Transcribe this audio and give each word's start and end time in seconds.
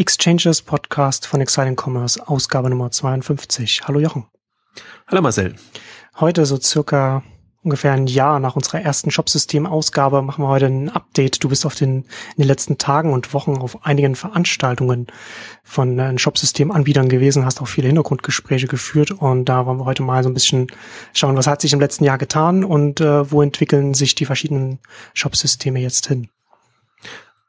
Exchanges 0.00 0.62
Podcast 0.62 1.26
von 1.26 1.42
Exciting 1.42 1.76
Commerce, 1.78 2.26
Ausgabe 2.26 2.70
Nummer 2.70 2.90
52. 2.90 3.82
Hallo 3.86 4.00
Jochen. 4.00 4.24
Hallo 5.06 5.20
Marcel. 5.20 5.56
Heute 6.18 6.46
so 6.46 6.58
circa 6.58 7.22
ungefähr 7.62 7.92
ein 7.92 8.06
Jahr 8.06 8.40
nach 8.40 8.56
unserer 8.56 8.80
ersten 8.80 9.10
Shopsystem-Ausgabe 9.10 10.22
machen 10.22 10.42
wir 10.42 10.48
heute 10.48 10.68
ein 10.68 10.88
Update. 10.88 11.44
Du 11.44 11.50
bist 11.50 11.66
auf 11.66 11.74
den, 11.74 12.04
in 12.34 12.38
den 12.38 12.46
letzten 12.46 12.78
Tagen 12.78 13.12
und 13.12 13.34
Wochen 13.34 13.58
auf 13.58 13.84
einigen 13.84 14.14
Veranstaltungen 14.14 15.06
von 15.64 15.98
äh, 15.98 16.18
Shopsystem-Anbietern 16.18 17.10
gewesen, 17.10 17.44
hast 17.44 17.60
auch 17.60 17.68
viele 17.68 17.88
Hintergrundgespräche 17.88 18.68
geführt 18.68 19.10
und 19.10 19.50
da 19.50 19.66
wollen 19.66 19.80
wir 19.80 19.84
heute 19.84 20.02
mal 20.02 20.22
so 20.22 20.30
ein 20.30 20.34
bisschen 20.34 20.68
schauen, 21.12 21.36
was 21.36 21.46
hat 21.46 21.60
sich 21.60 21.74
im 21.74 21.80
letzten 21.80 22.04
Jahr 22.04 22.16
getan 22.16 22.64
und 22.64 23.02
äh, 23.02 23.30
wo 23.30 23.42
entwickeln 23.42 23.92
sich 23.92 24.14
die 24.14 24.24
verschiedenen 24.24 24.78
Shopsysteme 25.12 25.78
jetzt 25.78 26.06
hin. 26.06 26.30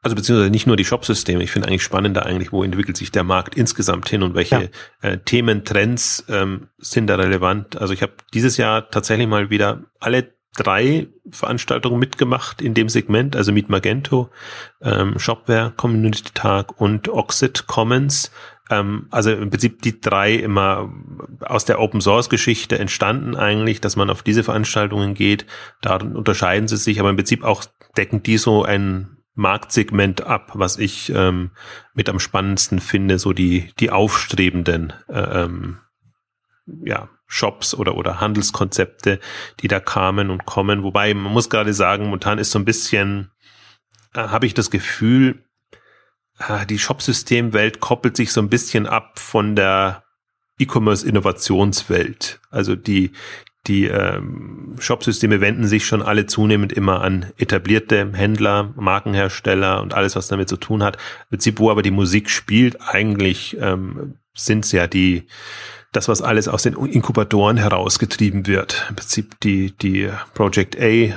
Also 0.02 0.16
beziehungsweise 0.16 0.50
nicht 0.50 0.66
nur 0.66 0.76
die 0.76 0.84
Shopsysteme. 0.84 1.44
Ich 1.44 1.52
finde 1.52 1.68
eigentlich 1.68 1.84
spannender 1.84 2.26
eigentlich, 2.26 2.50
wo 2.50 2.64
entwickelt 2.64 2.96
sich 2.96 3.12
der 3.12 3.22
Markt 3.22 3.54
insgesamt 3.54 4.08
hin 4.08 4.24
und 4.24 4.34
welche 4.34 4.70
ja. 5.02 5.08
äh, 5.08 5.18
Themen, 5.18 5.64
Trends 5.64 6.24
ähm, 6.28 6.68
sind 6.78 7.06
da 7.06 7.14
relevant. 7.14 7.80
Also 7.80 7.94
ich 7.94 8.02
habe 8.02 8.12
dieses 8.34 8.56
Jahr 8.56 8.90
tatsächlich 8.90 9.28
mal 9.28 9.48
wieder 9.48 9.84
alle 10.00 10.34
drei 10.56 11.08
Veranstaltungen 11.30 11.98
mitgemacht 11.98 12.60
in 12.60 12.74
dem 12.74 12.88
Segment, 12.88 13.36
also 13.36 13.52
mit 13.52 13.68
Magento, 13.68 14.30
ähm, 14.82 15.18
Shopware 15.18 15.72
Community 15.76 16.30
Tag 16.34 16.80
und 16.80 17.08
Oxid 17.08 17.68
Commons. 17.68 18.32
Ähm, 18.70 19.06
also 19.10 19.30
im 19.30 19.50
Prinzip 19.50 19.82
die 19.82 20.00
drei 20.00 20.34
immer 20.34 20.92
aus 21.40 21.64
der 21.64 21.80
Open 21.80 22.00
Source 22.00 22.28
Geschichte 22.28 22.78
entstanden 22.78 23.36
eigentlich, 23.36 23.80
dass 23.80 23.96
man 23.96 24.10
auf 24.10 24.22
diese 24.22 24.42
Veranstaltungen 24.42 25.14
geht. 25.14 25.46
Da 25.80 25.96
unterscheiden 25.96 26.68
sie 26.68 26.76
sich, 26.76 27.00
aber 27.00 27.10
im 27.10 27.16
Prinzip 27.16 27.44
auch 27.44 27.64
decken 27.96 28.22
die 28.22 28.36
so 28.36 28.64
ein 28.64 29.21
Marktsegment 29.34 30.22
ab, 30.22 30.52
was 30.54 30.78
ich 30.78 31.10
ähm, 31.14 31.52
mit 31.94 32.08
am 32.08 32.18
spannendsten 32.18 32.80
finde, 32.80 33.18
so 33.18 33.32
die, 33.32 33.72
die 33.80 33.90
aufstrebenden 33.90 34.92
äh, 35.08 35.44
ähm, 35.44 35.78
ja, 36.66 37.08
Shops 37.26 37.74
oder, 37.74 37.96
oder 37.96 38.20
Handelskonzepte, 38.20 39.18
die 39.60 39.68
da 39.68 39.80
kamen 39.80 40.30
und 40.30 40.44
kommen. 40.44 40.82
Wobei, 40.82 41.14
man 41.14 41.32
muss 41.32 41.48
gerade 41.48 41.72
sagen, 41.72 42.04
momentan 42.04 42.38
ist 42.38 42.50
so 42.50 42.58
ein 42.58 42.66
bisschen, 42.66 43.30
äh, 44.14 44.20
habe 44.20 44.46
ich 44.46 44.54
das 44.54 44.70
Gefühl, 44.70 45.42
äh, 46.38 46.66
die 46.66 46.78
Shopsystemwelt 46.78 47.80
koppelt 47.80 48.16
sich 48.16 48.32
so 48.32 48.40
ein 48.42 48.50
bisschen 48.50 48.86
ab 48.86 49.18
von 49.18 49.56
der 49.56 50.04
E-Commerce-Innovationswelt. 50.58 52.40
Also 52.50 52.76
die, 52.76 53.12
die 53.66 53.84
ähm, 53.84 54.74
Shopsysteme 54.78 55.40
wenden 55.40 55.66
sich 55.66 55.86
schon 55.86 56.02
alle 56.02 56.26
zunehmend 56.26 56.72
immer 56.72 57.02
an 57.02 57.26
etablierte 57.38 58.12
Händler, 58.12 58.72
Markenhersteller 58.74 59.80
und 59.82 59.94
alles, 59.94 60.16
was 60.16 60.28
damit 60.28 60.48
zu 60.48 60.56
tun 60.56 60.82
hat. 60.82 60.96
Im 60.96 61.28
Prinzip, 61.30 61.60
wo 61.60 61.70
aber 61.70 61.82
die 61.82 61.92
Musik 61.92 62.28
spielt, 62.28 62.80
eigentlich 62.80 63.56
ähm, 63.60 64.14
sind 64.34 64.64
es 64.64 64.72
ja 64.72 64.86
die 64.86 65.26
das, 65.92 66.08
was 66.08 66.22
alles 66.22 66.48
aus 66.48 66.62
den 66.62 66.74
Inkubatoren 66.74 67.58
herausgetrieben 67.58 68.46
wird. 68.46 68.86
Im 68.88 68.96
Prinzip 68.96 69.38
die, 69.40 69.72
die 69.72 70.08
Project 70.32 70.76
A, 70.80 70.86
ähm, 70.86 71.14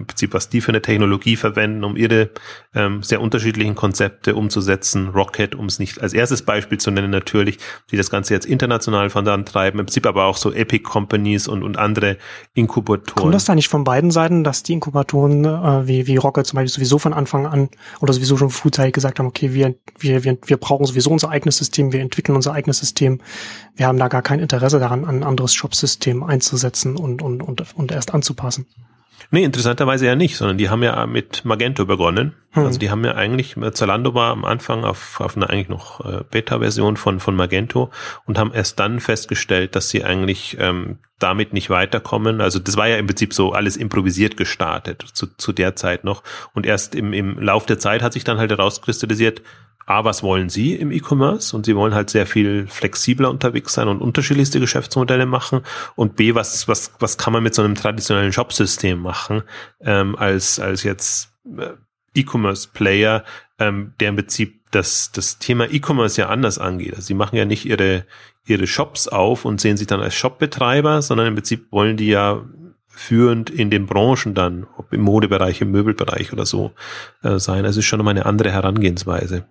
im 0.00 0.06
Prinzip 0.06 0.34
was 0.34 0.50
die 0.50 0.60
für 0.60 0.72
eine 0.72 0.82
Technologie 0.82 1.36
verwenden, 1.36 1.84
um 1.84 1.96
ihre 1.96 2.28
ähm, 2.74 3.02
sehr 3.02 3.22
unterschiedlichen 3.22 3.74
Konzepte 3.74 4.34
umzusetzen. 4.34 5.08
Rocket, 5.08 5.54
um 5.54 5.66
es 5.66 5.78
nicht 5.78 6.02
als 6.02 6.12
erstes 6.12 6.42
Beispiel 6.42 6.76
zu 6.78 6.90
nennen 6.90 7.10
natürlich, 7.10 7.58
die 7.90 7.96
das 7.96 8.10
Ganze 8.10 8.34
jetzt 8.34 8.44
international 8.44 9.08
vorantreiben. 9.08 9.80
Im 9.80 9.86
Prinzip 9.86 10.06
aber 10.06 10.26
auch 10.26 10.36
so 10.36 10.52
Epic 10.52 10.84
Companies 10.84 11.48
und, 11.48 11.62
und 11.62 11.78
andere 11.78 12.18
Inkubatoren. 12.52 13.22
Kommt 13.22 13.34
das 13.34 13.46
da 13.46 13.54
nicht 13.54 13.68
von 13.68 13.84
beiden 13.84 14.10
Seiten, 14.10 14.44
dass 14.44 14.62
die 14.62 14.74
Inkubatoren 14.74 15.46
äh, 15.46 15.88
wie, 15.88 16.06
wie 16.06 16.16
Rocket 16.16 16.46
zum 16.46 16.58
Beispiel 16.58 16.74
sowieso 16.74 16.98
von 16.98 17.14
Anfang 17.14 17.46
an 17.46 17.70
oder 18.00 18.12
sowieso 18.12 18.36
schon 18.36 18.50
frühzeitig 18.50 18.92
gesagt 18.92 19.18
haben, 19.18 19.26
okay, 19.26 19.54
wir, 19.54 19.76
wir, 19.98 20.24
wir, 20.24 20.36
wir 20.44 20.56
brauchen 20.58 20.84
sowieso 20.84 21.10
unser 21.10 21.30
eigenes 21.30 21.56
System, 21.56 21.94
wir 21.94 22.00
entwickeln 22.00 22.36
unser 22.36 22.52
eigenes 22.52 22.78
System, 22.78 23.20
wir 23.76 23.86
haben 23.86 23.98
da 23.98 24.09
gar 24.10 24.22
kein 24.22 24.40
Interesse 24.40 24.78
daran, 24.78 25.04
ein 25.06 25.22
anderes 25.22 25.54
Shop-System 25.54 26.22
einzusetzen 26.22 26.96
und, 26.96 27.22
und, 27.22 27.42
und, 27.42 27.74
und 27.74 27.92
erst 27.92 28.12
anzupassen. 28.12 28.66
Nee, 29.30 29.44
interessanterweise 29.44 30.06
ja 30.06 30.16
nicht, 30.16 30.36
sondern 30.36 30.58
die 30.58 30.70
haben 30.70 30.82
ja 30.82 31.06
mit 31.06 31.44
Magento 31.44 31.86
begonnen. 31.86 32.34
Hm. 32.50 32.64
Also 32.64 32.78
die 32.78 32.90
haben 32.90 33.04
ja 33.04 33.14
eigentlich, 33.14 33.54
Zalando 33.72 34.14
war 34.14 34.32
am 34.32 34.44
Anfang 34.44 34.84
auf, 34.84 35.20
auf 35.20 35.36
einer 35.36 35.50
eigentlich 35.50 35.68
noch 35.68 36.04
äh, 36.04 36.24
Beta-Version 36.28 36.96
von, 36.96 37.20
von 37.20 37.36
Magento 37.36 37.90
und 38.26 38.38
haben 38.38 38.52
erst 38.52 38.80
dann 38.80 38.98
festgestellt, 38.98 39.76
dass 39.76 39.88
sie 39.88 40.04
eigentlich 40.04 40.56
ähm, 40.58 40.98
damit 41.20 41.52
nicht 41.52 41.70
weiterkommen. 41.70 42.40
Also 42.40 42.58
das 42.58 42.76
war 42.76 42.88
ja 42.88 42.96
im 42.96 43.06
Prinzip 43.06 43.32
so 43.32 43.52
alles 43.52 43.76
improvisiert 43.76 44.36
gestartet 44.36 45.04
zu, 45.12 45.26
zu 45.36 45.52
der 45.52 45.76
Zeit 45.76 46.02
noch. 46.02 46.24
Und 46.52 46.66
erst 46.66 46.96
im, 46.96 47.12
im 47.12 47.38
Lauf 47.38 47.66
der 47.66 47.78
Zeit 47.78 48.02
hat 48.02 48.14
sich 48.14 48.24
dann 48.24 48.38
halt 48.38 48.50
herauskristallisiert, 48.50 49.42
A, 49.90 50.04
was 50.04 50.22
wollen 50.22 50.48
Sie 50.50 50.76
im 50.76 50.92
E-Commerce? 50.92 51.54
Und 51.54 51.66
Sie 51.66 51.74
wollen 51.74 51.94
halt 51.94 52.10
sehr 52.10 52.24
viel 52.24 52.68
flexibler 52.68 53.28
unterwegs 53.28 53.72
sein 53.72 53.88
und 53.88 54.00
unterschiedlichste 54.00 54.60
Geschäftsmodelle 54.60 55.26
machen. 55.26 55.62
Und 55.96 56.14
B, 56.14 56.36
was, 56.36 56.68
was, 56.68 56.92
was 57.00 57.18
kann 57.18 57.32
man 57.32 57.42
mit 57.42 57.56
so 57.56 57.62
einem 57.62 57.74
traditionellen 57.74 58.32
Shopsystem 58.32 59.00
machen, 59.00 59.42
ähm, 59.80 60.14
als, 60.14 60.60
als 60.60 60.84
jetzt 60.84 61.32
äh, 61.58 61.70
E-Commerce-Player, 62.14 63.24
ähm, 63.58 63.94
der 63.98 64.10
im 64.10 64.16
Prinzip 64.16 64.60
das, 64.70 65.10
das 65.10 65.40
Thema 65.40 65.68
E-Commerce 65.68 66.20
ja 66.20 66.28
anders 66.28 66.60
angeht. 66.60 66.94
Also 66.94 67.06
sie 67.06 67.14
machen 67.14 67.34
ja 67.34 67.44
nicht 67.44 67.64
ihre, 67.64 68.06
ihre 68.46 68.68
Shops 68.68 69.08
auf 69.08 69.44
und 69.44 69.60
sehen 69.60 69.76
sich 69.76 69.88
dann 69.88 70.00
als 70.00 70.14
Shopbetreiber, 70.14 71.02
sondern 71.02 71.26
im 71.26 71.34
Prinzip 71.34 71.66
wollen 71.72 71.96
die 71.96 72.10
ja 72.10 72.44
führend 72.86 73.50
in 73.50 73.70
den 73.70 73.86
Branchen 73.86 74.34
dann, 74.34 74.68
ob 74.76 74.92
im 74.92 75.00
Modebereich, 75.00 75.60
im 75.60 75.72
Möbelbereich 75.72 76.32
oder 76.32 76.46
so 76.46 76.70
äh, 77.24 77.40
sein. 77.40 77.64
Also 77.64 77.78
es 77.80 77.84
ist 77.84 77.86
schon 77.86 77.98
nochmal 77.98 78.14
eine 78.14 78.26
andere 78.26 78.52
Herangehensweise. 78.52 79.46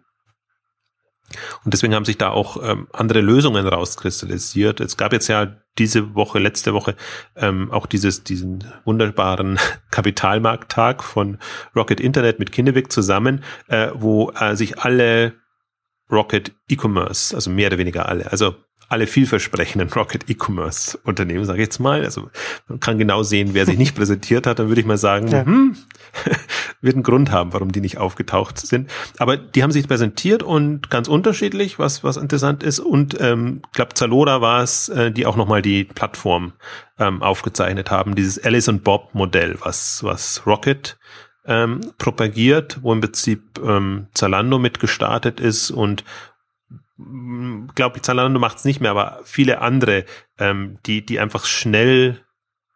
Und 1.63 1.73
deswegen 1.73 1.95
haben 1.95 2.05
sich 2.05 2.17
da 2.17 2.29
auch 2.29 2.61
ähm, 2.63 2.87
andere 2.93 3.21
Lösungen 3.21 3.67
rauskristallisiert. 3.67 4.79
Es 4.79 4.97
gab 4.97 5.13
jetzt 5.13 5.27
ja 5.27 5.55
diese 5.77 6.15
Woche, 6.15 6.39
letzte 6.39 6.73
Woche, 6.73 6.95
ähm, 7.35 7.71
auch 7.71 7.85
dieses, 7.85 8.23
diesen 8.23 8.65
wunderbaren 8.85 9.59
Kapitalmarkttag 9.91 11.03
von 11.03 11.37
Rocket 11.75 11.99
Internet 11.99 12.39
mit 12.39 12.51
Kinnevik 12.51 12.91
zusammen, 12.91 13.43
äh, 13.67 13.89
wo 13.93 14.31
äh, 14.31 14.55
sich 14.55 14.79
alle 14.79 15.33
Rocket 16.11 16.51
E-Commerce, 16.67 17.35
also 17.35 17.49
mehr 17.49 17.67
oder 17.67 17.77
weniger 17.77 18.07
alle, 18.07 18.31
also 18.31 18.55
alle 18.89 19.07
vielversprechenden 19.07 19.89
Rocket 19.89 20.29
E-Commerce 20.29 20.97
Unternehmen, 21.03 21.45
sage 21.45 21.59
ich 21.59 21.67
jetzt 21.67 21.79
mal. 21.79 22.03
Also 22.03 22.29
man 22.67 22.79
kann 22.79 22.97
genau 22.97 23.21
sehen, 23.21 23.49
wer 23.53 23.65
sich 23.65 23.77
nicht 23.77 23.95
präsentiert 23.95 24.47
hat. 24.47 24.59
Dann 24.59 24.67
würde 24.67 24.81
ich 24.81 24.87
mal 24.87 24.97
sagen, 24.97 25.27
ja. 25.27 25.45
hm, 25.45 25.77
wird 26.81 26.95
einen 26.95 27.03
Grund 27.03 27.31
haben, 27.31 27.53
warum 27.53 27.71
die 27.71 27.81
nicht 27.81 27.99
aufgetaucht 27.99 28.57
sind. 28.57 28.89
Aber 29.19 29.37
die 29.37 29.61
haben 29.61 29.71
sich 29.71 29.87
präsentiert 29.87 30.41
und 30.41 30.89
ganz 30.89 31.07
unterschiedlich, 31.07 31.77
was 31.77 32.03
was 32.03 32.17
interessant 32.17 32.63
ist. 32.63 32.79
Und 32.79 33.15
ähm, 33.21 33.61
ich 33.67 33.73
glaube, 33.73 33.93
Zalora 33.93 34.41
war 34.41 34.63
es, 34.63 34.89
äh, 34.89 35.11
die 35.11 35.27
auch 35.27 35.35
nochmal 35.35 35.61
die 35.61 35.83
Plattform 35.83 36.53
ähm, 36.97 37.21
aufgezeichnet 37.21 37.91
haben, 37.91 38.15
dieses 38.15 38.43
Alice 38.43 38.67
und 38.67 38.83
Bob 38.83 39.13
Modell, 39.13 39.55
was 39.61 40.03
was 40.03 40.45
Rocket 40.47 40.97
ähm, 41.45 41.81
propagiert, 41.97 42.79
wo 42.81 42.91
im 42.91 43.01
Prinzip 43.01 43.59
ähm, 43.63 44.07
Zalando 44.13 44.59
mit 44.59 44.79
gestartet 44.79 45.39
ist 45.39 45.71
und 45.71 46.03
glaube 47.75 47.97
ich, 47.97 48.03
Zalando 48.03 48.39
macht 48.39 48.57
es 48.57 48.65
nicht 48.65 48.81
mehr, 48.81 48.91
aber 48.91 49.19
viele 49.23 49.61
andere, 49.61 50.05
ähm, 50.37 50.79
die, 50.85 51.05
die 51.05 51.19
einfach 51.19 51.45
schnell 51.45 52.23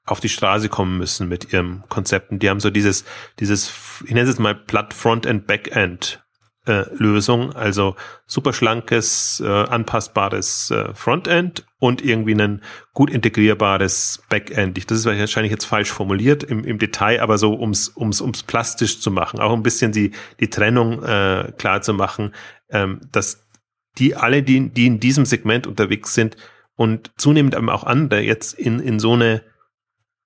auf 0.05 0.19
die 0.19 0.29
Straße 0.29 0.69
kommen 0.69 0.97
müssen 0.97 1.27
mit 1.27 1.53
ihrem 1.53 1.83
Konzepten. 1.89 2.39
Die 2.39 2.49
haben 2.49 2.59
so 2.59 2.69
dieses, 2.69 3.05
dieses, 3.39 3.71
ich 4.05 4.13
nenne 4.13 4.29
es 4.29 4.39
mal 4.39 4.55
Platt 4.55 4.93
Frontend 4.93 5.47
Backend 5.47 6.23
äh, 6.65 6.85
Lösung, 6.95 7.53
also 7.53 7.95
super 8.25 8.53
schlankes, 8.53 9.41
äh, 9.45 9.47
anpassbares 9.47 10.71
äh, 10.71 10.93
Frontend 10.93 11.65
und 11.79 12.03
irgendwie 12.03 12.35
ein 12.35 12.61
gut 12.93 13.09
integrierbares 13.09 14.23
Backend. 14.29 14.77
Ich, 14.77 14.87
das 14.87 14.99
ist 14.99 15.05
wahrscheinlich 15.05 15.51
jetzt 15.51 15.65
falsch 15.65 15.91
formuliert 15.91 16.43
im, 16.43 16.63
im 16.63 16.79
Detail, 16.79 17.21
aber 17.21 17.37
so 17.37 17.57
ums, 17.59 17.93
ums, 17.95 18.21
ums 18.21 18.43
plastisch 18.43 19.01
zu 19.01 19.11
machen, 19.11 19.39
auch 19.39 19.53
ein 19.53 19.63
bisschen 19.63 19.91
die, 19.91 20.11
die 20.39 20.49
Trennung 20.49 21.03
äh, 21.03 21.51
klar 21.57 21.81
zu 21.81 21.93
machen, 21.93 22.33
ähm, 22.69 23.01
dass 23.11 23.42
die 23.97 24.15
alle, 24.15 24.43
die, 24.43 24.69
die 24.69 24.87
in 24.87 24.99
diesem 24.99 25.25
Segment 25.25 25.67
unterwegs 25.67 26.13
sind 26.13 26.37
und 26.75 27.11
zunehmend 27.17 27.55
aber 27.55 27.73
auch 27.73 27.83
andere 27.83 28.21
jetzt 28.21 28.53
in, 28.53 28.79
in 28.79 28.99
so 28.99 29.13
eine 29.13 29.43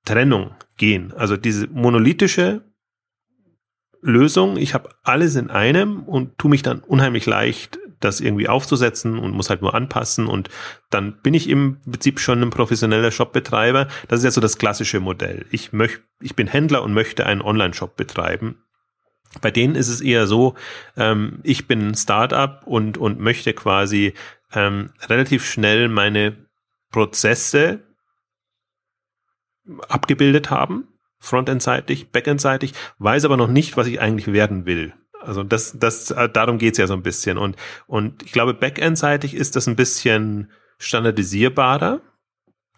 Trennung 0.06 0.52
gehen. 0.78 1.14
Also 1.14 1.36
diese 1.36 1.68
monolithische 1.68 2.64
Lösung, 4.02 4.58
ich 4.58 4.74
habe 4.74 4.90
alles 5.04 5.36
in 5.36 5.50
einem 5.50 6.04
und 6.04 6.38
tu 6.38 6.48
mich 6.48 6.64
dann 6.64 6.80
unheimlich 6.80 7.25
leicht, 7.25 7.80
das 8.00 8.22
irgendwie 8.22 8.48
aufzusetzen 8.48 9.18
und 9.18 9.31
muss 9.31 9.50
halt 9.50 9.62
nur 9.62 9.74
anpassen 9.74 10.28
und 10.28 10.50
dann 10.92 11.19
bin 11.22 11.34
ich 11.34 11.50
im 11.50 11.81
Prinzip 11.81 12.19
schon 12.19 12.42
ein 12.44 12.52
professioneller 12.52 13.10
Shopbetreiber. 13.10 13.88
Das 14.08 14.19
ist 14.19 14.24
ja 14.24 14.31
so 14.31 14.40
das 14.40 14.60
klassische 14.60 15.00
Modell. 15.00 15.46
Ich 15.52 15.74
möchte, 15.74 16.02
ich 16.22 16.36
bin 16.36 16.48
Händler 16.48 16.84
und 16.84 16.94
möchte 16.94 17.25
einen 17.25 17.42
Online-Shop 17.42 17.98
betreiben 17.98 18.64
bei 19.42 19.51
denen 19.51 19.75
ist 19.75 19.89
es 19.89 20.01
eher 20.01 20.28
so, 20.28 20.56
ähm, 20.95 21.39
ich 21.44 21.68
bin 21.68 21.89
ein 21.89 21.95
Startup 21.95 22.62
und, 22.66 22.98
und 22.98 23.19
möchte 23.19 23.54
quasi 23.54 24.13
ähm, 24.54 24.92
relativ 25.07 25.45
schnell 25.45 25.89
meine 25.89 26.36
Prozesse 26.92 27.80
abgebildet 29.89 30.50
haben, 30.50 30.88
frontendseitig, 31.19 32.12
backendseitig, 32.12 32.74
weiß 33.00 33.25
aber 33.25 33.38
noch 33.38 33.50
nicht, 33.50 33.75
was 33.75 33.88
ich 33.88 34.00
eigentlich 34.00 34.31
werden 34.31 34.66
will. 34.66 34.94
Also 35.19 35.44
das, 35.44 35.78
das, 35.78 36.06
darum 36.33 36.57
geht's 36.57 36.78
ja 36.78 36.88
so 36.88 36.94
ein 36.94 37.04
bisschen. 37.04 37.38
Und, 37.38 37.57
und 37.86 38.24
ich 38.24 38.31
glaube, 38.31 38.54
Backend-seitig 38.54 39.33
ist 39.33 39.56
das 39.56 39.68
ein 39.68 39.75
bisschen 39.75 40.51
standardisierbarer 40.78 42.01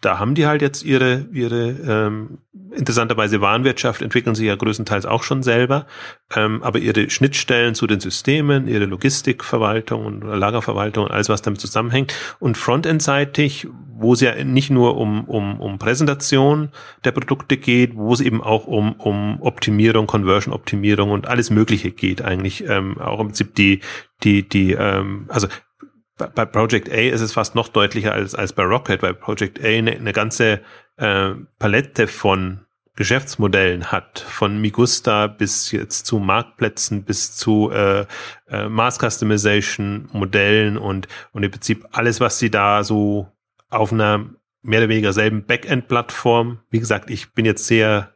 da 0.00 0.18
haben 0.18 0.34
die 0.34 0.46
halt 0.46 0.62
jetzt 0.62 0.82
ihre, 0.82 1.26
ihre 1.32 1.70
ähm, 1.70 2.38
interessanterweise 2.74 3.40
Warenwirtschaft 3.40 4.00
entwickeln 4.00 4.34
sie 4.34 4.46
ja 4.46 4.56
größtenteils 4.56 5.04
auch 5.04 5.22
schon 5.22 5.42
selber, 5.42 5.86
ähm, 6.34 6.62
aber 6.62 6.78
ihre 6.78 7.10
Schnittstellen 7.10 7.74
zu 7.74 7.86
den 7.86 8.00
Systemen, 8.00 8.66
ihre 8.66 8.86
Logistikverwaltung 8.86 10.06
und 10.06 10.22
Lagerverwaltung 10.22 11.04
und 11.04 11.10
alles, 11.10 11.28
was 11.28 11.42
damit 11.42 11.60
zusammenhängt. 11.60 12.14
Und 12.38 12.56
Frontend-seitig, 12.56 13.68
wo 13.94 14.14
es 14.14 14.20
ja 14.20 14.42
nicht 14.42 14.70
nur 14.70 14.96
um, 14.96 15.24
um, 15.24 15.60
um 15.60 15.78
Präsentation 15.78 16.70
der 17.04 17.12
Produkte 17.12 17.58
geht, 17.58 17.94
wo 17.94 18.12
es 18.14 18.20
eben 18.20 18.42
auch 18.42 18.66
um, 18.66 18.94
um 18.94 19.42
Optimierung, 19.42 20.06
Conversion-Optimierung 20.06 21.10
und 21.10 21.26
alles 21.26 21.50
Mögliche 21.50 21.90
geht 21.90 22.22
eigentlich. 22.22 22.64
Ähm, 22.66 22.98
auch 22.98 23.20
im 23.20 23.28
Prinzip 23.28 23.54
die, 23.54 23.80
die, 24.22 24.48
die, 24.48 24.72
ähm, 24.72 25.26
also 25.28 25.48
bei 26.26 26.44
Project 26.44 26.90
A 26.90 26.96
ist 26.96 27.20
es 27.20 27.32
fast 27.32 27.54
noch 27.54 27.68
deutlicher 27.68 28.12
als, 28.12 28.34
als 28.34 28.52
bei 28.52 28.62
Rocket, 28.62 29.02
weil 29.02 29.14
Project 29.14 29.60
A 29.62 29.66
eine, 29.66 29.92
eine 29.92 30.12
ganze 30.12 30.60
äh, 30.96 31.30
Palette 31.58 32.06
von 32.06 32.60
Geschäftsmodellen 32.96 33.92
hat, 33.92 34.18
von 34.18 34.60
Migusta 34.60 35.26
bis 35.26 35.72
jetzt 35.72 36.04
zu 36.06 36.18
Marktplätzen 36.18 37.04
bis 37.04 37.34
zu 37.34 37.70
äh, 37.70 38.04
äh, 38.48 38.68
Mass 38.68 38.98
Customization 38.98 40.08
Modellen 40.12 40.76
und, 40.76 41.08
und 41.32 41.42
im 41.42 41.50
Prinzip 41.50 41.86
alles, 41.92 42.20
was 42.20 42.38
sie 42.38 42.50
da 42.50 42.84
so 42.84 43.28
auf 43.70 43.92
einer 43.92 44.28
mehr 44.62 44.80
oder 44.80 44.88
weniger 44.90 45.12
selben 45.12 45.44
Backend-Plattform, 45.46 46.58
wie 46.70 46.80
gesagt, 46.80 47.08
ich 47.08 47.32
bin 47.32 47.46
jetzt 47.46 47.66
sehr 47.66 48.14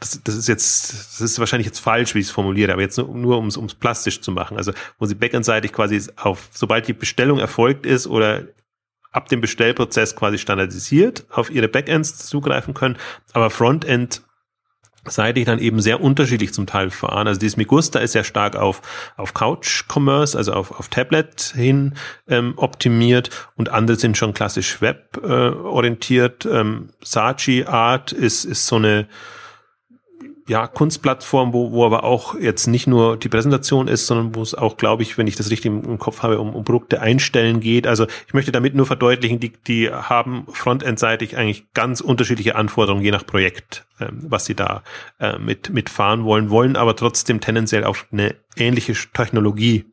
das, 0.00 0.20
das 0.24 0.34
ist 0.34 0.48
jetzt, 0.48 0.92
das 0.92 1.20
ist 1.20 1.38
wahrscheinlich 1.38 1.66
jetzt 1.66 1.78
falsch, 1.78 2.14
wie 2.14 2.20
ich 2.20 2.26
es 2.26 2.32
formuliere, 2.32 2.72
aber 2.72 2.82
jetzt 2.82 2.96
nur, 2.96 3.14
nur 3.14 3.38
um 3.38 3.46
es 3.46 3.74
plastisch 3.74 4.20
zu 4.20 4.32
machen. 4.32 4.56
Also 4.56 4.72
wo 4.98 5.06
sie 5.06 5.14
backendseitig 5.14 5.72
quasi 5.72 6.02
auf, 6.16 6.48
sobald 6.52 6.88
die 6.88 6.94
Bestellung 6.94 7.38
erfolgt 7.38 7.86
ist 7.86 8.06
oder 8.06 8.44
ab 9.12 9.28
dem 9.28 9.40
Bestellprozess 9.40 10.16
quasi 10.16 10.38
standardisiert 10.38 11.26
auf 11.30 11.50
ihre 11.50 11.68
Backends 11.68 12.26
zugreifen 12.26 12.74
können, 12.74 12.96
aber 13.32 13.50
Frontend 13.50 14.22
seitig 15.04 15.46
dann 15.46 15.58
eben 15.58 15.80
sehr 15.80 16.00
unterschiedlich 16.00 16.52
zum 16.52 16.66
Teil 16.66 16.90
fahren. 16.90 17.26
Also 17.26 17.40
dieses 17.40 17.56
Migusta 17.56 17.98
ist 17.98 18.14
ja 18.14 18.22
stark 18.22 18.56
auf, 18.56 18.82
auf 19.16 19.34
Couch-Commerce, 19.34 20.36
also 20.36 20.52
auf, 20.52 20.78
auf 20.78 20.88
Tablet 20.88 21.52
hin 21.54 21.94
ähm, 22.28 22.54
optimiert 22.56 23.30
und 23.56 23.70
andere 23.70 23.96
sind 23.96 24.16
schon 24.16 24.34
klassisch 24.34 24.80
Web 24.80 25.18
äh. 25.24 25.50
Ähm, 26.46 26.90
Sachi 27.02 27.64
Art 27.64 28.12
ist, 28.12 28.44
ist 28.44 28.66
so 28.66 28.76
eine 28.76 29.08
ja, 30.50 30.66
Kunstplattform, 30.66 31.52
wo, 31.52 31.70
wo 31.70 31.86
aber 31.86 32.02
auch 32.02 32.34
jetzt 32.34 32.66
nicht 32.66 32.88
nur 32.88 33.16
die 33.16 33.28
Präsentation 33.28 33.86
ist, 33.86 34.08
sondern 34.08 34.34
wo 34.34 34.42
es 34.42 34.52
auch, 34.56 34.76
glaube 34.76 35.04
ich, 35.04 35.16
wenn 35.16 35.28
ich 35.28 35.36
das 35.36 35.48
richtig 35.48 35.66
im, 35.66 35.96
Kopf 36.00 36.24
habe, 36.24 36.40
um, 36.40 36.56
um 36.56 36.64
Produkte 36.64 37.00
einstellen 37.00 37.60
geht. 37.60 37.86
Also 37.86 38.08
ich 38.26 38.34
möchte 38.34 38.50
damit 38.50 38.74
nur 38.74 38.84
verdeutlichen, 38.84 39.38
die, 39.38 39.52
die 39.52 39.88
haben 39.88 40.48
frontendseitig 40.50 41.36
eigentlich 41.36 41.72
ganz 41.72 42.00
unterschiedliche 42.00 42.56
Anforderungen, 42.56 43.04
je 43.04 43.12
nach 43.12 43.24
Projekt, 43.24 43.86
ähm, 44.00 44.18
was 44.22 44.44
sie 44.44 44.56
da 44.56 44.82
äh, 45.20 45.38
mit, 45.38 45.70
mitfahren 45.70 46.24
wollen, 46.24 46.50
wollen 46.50 46.74
aber 46.74 46.96
trotzdem 46.96 47.40
tendenziell 47.40 47.84
auf 47.84 48.08
eine 48.10 48.34
ähnliche 48.56 48.94
Technologie 49.12 49.84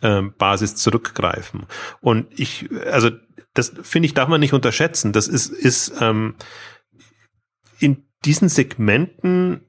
ähm, 0.00 0.32
Basis 0.38 0.76
zurückgreifen. 0.76 1.66
Und 2.00 2.28
ich, 2.30 2.68
also 2.86 3.10
das 3.52 3.72
finde 3.82 4.06
ich, 4.06 4.14
darf 4.14 4.28
man 4.28 4.38
nicht 4.38 4.52
unterschätzen. 4.52 5.12
Das 5.12 5.26
ist, 5.26 5.48
ist 5.48 5.92
ähm, 6.00 6.36
in 7.80 8.04
diesen 8.24 8.48
Segmenten 8.48 9.62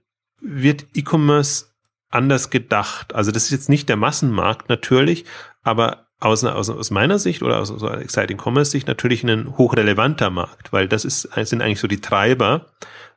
wird 0.46 0.86
E-Commerce 0.94 1.66
anders 2.10 2.50
gedacht. 2.50 3.14
Also 3.14 3.32
das 3.32 3.44
ist 3.44 3.52
jetzt 3.52 3.70
nicht 3.70 3.90
der 3.90 3.98
Massenmarkt 3.98 4.70
natürlich, 4.70 5.26
aber 5.64 6.08
aus, 6.20 6.44
aus, 6.44 6.70
aus 6.70 6.92
meiner 6.92 7.20
Sicht 7.20 7.44
oder 7.44 7.60
aus, 7.60 7.72
aus 7.72 7.84
Exciting 7.84 8.40
Commerce 8.42 8.72
Sicht 8.72 8.88
natürlich 8.88 9.24
ein 9.24 9.58
hochrelevanter 9.58 10.30
Markt, 10.30 10.72
weil 10.72 10.88
das 10.88 11.04
ist, 11.06 11.30
sind 11.44 11.62
eigentlich 11.62 11.80
so 11.80 11.88
die 11.88 12.02
Treiber 12.02 12.68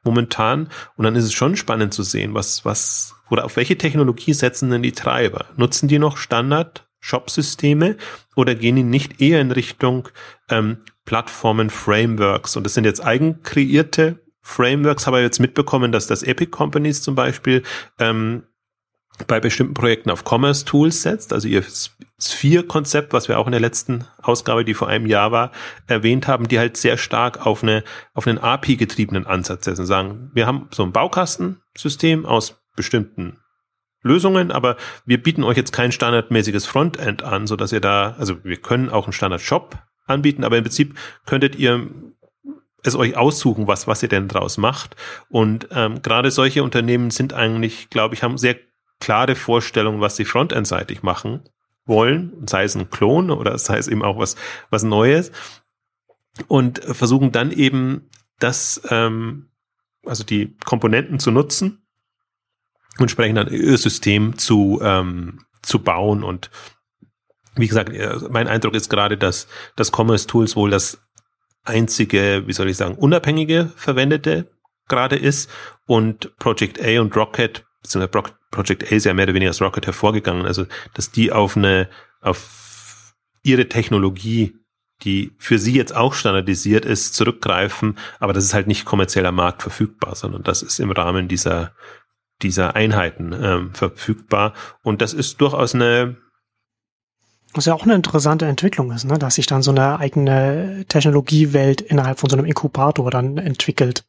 momentan. 0.03 0.69
Und 0.97 1.05
dann 1.05 1.17
ist 1.17 1.25
es 1.25 1.33
schon 1.33 1.57
spannend 1.57 1.95
zu 1.95 2.03
sehen, 2.03 2.35
was, 2.35 2.65
was, 2.65 3.15
oder 3.31 3.45
auf 3.45 3.57
welche 3.57 3.79
Technologie 3.79 4.33
setzen 4.33 4.71
denn 4.71 4.83
die 4.83 4.93
Treiber? 4.93 5.47
Nutzen 5.57 5.89
die 5.89 5.99
noch 5.99 6.17
Standard 6.17 6.89
Shop-Systeme 7.01 7.97
oder 8.35 8.55
gehen 8.55 8.77
die 8.77 8.83
nicht 8.83 9.21
eher 9.21 9.41
in 9.41 9.53
Richtung 9.53 10.09
ähm, 10.51 10.79
Plattformen, 11.05 11.71
Frameworks? 11.71 12.57
Und 12.57 12.65
das 12.65 12.75
sind 12.75 12.85
jetzt 12.85 13.05
eigenkreierte 13.05 14.19
Frameworks 14.49 15.06
habe 15.06 15.19
ich 15.19 15.25
jetzt 15.25 15.41
mitbekommen, 15.41 15.93
dass 15.93 16.06
das 16.06 16.23
Epic 16.23 16.50
Companies 16.50 17.03
zum 17.03 17.15
Beispiel 17.15 17.62
ähm, 17.99 18.45
bei 19.27 19.41
bestimmten 19.41 19.75
Projekten 19.75 20.11
auf 20.11 20.25
Commerce 20.25 20.65
Tools 20.65 21.03
setzt, 21.03 21.35
also 21.35 21.47
ihr 21.49 21.62
Sphere-Konzept, 22.19 23.12
was 23.12 23.29
wir 23.29 23.39
auch 23.39 23.47
in 23.47 23.53
der 23.53 23.61
letzten 23.61 24.06
Ausgabe, 24.23 24.65
die 24.65 24.73
vor 24.73 24.89
einem 24.89 25.05
Jahr 25.05 25.33
war, 25.33 25.53
erwähnt 25.87 26.29
haben, 26.29 26.49
die 26.49 26.59
halt 26.59 26.79
sehr 26.79 26.97
stark 26.97 27.45
auf 27.45 27.62
eine 27.62 27.85
auf 28.15 28.27
einen 28.27 28.39
API-getriebenen 28.39 29.27
Ansatz 29.27 29.67
setzen. 29.67 29.85
Sagen, 29.85 30.31
wir 30.33 30.47
haben 30.47 30.69
so 30.71 30.83
ein 30.83 30.93
Baukastensystem 30.93 32.25
aus 32.25 32.59
bestimmten 32.75 33.37
Lösungen, 34.03 34.51
aber 34.51 34.79
wir 35.05 35.23
bieten 35.23 35.44
euch 35.44 35.59
jetzt 35.59 35.73
kein 35.73 35.93
standardmäßiges 35.93 36.65
Frontend 36.65 37.23
an, 37.23 37.47
so 37.47 37.55
dass 37.55 37.73
ihr 37.73 37.81
da, 37.81 38.17
also 38.19 38.43
wir 38.44 38.56
können 38.56 38.89
auch 38.89 39.05
einen 39.05 39.12
Standard-Shop 39.12 39.77
anbieten, 40.06 40.43
aber 40.43 40.56
im 40.56 40.65
Prinzip 40.65 40.94
könntet 41.27 41.56
ihr 41.56 41.87
es 42.85 42.95
euch 42.95 43.17
aussuchen, 43.17 43.67
was, 43.67 43.87
was 43.87 44.03
ihr 44.03 44.09
denn 44.09 44.29
draus 44.29 44.57
macht. 44.57 44.97
Und 45.29 45.69
ähm, 45.73 46.03
gerade 46.03 46.31
solche 46.31 46.63
Unternehmen 46.63 47.11
sind 47.11 47.33
eigentlich, 47.33 47.91
glaube 47.91 48.15
ich, 48.15 48.23
haben 48.23 48.39
sehr 48.39 48.57
klare 49.01 49.35
Vorstellungen, 49.35 50.01
was 50.01 50.17
sie 50.17 50.25
frontendseitig 50.25 51.03
machen 51.03 51.43
wollen, 51.85 52.47
sei 52.47 52.65
es 52.65 52.75
ein 52.75 52.91
Klon 52.91 53.31
oder 53.31 53.59
sei 53.59 53.79
es 53.79 53.89
eben 53.89 54.03
auch 54.03 54.19
was, 54.19 54.37
was 54.71 54.83
Neues. 54.83 55.33
Und 56.47 56.79
versuchen 56.85 57.33
dann 57.33 57.51
eben 57.51 58.09
das, 58.39 58.81
ähm, 58.91 59.51
also 60.05 60.23
die 60.23 60.57
Komponenten 60.65 61.19
zu 61.19 61.31
nutzen 61.31 61.83
und 62.99 63.05
entsprechend 63.05 63.39
dann 63.39 63.53
ihr 63.53 63.79
System 63.79 64.39
zu, 64.39 64.81
ähm, 64.83 65.41
zu 65.63 65.81
bauen. 65.81 66.23
Und 66.23 66.51
wie 67.57 67.67
gesagt, 67.67 67.91
äh, 67.91 68.17
mein 68.31 68.47
Eindruck 68.47 68.75
ist 68.75 68.89
gerade, 68.89 69.17
dass 69.17 69.49
das 69.75 69.93
Commerce 69.93 70.27
Tools 70.27 70.55
wohl 70.55 70.71
das 70.71 71.07
einzige, 71.69 72.44
wie 72.47 72.53
soll 72.53 72.69
ich 72.69 72.76
sagen, 72.76 72.94
unabhängige 72.94 73.70
verwendete 73.76 74.50
gerade 74.88 75.17
ist. 75.17 75.50
Und 75.87 76.37
Project 76.38 76.82
A 76.82 77.00
und 77.00 77.15
Rocket, 77.17 77.65
beziehungsweise 77.82 78.32
Project 78.50 78.85
A 78.91 78.97
ist 78.97 79.05
ja 79.05 79.15
mehr 79.15 79.25
oder 79.25 79.35
weniger 79.35 79.50
als 79.50 79.61
Rocket 79.61 79.87
hervorgegangen, 79.87 80.47
also 80.47 80.67
dass 80.94 81.11
die 81.11 81.32
auf 81.32 81.56
eine, 81.56 81.88
auf 82.20 83.15
ihre 83.43 83.69
Technologie, 83.69 84.55
die 85.03 85.32
für 85.39 85.58
sie 85.58 85.75
jetzt 85.75 85.94
auch 85.94 86.15
standardisiert 86.15 86.84
ist, 86.84 87.15
zurückgreifen, 87.15 87.98
aber 88.19 88.32
das 88.32 88.44
ist 88.44 88.55
halt 88.55 88.67
nicht 88.67 88.84
kommerzieller 88.84 89.32
Markt 89.32 89.63
verfügbar, 89.63 90.17
sondern 90.17 90.43
das 90.43 90.63
ist 90.63 90.81
im 90.81 90.91
Rahmen 90.91 91.29
dieser 91.29 91.72
dieser 92.43 92.77
Einheiten 92.77 93.32
ähm, 93.32 93.75
verfügbar. 93.75 94.55
Und 94.82 95.03
das 95.03 95.13
ist 95.13 95.41
durchaus 95.41 95.75
eine 95.75 96.17
was 97.58 97.67
ja 97.67 97.74
auch 97.74 97.82
eine 97.82 97.94
interessante 97.94 98.46
Entwicklung 98.46 98.93
ist, 98.93 99.05
ne? 99.05 99.19
dass 99.19 99.34
sich 99.34 99.46
dann 99.46 99.62
so 99.62 99.70
eine 99.70 99.98
eigene 99.98 100.84
Technologiewelt 100.88 101.81
innerhalb 101.81 102.20
von 102.20 102.31
so 102.31 102.36
einem 102.36 102.46
Inkubator 102.46 103.10
dann 103.10 103.36
entwickelt, 103.36 104.05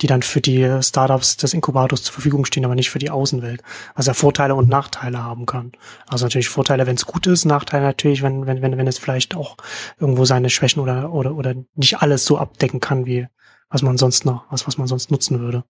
die 0.00 0.06
dann 0.06 0.22
für 0.22 0.40
die 0.40 0.82
Startups 0.82 1.36
des 1.38 1.54
Inkubators 1.54 2.02
zur 2.02 2.12
Verfügung 2.12 2.44
stehen, 2.44 2.64
aber 2.64 2.74
nicht 2.74 2.90
für 2.90 2.98
die 2.98 3.10
Außenwelt, 3.10 3.62
was 3.94 4.06
ja 4.06 4.14
Vorteile 4.14 4.54
und 4.54 4.68
Nachteile 4.68 5.24
haben 5.24 5.46
kann. 5.46 5.72
Also 6.06 6.26
natürlich 6.26 6.48
Vorteile, 6.48 6.86
wenn 6.86 6.96
es 6.96 7.06
gut 7.06 7.26
ist, 7.26 7.46
Nachteile 7.46 7.84
natürlich, 7.84 8.22
wenn, 8.22 8.46
wenn, 8.46 8.62
wenn, 8.62 8.76
wenn 8.76 8.86
es 8.86 8.98
vielleicht 8.98 9.34
auch 9.34 9.56
irgendwo 9.98 10.24
seine 10.26 10.50
Schwächen 10.50 10.80
oder, 10.80 11.12
oder, 11.12 11.34
oder 11.34 11.54
nicht 11.74 12.02
alles 12.02 12.24
so 12.26 12.38
abdecken 12.38 12.80
kann, 12.80 13.06
wie 13.06 13.26
was 13.70 13.82
man 13.82 13.96
sonst 13.96 14.26
noch, 14.26 14.44
was, 14.50 14.66
was 14.66 14.78
man 14.78 14.86
sonst 14.86 15.10
nutzen 15.10 15.40
würde. 15.40 15.64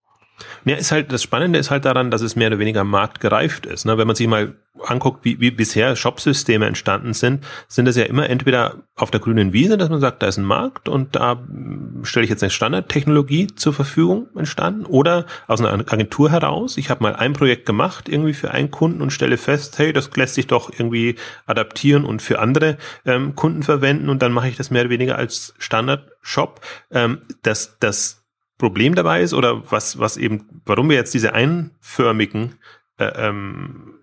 Ja, 0.64 0.76
ist 0.76 0.92
halt, 0.92 1.12
das 1.12 1.22
Spannende 1.22 1.58
ist 1.58 1.70
halt 1.70 1.84
daran, 1.84 2.10
dass 2.10 2.22
es 2.22 2.36
mehr 2.36 2.48
oder 2.48 2.58
weniger 2.58 2.84
marktgereift 2.84 3.66
ist. 3.66 3.86
Ne? 3.86 3.98
Wenn 3.98 4.06
man 4.06 4.16
sich 4.16 4.26
mal 4.26 4.54
anguckt, 4.84 5.24
wie, 5.24 5.40
wie 5.40 5.50
bisher 5.50 5.96
Shopsysteme 5.96 6.66
entstanden 6.66 7.12
sind, 7.12 7.44
sind 7.68 7.86
es 7.88 7.96
ja 7.96 8.04
immer 8.04 8.28
entweder 8.30 8.76
auf 8.96 9.10
der 9.10 9.20
grünen 9.20 9.52
Wiese, 9.52 9.76
dass 9.76 9.88
man 9.88 10.00
sagt, 10.00 10.22
da 10.22 10.26
ist 10.26 10.38
ein 10.38 10.44
Markt 10.44 10.88
und 10.88 11.16
da 11.16 11.32
hm, 11.32 12.00
stelle 12.04 12.24
ich 12.24 12.30
jetzt 12.30 12.42
eine 12.42 12.50
Standardtechnologie 12.50 13.48
zur 13.48 13.72
Verfügung 13.72 14.28
entstanden 14.36 14.86
oder 14.86 15.26
aus 15.46 15.60
einer 15.60 15.72
Agentur 15.72 16.30
heraus. 16.30 16.76
Ich 16.76 16.90
habe 16.90 17.02
mal 17.02 17.16
ein 17.16 17.32
Projekt 17.32 17.66
gemacht, 17.66 18.08
irgendwie 18.08 18.34
für 18.34 18.52
einen 18.52 18.70
Kunden 18.70 19.02
und 19.02 19.10
stelle 19.10 19.36
fest, 19.36 19.78
hey, 19.78 19.92
das 19.92 20.10
lässt 20.16 20.34
sich 20.34 20.46
doch 20.46 20.70
irgendwie 20.70 21.16
adaptieren 21.46 22.04
und 22.04 22.22
für 22.22 22.38
andere 22.38 22.78
ähm, 23.04 23.34
Kunden 23.34 23.62
verwenden 23.62 24.08
und 24.08 24.22
dann 24.22 24.32
mache 24.32 24.48
ich 24.48 24.56
das 24.56 24.70
mehr 24.70 24.82
oder 24.82 24.90
weniger 24.90 25.16
als 25.16 25.54
Standard-Shop. 25.58 26.60
Ähm, 26.90 27.18
das, 27.42 27.76
das 27.80 28.19
Problem 28.60 28.94
dabei 28.94 29.22
ist 29.22 29.34
oder 29.34 29.70
was, 29.72 29.98
was 29.98 30.16
eben, 30.16 30.62
warum 30.64 30.88
wir 30.88 30.96
jetzt 30.96 31.14
diese 31.14 31.32
einförmigen 31.34 32.58
äh, 32.98 33.06
ähm, 33.16 33.94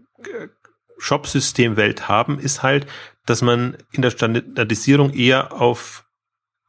Shop-System-Welt 0.97 2.09
haben, 2.09 2.39
ist 2.39 2.63
halt, 2.63 2.87
dass 3.25 3.41
man 3.41 3.77
in 3.91 4.01
der 4.01 4.09
Standardisierung 4.09 5.13
eher 5.13 5.53
auf, 5.53 6.05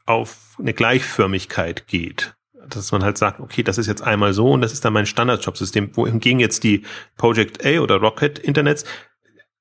auf 0.07 0.57
eine 0.59 0.75
Gleichförmigkeit 0.75 1.87
geht. 1.87 2.37
Dass 2.69 2.93
man 2.93 3.03
halt 3.03 3.17
sagt, 3.17 3.41
okay, 3.41 3.63
das 3.63 3.79
ist 3.79 3.87
jetzt 3.87 4.03
einmal 4.03 4.35
so 4.35 4.51
und 4.51 4.61
das 4.61 4.75
ist 4.75 4.85
dann 4.85 4.93
mein 4.93 5.07
Standard-Shop-System. 5.07 5.97
Wohingegen 5.97 6.39
jetzt 6.39 6.65
die 6.65 6.85
Project 7.17 7.65
A 7.65 7.81
oder 7.81 7.97
Rocket 7.97 8.39
Internets 8.39 8.85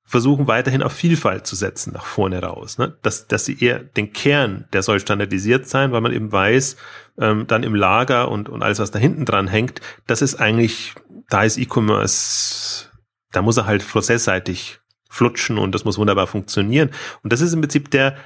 versuchen 0.08 0.48
weiterhin 0.48 0.82
auf 0.82 0.92
Vielfalt 0.92 1.46
zu 1.46 1.54
setzen 1.54 1.92
nach 1.92 2.06
vorne 2.06 2.42
raus. 2.42 2.78
Ne? 2.78 2.96
Dass, 3.02 3.28
dass 3.28 3.44
sie 3.44 3.62
eher 3.62 3.80
den 3.80 4.14
Kern, 4.14 4.64
der 4.72 4.82
soll 4.82 5.00
standardisiert 5.00 5.68
sein, 5.68 5.92
weil 5.92 6.00
man 6.00 6.14
eben 6.14 6.32
weiß, 6.32 6.76
ähm, 7.18 7.46
dann 7.46 7.62
im 7.62 7.74
Lager 7.74 8.30
und, 8.30 8.48
und 8.48 8.62
alles, 8.62 8.78
was 8.78 8.90
da 8.90 8.98
hinten 8.98 9.26
dran 9.26 9.48
hängt, 9.48 9.82
das 10.06 10.22
ist 10.22 10.36
eigentlich, 10.36 10.94
da 11.28 11.42
ist 11.42 11.58
E-Commerce, 11.58 12.86
da 13.32 13.42
muss 13.42 13.58
er 13.58 13.66
halt 13.66 13.86
prozessseitig 13.86 14.80
flutschen 15.10 15.58
und 15.58 15.74
das 15.74 15.84
muss 15.84 15.98
wunderbar 15.98 16.26
funktionieren. 16.26 16.88
Und 17.22 17.30
das 17.30 17.42
ist 17.42 17.52
im 17.52 17.60
Prinzip 17.60 17.90
der, 17.90 18.16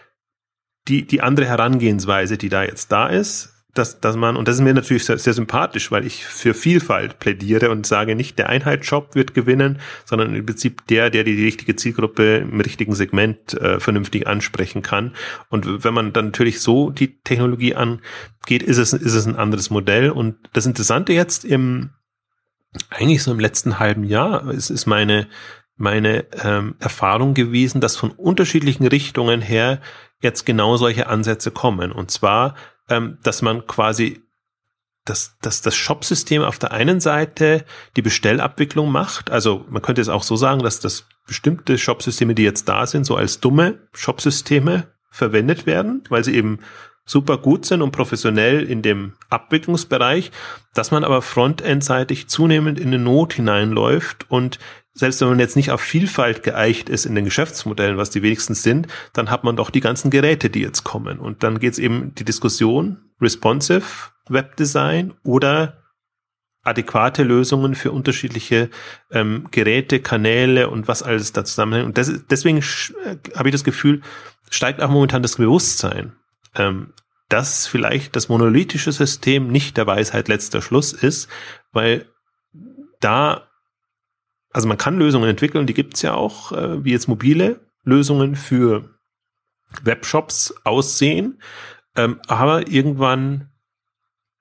die, 0.86 1.04
die 1.04 1.20
andere 1.20 1.46
Herangehensweise, 1.46 2.38
die 2.38 2.48
da 2.48 2.62
jetzt 2.62 2.92
da 2.92 3.08
ist 3.08 3.51
dass, 3.74 4.00
dass 4.00 4.16
man, 4.16 4.36
und 4.36 4.48
das 4.48 4.56
ist 4.56 4.60
mir 4.60 4.74
natürlich 4.74 5.06
sehr, 5.06 5.16
sehr 5.16 5.32
sympathisch, 5.32 5.90
weil 5.90 6.04
ich 6.04 6.26
für 6.26 6.52
Vielfalt 6.52 7.18
plädiere 7.18 7.70
und 7.70 7.86
sage 7.86 8.14
nicht, 8.14 8.38
der 8.38 8.50
Einheitsshop 8.50 9.14
wird 9.14 9.32
gewinnen, 9.32 9.80
sondern 10.04 10.34
im 10.34 10.44
Prinzip 10.44 10.86
der, 10.88 11.08
der 11.08 11.24
die, 11.24 11.36
die 11.36 11.44
richtige 11.44 11.74
Zielgruppe 11.74 12.38
im 12.38 12.60
richtigen 12.60 12.94
Segment 12.94 13.54
äh, 13.54 13.80
vernünftig 13.80 14.26
ansprechen 14.26 14.82
kann. 14.82 15.14
Und 15.48 15.84
wenn 15.84 15.94
man 15.94 16.12
dann 16.12 16.26
natürlich 16.26 16.60
so 16.60 16.90
die 16.90 17.18
Technologie 17.22 17.74
angeht, 17.74 18.62
ist 18.62 18.76
es, 18.76 18.92
ist 18.92 19.14
es 19.14 19.26
ein 19.26 19.36
anderes 19.36 19.70
Modell. 19.70 20.10
Und 20.10 20.36
das 20.52 20.66
Interessante 20.66 21.14
jetzt 21.14 21.46
im, 21.46 21.90
eigentlich 22.90 23.22
so 23.22 23.32
im 23.32 23.40
letzten 23.40 23.78
halben 23.78 24.04
Jahr, 24.04 24.50
ist, 24.50 24.68
ist 24.68 24.84
meine, 24.84 25.28
meine 25.76 26.26
ähm, 26.44 26.74
Erfahrung 26.78 27.32
gewesen, 27.32 27.80
dass 27.80 27.96
von 27.96 28.10
unterschiedlichen 28.10 28.86
Richtungen 28.86 29.40
her 29.40 29.80
jetzt 30.20 30.44
genau 30.44 30.76
solche 30.76 31.06
Ansätze 31.06 31.50
kommen. 31.50 31.90
Und 31.90 32.10
zwar 32.10 32.54
ähm, 32.88 33.18
dass 33.22 33.42
man 33.42 33.66
quasi 33.66 34.22
dass, 35.04 35.36
dass 35.40 35.62
das 35.62 35.74
Shop-System 35.74 36.42
auf 36.42 36.58
der 36.58 36.70
einen 36.70 37.00
Seite 37.00 37.64
die 37.96 38.02
Bestellabwicklung 38.02 38.90
macht. 38.92 39.30
Also 39.30 39.64
man 39.68 39.82
könnte 39.82 40.00
es 40.00 40.08
auch 40.08 40.22
so 40.22 40.36
sagen, 40.36 40.62
dass 40.62 40.78
das 40.78 41.06
bestimmte 41.26 41.76
Shop-Systeme, 41.76 42.34
die 42.34 42.44
jetzt 42.44 42.68
da 42.68 42.86
sind, 42.86 43.04
so 43.04 43.16
als 43.16 43.40
dumme 43.40 43.80
Shop-Systeme 43.94 44.92
verwendet 45.10 45.66
werden, 45.66 46.04
weil 46.08 46.22
sie 46.22 46.34
eben 46.34 46.60
super 47.04 47.36
gut 47.36 47.66
sind 47.66 47.82
und 47.82 47.90
professionell 47.90 48.62
in 48.62 48.82
dem 48.82 49.14
Abwicklungsbereich, 49.28 50.30
dass 50.72 50.92
man 50.92 51.02
aber 51.02 51.20
frontendseitig 51.20 52.28
zunehmend 52.28 52.78
in 52.78 52.88
eine 52.88 52.98
Not 52.98 53.34
hineinläuft 53.34 54.30
und 54.30 54.60
selbst 54.94 55.20
wenn 55.20 55.28
man 55.28 55.38
jetzt 55.38 55.56
nicht 55.56 55.70
auf 55.70 55.80
Vielfalt 55.80 56.42
geeicht 56.42 56.88
ist 56.88 57.06
in 57.06 57.14
den 57.14 57.24
Geschäftsmodellen, 57.24 57.96
was 57.96 58.10
die 58.10 58.22
wenigstens 58.22 58.62
sind, 58.62 58.88
dann 59.12 59.30
hat 59.30 59.42
man 59.44 59.56
doch 59.56 59.70
die 59.70 59.80
ganzen 59.80 60.10
Geräte, 60.10 60.50
die 60.50 60.60
jetzt 60.60 60.84
kommen. 60.84 61.18
Und 61.18 61.42
dann 61.42 61.58
geht 61.60 61.72
es 61.72 61.78
eben 61.78 62.14
die 62.14 62.24
Diskussion, 62.24 62.98
responsive 63.20 63.84
Webdesign 64.28 65.14
oder 65.24 65.82
adäquate 66.62 67.24
Lösungen 67.24 67.74
für 67.74 67.90
unterschiedliche 67.90 68.70
ähm, 69.10 69.48
Geräte, 69.50 70.00
Kanäle 70.00 70.70
und 70.70 70.88
was 70.88 71.02
alles 71.02 71.32
da 71.32 71.44
zusammenhängt. 71.44 71.86
Und 71.86 71.98
das, 71.98 72.24
deswegen 72.30 72.58
äh, 72.58 73.16
habe 73.34 73.48
ich 73.48 73.52
das 73.52 73.64
Gefühl, 73.64 74.02
steigt 74.50 74.80
auch 74.80 74.90
momentan 74.90 75.22
das 75.22 75.36
Bewusstsein, 75.36 76.12
ähm, 76.54 76.92
dass 77.28 77.66
vielleicht 77.66 78.14
das 78.14 78.28
monolithische 78.28 78.92
System 78.92 79.48
nicht 79.48 79.76
der 79.76 79.86
Weisheit 79.86 80.28
letzter 80.28 80.62
Schluss 80.62 80.92
ist, 80.92 81.28
weil 81.72 82.06
da 83.00 83.48
also 84.52 84.68
man 84.68 84.78
kann 84.78 84.98
Lösungen 84.98 85.28
entwickeln, 85.28 85.66
die 85.66 85.74
gibt's 85.74 86.02
ja 86.02 86.14
auch, 86.14 86.52
äh, 86.52 86.84
wie 86.84 86.92
jetzt 86.92 87.08
mobile 87.08 87.60
Lösungen 87.84 88.36
für 88.36 88.98
Webshops 89.82 90.54
aussehen. 90.64 91.40
Ähm, 91.96 92.20
aber 92.26 92.68
irgendwann 92.68 93.50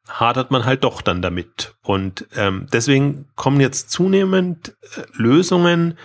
hadert 0.08 0.52
man 0.52 0.66
halt 0.66 0.84
doch 0.84 1.02
dann 1.02 1.22
damit. 1.22 1.76
Und 1.82 2.28
ähm, 2.36 2.68
deswegen 2.72 3.28
kommen 3.36 3.62
jetzt 3.62 3.92
zunehmend 3.92 4.76
äh, 4.96 5.04
Lösungen, 5.14 5.98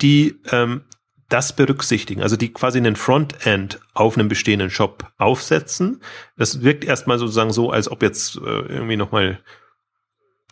die 0.00 0.40
ähm, 0.50 0.82
das 1.28 1.54
berücksichtigen, 1.54 2.22
also 2.22 2.36
die 2.36 2.52
quasi 2.52 2.78
einen 2.78 2.96
Frontend 2.96 3.80
auf 3.94 4.18
einem 4.18 4.28
bestehenden 4.28 4.70
Shop 4.70 5.12
aufsetzen. 5.16 6.02
Das 6.36 6.62
wirkt 6.62 6.84
erstmal 6.84 7.18
sozusagen 7.18 7.52
so, 7.52 7.70
als 7.70 7.90
ob 7.90 8.02
jetzt 8.02 8.36
äh, 8.36 8.40
irgendwie 8.40 8.96
nochmal 8.96 9.38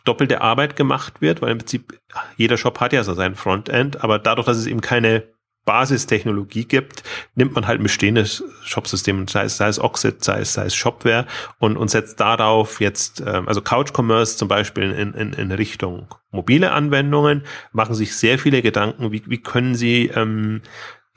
doppelte 0.03 0.41
Arbeit 0.41 0.75
gemacht 0.75 1.21
wird, 1.21 1.41
weil 1.41 1.51
im 1.51 1.57
Prinzip 1.59 1.99
jeder 2.37 2.57
Shop 2.57 2.79
hat 2.79 2.93
ja 2.93 3.03
so 3.03 3.13
sein 3.13 3.35
Frontend, 3.35 4.03
aber 4.03 4.19
dadurch, 4.19 4.47
dass 4.47 4.57
es 4.57 4.67
eben 4.67 4.81
keine 4.81 5.23
Basistechnologie 5.65 6.65
gibt, 6.65 7.03
nimmt 7.35 7.53
man 7.53 7.67
halt 7.67 7.79
ein 7.79 7.83
bestehendes 7.83 8.43
Shopsystem, 8.63 9.27
sei 9.27 9.43
es, 9.43 9.57
sei 9.57 9.67
es 9.67 9.79
Oxid, 9.79 10.23
sei 10.23 10.39
es, 10.39 10.53
sei 10.53 10.65
es 10.65 10.73
Shopware 10.73 11.27
und, 11.59 11.77
und 11.77 11.91
setzt 11.91 12.19
darauf 12.19 12.81
jetzt, 12.81 13.21
ähm, 13.21 13.47
also 13.47 13.61
Couch 13.61 13.91
Commerce 13.95 14.35
zum 14.35 14.47
Beispiel 14.47 14.91
in, 14.91 15.13
in, 15.13 15.33
in 15.33 15.51
Richtung 15.51 16.07
mobile 16.31 16.71
Anwendungen, 16.71 17.43
machen 17.71 17.93
sich 17.93 18.15
sehr 18.15 18.39
viele 18.39 18.63
Gedanken, 18.63 19.11
wie, 19.11 19.21
wie 19.27 19.41
können 19.41 19.75
sie 19.75 20.07
ähm, 20.07 20.61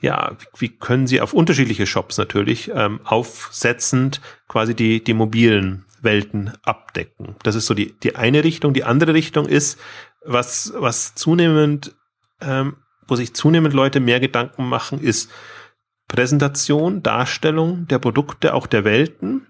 ja, 0.01 0.35
wie 0.57 0.67
können 0.67 1.07
Sie 1.07 1.21
auf 1.21 1.33
unterschiedliche 1.33 1.87
Shops 1.87 2.17
natürlich 2.17 2.69
ähm, 2.75 2.99
aufsetzend 3.05 4.19
quasi 4.49 4.75
die, 4.75 5.01
die 5.01 5.13
mobilen 5.13 5.85
Welten 6.03 6.53
abdecken. 6.63 7.35
Das 7.43 7.55
ist 7.55 7.65
so 7.65 7.73
die, 7.73 7.93
die 7.99 8.15
eine 8.15 8.43
Richtung. 8.43 8.73
Die 8.73 8.83
andere 8.83 9.13
Richtung 9.13 9.47
ist, 9.47 9.79
was, 10.25 10.73
was 10.75 11.15
zunehmend, 11.15 11.95
ähm, 12.41 12.77
wo 13.07 13.15
sich 13.15 13.33
zunehmend 13.33 13.73
Leute 13.73 13.99
mehr 13.99 14.19
Gedanken 14.19 14.67
machen, 14.67 14.99
ist 14.99 15.31
Präsentation, 16.07 17.03
Darstellung 17.03 17.87
der 17.87 17.99
Produkte, 17.99 18.53
auch 18.53 18.67
der 18.67 18.83
Welten. 18.83 19.47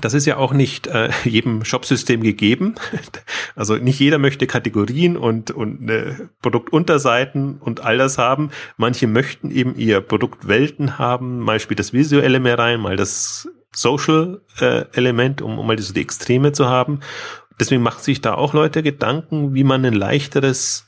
Das 0.00 0.14
ist 0.14 0.26
ja 0.26 0.38
auch 0.38 0.52
nicht 0.52 0.86
äh, 0.86 1.10
jedem 1.24 1.64
Shopsystem 1.64 2.22
gegeben. 2.22 2.74
Also 3.56 3.76
nicht 3.76 4.00
jeder 4.00 4.18
möchte 4.18 4.48
Kategorien 4.48 5.16
und, 5.16 5.52
und 5.52 5.88
äh, 5.88 6.14
Produktunterseiten 6.42 7.58
und 7.58 7.84
all 7.84 7.98
das 7.98 8.18
haben. 8.18 8.50
Manche 8.76 9.06
möchten 9.06 9.52
eben 9.52 9.78
eher 9.78 10.00
Produktwelten 10.00 10.98
haben. 10.98 11.38
Mal 11.38 11.60
spielt 11.60 11.78
das 11.78 11.92
Visuelle 11.92 12.40
mehr 12.40 12.58
rein, 12.58 12.80
mal 12.80 12.96
das 12.96 13.48
Social-Element, 13.74 15.40
äh, 15.40 15.44
um, 15.44 15.58
um 15.58 15.66
mal 15.66 15.76
diese 15.76 15.92
die 15.92 16.02
Extreme 16.02 16.52
zu 16.52 16.68
haben. 16.68 17.00
Deswegen 17.58 17.82
macht 17.82 18.02
sich 18.02 18.20
da 18.20 18.34
auch 18.34 18.52
Leute 18.52 18.82
Gedanken, 18.82 19.54
wie 19.54 19.64
man 19.64 19.84
ein 19.84 19.92
leichteres, 19.92 20.86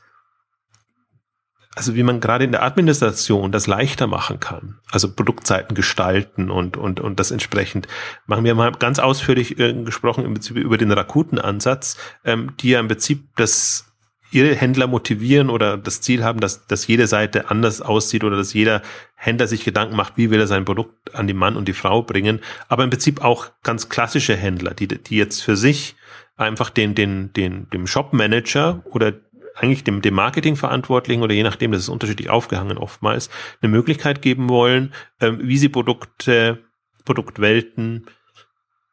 also 1.74 1.94
wie 1.94 2.02
man 2.02 2.20
gerade 2.20 2.44
in 2.44 2.52
der 2.52 2.62
Administration 2.62 3.52
das 3.52 3.66
leichter 3.66 4.06
machen 4.06 4.40
kann. 4.40 4.78
Also 4.90 5.12
Produktseiten 5.12 5.74
gestalten 5.74 6.50
und, 6.50 6.76
und, 6.76 7.00
und 7.00 7.20
das 7.20 7.30
entsprechend. 7.30 7.86
Machen 8.26 8.44
wir 8.44 8.54
mal 8.54 8.72
ganz 8.72 8.98
ausführlich 8.98 9.58
äh, 9.58 9.72
gesprochen 9.84 10.24
im 10.24 10.34
Prinzip 10.34 10.56
über 10.56 10.78
den 10.78 10.90
Rakuten-Ansatz, 10.90 11.96
ähm, 12.24 12.56
die 12.58 12.70
ja 12.70 12.80
im 12.80 12.88
Prinzip 12.88 13.28
das 13.36 13.95
ihre 14.30 14.54
Händler 14.54 14.86
motivieren 14.86 15.50
oder 15.50 15.76
das 15.76 16.00
Ziel 16.00 16.24
haben, 16.24 16.40
dass, 16.40 16.66
dass 16.66 16.86
jede 16.86 17.06
Seite 17.06 17.50
anders 17.50 17.80
aussieht 17.80 18.24
oder 18.24 18.36
dass 18.36 18.52
jeder 18.52 18.82
Händler 19.14 19.46
sich 19.46 19.64
Gedanken 19.64 19.96
macht, 19.96 20.16
wie 20.16 20.30
will 20.30 20.40
er 20.40 20.46
sein 20.46 20.64
Produkt 20.64 21.14
an 21.14 21.26
die 21.26 21.34
Mann 21.34 21.56
und 21.56 21.68
die 21.68 21.72
Frau 21.72 22.02
bringen. 22.02 22.40
Aber 22.68 22.84
im 22.84 22.90
Prinzip 22.90 23.22
auch 23.22 23.50
ganz 23.62 23.88
klassische 23.88 24.36
Händler, 24.36 24.74
die, 24.74 24.88
die 24.88 25.16
jetzt 25.16 25.42
für 25.42 25.56
sich 25.56 25.96
einfach 26.36 26.70
den, 26.70 26.94
den, 26.94 27.32
den, 27.32 27.70
dem 27.70 27.86
Shop-Manager 27.86 28.82
oder 28.84 29.14
eigentlich 29.54 29.84
dem, 29.84 30.02
dem 30.02 30.14
Marketingverantwortlichen 30.14 31.22
oder 31.22 31.34
je 31.34 31.42
nachdem, 31.42 31.72
das 31.72 31.82
ist 31.82 31.88
unterschiedlich 31.88 32.28
aufgehangen 32.28 32.76
oftmals, 32.76 33.30
eine 33.62 33.70
Möglichkeit 33.70 34.20
geben 34.20 34.48
wollen, 34.48 34.92
ähm, 35.20 35.38
wie 35.42 35.56
sie 35.56 35.70
Produkte, 35.70 36.58
Produktwelten 37.04 38.06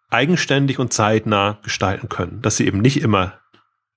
eigenständig 0.09 0.79
und 0.79 0.93
zeitnah 0.93 1.59
gestalten 1.63 2.07
können. 2.07 2.41
Dass 2.41 2.57
sie 2.57 2.67
eben 2.67 2.79
nicht 2.79 3.01
immer 3.01 3.39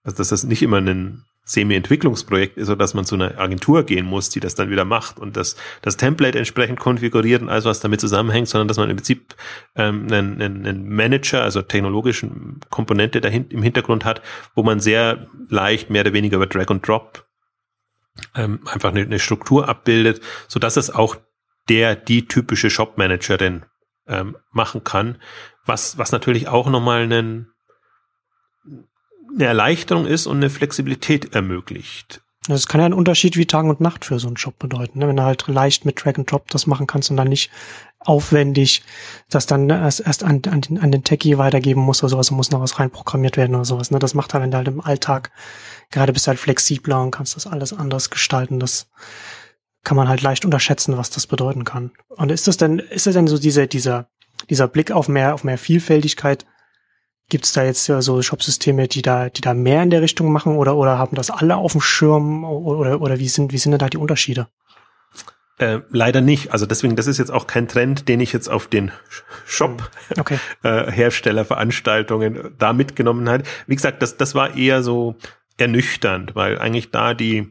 also 0.06 0.18
dass 0.18 0.28
das 0.28 0.44
nicht 0.44 0.62
immer 0.62 0.78
ein 0.78 1.25
Semi-Entwicklungsprojekt 1.42 2.56
ist, 2.58 2.68
oder 2.68 2.78
dass 2.78 2.94
man 2.94 3.04
zu 3.04 3.16
einer 3.16 3.38
Agentur 3.38 3.82
gehen 3.82 4.06
muss, 4.06 4.30
die 4.30 4.38
das 4.38 4.54
dann 4.54 4.70
wieder 4.70 4.84
macht 4.84 5.18
und 5.18 5.36
das, 5.36 5.56
das 5.82 5.96
Template 5.96 6.38
entsprechend 6.38 6.78
konfiguriert 6.78 7.42
und 7.42 7.48
alles, 7.48 7.64
was 7.64 7.80
damit 7.80 8.00
zusammenhängt, 8.00 8.48
sondern 8.48 8.68
dass 8.68 8.76
man 8.76 8.88
im 8.88 8.96
Prinzip 8.96 9.34
ähm, 9.75 10.06
einen, 10.08 10.40
einen 10.40 10.88
Manager, 10.88 11.42
also 11.42 11.60
technologischen 11.60 12.60
Komponente 12.70 13.20
dahin, 13.20 13.48
im 13.48 13.62
Hintergrund 13.62 14.04
hat, 14.04 14.22
wo 14.54 14.62
man 14.62 14.78
sehr 14.78 15.26
leicht 15.48 15.90
mehr 15.90 16.02
oder 16.02 16.12
weniger 16.12 16.36
über 16.36 16.46
Drag 16.46 16.68
and 16.68 16.86
Drop 16.86 17.26
ähm, 18.36 18.60
einfach 18.66 18.90
eine, 18.90 19.02
eine 19.02 19.18
Struktur 19.18 19.68
abbildet, 19.68 20.20
so 20.46 20.60
dass 20.60 20.76
es 20.76 20.90
auch 20.90 21.16
der, 21.68 21.96
die 21.96 22.28
typische 22.28 22.70
Shop-Managerin 22.70 23.64
ähm, 24.06 24.36
machen 24.52 24.84
kann, 24.84 25.18
was, 25.64 25.98
was 25.98 26.12
natürlich 26.12 26.46
auch 26.46 26.70
nochmal 26.70 27.02
einen 27.02 27.50
eine 29.35 29.45
Erleichterung 29.45 30.06
ist 30.06 30.26
und 30.26 30.38
eine 30.38 30.50
Flexibilität 30.50 31.35
ermöglicht. 31.35 32.23
Das 32.49 32.68
kann 32.68 32.80
ja 32.80 32.85
einen 32.85 32.95
Unterschied 32.95 33.37
wie 33.37 33.47
Tag 33.47 33.64
und 33.64 33.80
Nacht 33.80 34.04
für 34.04 34.18
so 34.18 34.28
einen 34.28 34.37
Job 34.37 34.59
bedeuten, 34.59 35.00
ne? 35.00 35.09
wenn 35.09 35.16
du 35.16 35.25
halt 35.25 35.47
leicht 35.49 35.85
mit 35.85 36.04
Drag 36.04 36.16
and 36.16 36.30
Drop 36.30 36.49
das 36.50 36.66
machen 36.66 36.87
kannst 36.87 37.11
und 37.11 37.16
dann 37.16 37.28
nicht 37.28 37.50
aufwendig 37.99 38.83
das 39.28 39.47
dann 39.47 39.68
erst, 39.68 40.00
erst 40.00 40.23
an, 40.23 40.42
an, 40.49 40.61
den, 40.61 40.78
an 40.78 40.92
den 40.92 41.02
Techie 41.02 41.38
weitergeben 41.38 41.80
musst 41.80 42.04
oder 42.04 42.11
sowas, 42.11 42.30
muss 42.30 42.52
noch 42.52 42.61
was 42.61 42.78
reinprogrammiert 42.78 43.37
werden 43.37 43.56
oder 43.56 43.64
sowas. 43.64 43.90
Ne? 43.90 43.99
Das 43.99 44.14
macht 44.14 44.33
halt, 44.33 44.45
wenn 44.45 44.52
du 44.52 44.56
halt 44.59 44.68
im 44.68 44.80
Alltag, 44.80 45.33
gerade 45.90 46.12
bist 46.12 46.26
du 46.26 46.28
halt 46.28 46.38
flexibler 46.38 47.02
und 47.02 47.11
kannst 47.11 47.35
das 47.35 47.49
alles 47.49 47.73
anders 47.73 48.11
gestalten. 48.11 48.61
Das 48.61 48.88
kann 49.83 49.97
man 49.97 50.09
halt 50.09 50.23
leicht 50.23 50.45
unterschätzen, 50.45 50.97
was 50.97 51.11
das 51.11 51.26
bedeuten 51.26 51.64
kann. 51.64 51.90
Und 52.09 52.30
ist 52.30 52.47
das 52.47 52.56
denn, 52.56 52.78
ist 52.78 53.06
das 53.06 53.14
denn 53.14 53.26
so 53.26 53.38
diese, 53.38 53.66
dieser, 53.66 54.09
dieser 54.50 54.68
Blick 54.68 54.92
auf 54.92 55.09
mehr, 55.09 55.35
auf 55.35 55.42
mehr 55.42 55.59
Vielfältigkeit, 55.59 56.47
Gibt 57.28 57.45
es 57.45 57.52
da 57.52 57.64
jetzt 57.64 57.87
ja 57.88 58.00
so 58.02 58.23
Shopsysteme, 58.23 58.87
die 58.87 59.02
da, 59.02 59.28
die 59.28 59.40
da 59.40 59.52
mehr 59.52 59.83
in 59.83 59.90
der 59.90 60.02
Richtung 60.02 60.30
machen 60.30 60.56
oder, 60.56 60.76
oder 60.76 60.99
haben 60.99 61.16
das 61.16 61.30
alle 61.30 61.56
auf 61.56 61.73
dem 61.73 61.80
Schirm 61.80 62.45
oder, 62.45 63.00
oder 63.00 63.18
wie 63.18 63.28
sind, 63.28 63.52
wie 63.52 63.59
sind 63.59 63.73
denn 63.73 63.80
da 63.80 63.88
die 63.88 63.97
Unterschiede? 63.97 64.47
Äh, 65.59 65.80
leider 65.88 66.21
nicht. 66.21 66.52
Also 66.52 66.66
deswegen, 66.66 66.97
das 66.97 67.06
ist 67.06 67.18
jetzt 67.18 67.30
auch 67.30 67.47
kein 67.47 67.66
Trend, 67.66 68.09
den 68.09 68.21
ich 68.21 68.33
jetzt 68.33 68.49
auf 68.49 68.66
den 68.66 68.92
Shop 69.47 69.90
okay. 70.18 70.38
äh, 70.62 70.90
Herstellerveranstaltungen 70.90 72.54
da 72.59 72.73
mitgenommen 72.75 73.28
hat. 73.28 73.45
Wie 73.66 73.75
gesagt, 73.75 74.02
das, 74.02 74.18
das 74.18 74.35
war 74.35 74.54
eher 74.54 74.83
so 74.83 75.16
ernüchternd, 75.56 76.35
weil 76.35 76.59
eigentlich 76.59 76.90
da 76.90 77.14
die, 77.14 77.50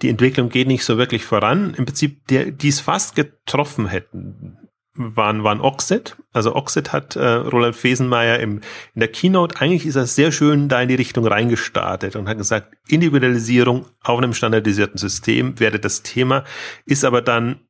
die 0.00 0.08
Entwicklung 0.08 0.48
geht 0.48 0.66
nicht 0.66 0.84
so 0.84 0.96
wirklich 0.96 1.26
voran. 1.26 1.74
Im 1.74 1.84
Prinzip, 1.84 2.26
der, 2.28 2.50
die 2.50 2.68
es 2.68 2.80
fast 2.80 3.14
getroffen 3.16 3.86
hätten, 3.86 4.56
waren, 4.94 5.42
waren 5.42 5.60
Oxid. 5.60 6.16
Also 6.32 6.54
Oxid 6.54 6.92
hat 6.92 7.16
äh, 7.16 7.26
Roland 7.26 7.74
Fesenmeier 7.76 8.38
im, 8.40 8.60
in 8.94 9.00
der 9.00 9.08
Keynote, 9.08 9.60
eigentlich 9.60 9.86
ist 9.86 9.96
er 9.96 10.06
sehr 10.06 10.32
schön 10.32 10.68
da 10.68 10.82
in 10.82 10.88
die 10.88 10.94
Richtung 10.94 11.26
reingestartet 11.26 12.16
und 12.16 12.28
hat 12.28 12.38
gesagt, 12.38 12.74
Individualisierung 12.88 13.86
auf 14.02 14.18
einem 14.18 14.34
standardisierten 14.34 14.98
System 14.98 15.58
wäre 15.58 15.78
das 15.78 16.02
Thema, 16.02 16.44
ist 16.84 17.04
aber 17.04 17.22
dann 17.22 17.60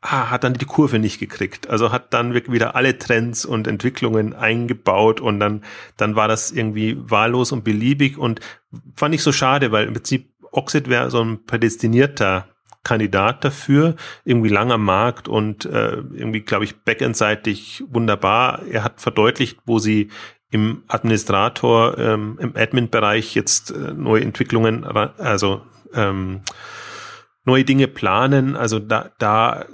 ah, 0.00 0.30
hat 0.30 0.44
dann 0.44 0.54
die 0.54 0.64
Kurve 0.64 0.98
nicht 0.98 1.18
gekriegt. 1.18 1.68
Also 1.68 1.92
hat 1.92 2.14
dann 2.14 2.34
wieder 2.34 2.76
alle 2.76 2.98
Trends 2.98 3.44
und 3.44 3.66
Entwicklungen 3.66 4.34
eingebaut 4.34 5.20
und 5.20 5.40
dann, 5.40 5.64
dann 5.96 6.16
war 6.16 6.28
das 6.28 6.50
irgendwie 6.50 6.96
wahllos 6.98 7.52
und 7.52 7.64
beliebig 7.64 8.16
und 8.16 8.40
fand 8.96 9.14
ich 9.14 9.22
so 9.22 9.32
schade, 9.32 9.72
weil 9.72 9.86
im 9.86 9.94
Prinzip 9.94 10.30
Oxid 10.50 10.88
wäre 10.88 11.10
so 11.10 11.22
ein 11.22 11.44
prädestinierter 11.44 12.53
Kandidat 12.84 13.44
dafür, 13.44 13.96
irgendwie 14.24 14.50
langer 14.50 14.78
Markt 14.78 15.26
und 15.26 15.64
äh, 15.64 15.96
irgendwie, 16.12 16.42
glaube 16.42 16.64
ich, 16.64 16.76
backendseitig 16.82 17.82
wunderbar. 17.88 18.62
Er 18.70 18.84
hat 18.84 19.00
verdeutlicht, 19.00 19.58
wo 19.66 19.78
sie 19.78 20.10
im 20.50 20.84
Administrator, 20.86 21.98
ähm, 21.98 22.38
im 22.40 22.56
Admin-Bereich 22.56 23.34
jetzt 23.34 23.72
äh, 23.72 23.92
neue 23.94 24.22
Entwicklungen, 24.22 24.84
also 24.84 25.62
ähm, 25.94 26.42
neue 27.44 27.64
Dinge 27.64 27.88
planen. 27.88 28.54
Also 28.54 28.78
da, 28.78 29.10
da 29.18 29.66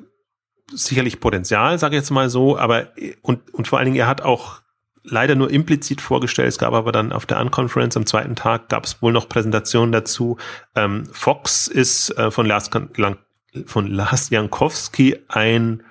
sicherlich 0.72 1.20
Potenzial, 1.20 1.78
sage 1.78 1.96
ich 1.96 2.00
jetzt 2.00 2.10
mal 2.10 2.30
so, 2.30 2.56
aber 2.56 2.88
und, 3.22 3.52
und 3.52 3.68
vor 3.68 3.78
allen 3.78 3.86
Dingen, 3.86 3.98
er 3.98 4.06
hat 4.06 4.22
auch 4.22 4.62
leider 5.02 5.34
nur 5.34 5.50
implizit 5.50 6.00
vorgestellt. 6.00 6.48
Es 6.48 6.58
gab 6.58 6.72
aber 6.72 6.92
dann 6.92 7.12
auf 7.12 7.26
der 7.26 7.40
Unconference 7.40 7.96
am 7.96 8.06
zweiten 8.06 8.36
Tag 8.36 8.68
gab 8.68 8.84
es 8.84 9.00
wohl 9.02 9.12
noch 9.12 9.28
Präsentationen 9.28 9.92
dazu. 9.92 10.36
Ähm, 10.74 11.06
Fox 11.12 11.66
ist 11.68 12.16
äh, 12.18 12.30
von 12.30 12.46
Lars, 12.46 12.70
von 13.66 13.86
Lars 13.86 14.30
Jankowski 14.30 15.18
ein 15.28 15.82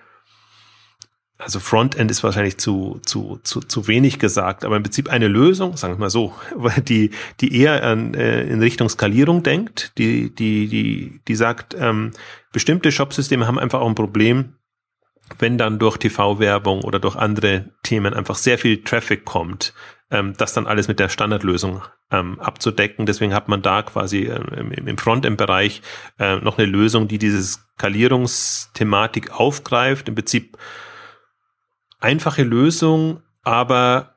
also 1.41 1.61
Frontend 1.61 2.11
ist 2.11 2.21
wahrscheinlich 2.21 2.57
zu, 2.57 2.99
zu, 3.05 3.39
zu, 3.43 3.61
zu 3.61 3.87
wenig 3.87 4.19
gesagt, 4.19 4.65
aber 4.65 4.75
im 4.75 4.83
Prinzip 4.83 5.09
eine 5.09 5.29
Lösung, 5.29 5.77
sagen 5.77 5.93
wir 5.93 5.99
mal 5.99 6.09
so, 6.09 6.33
die, 6.87 7.11
die 7.39 7.57
eher 7.57 7.81
an, 7.81 8.13
äh, 8.13 8.43
in 8.43 8.59
Richtung 8.59 8.89
Skalierung 8.89 9.41
denkt, 9.41 9.93
die, 9.97 10.35
die, 10.35 10.67
die, 10.67 11.21
die 11.25 11.35
sagt, 11.35 11.75
ähm, 11.79 12.11
bestimmte 12.51 12.91
Shopsysteme 12.91 13.47
haben 13.47 13.57
einfach 13.57 13.79
auch 13.79 13.87
ein 13.87 13.95
Problem, 13.95 14.55
wenn 15.37 15.57
dann 15.57 15.79
durch 15.79 15.97
TV-Werbung 15.97 16.83
oder 16.83 16.99
durch 16.99 17.15
andere 17.15 17.71
Themen 17.83 18.13
einfach 18.13 18.35
sehr 18.35 18.57
viel 18.57 18.83
Traffic 18.83 19.25
kommt, 19.25 19.73
ähm, 20.11 20.33
das 20.37 20.53
dann 20.53 20.67
alles 20.67 20.87
mit 20.87 20.99
der 20.99 21.09
Standardlösung 21.09 21.83
ähm, 22.11 22.39
abzudecken. 22.39 23.05
Deswegen 23.05 23.33
hat 23.33 23.47
man 23.47 23.61
da 23.61 23.83
quasi 23.83 24.25
ähm, 24.25 24.71
im 24.71 24.97
Frontend-Bereich 24.97 25.81
äh, 26.17 26.37
noch 26.37 26.57
eine 26.57 26.67
Lösung, 26.67 27.07
die 27.07 27.19
diese 27.19 27.41
Skalierungsthematik 27.43 29.31
aufgreift. 29.31 30.09
Im 30.09 30.15
Prinzip 30.15 30.57
einfache 31.99 32.43
Lösung, 32.43 33.21
aber 33.43 34.15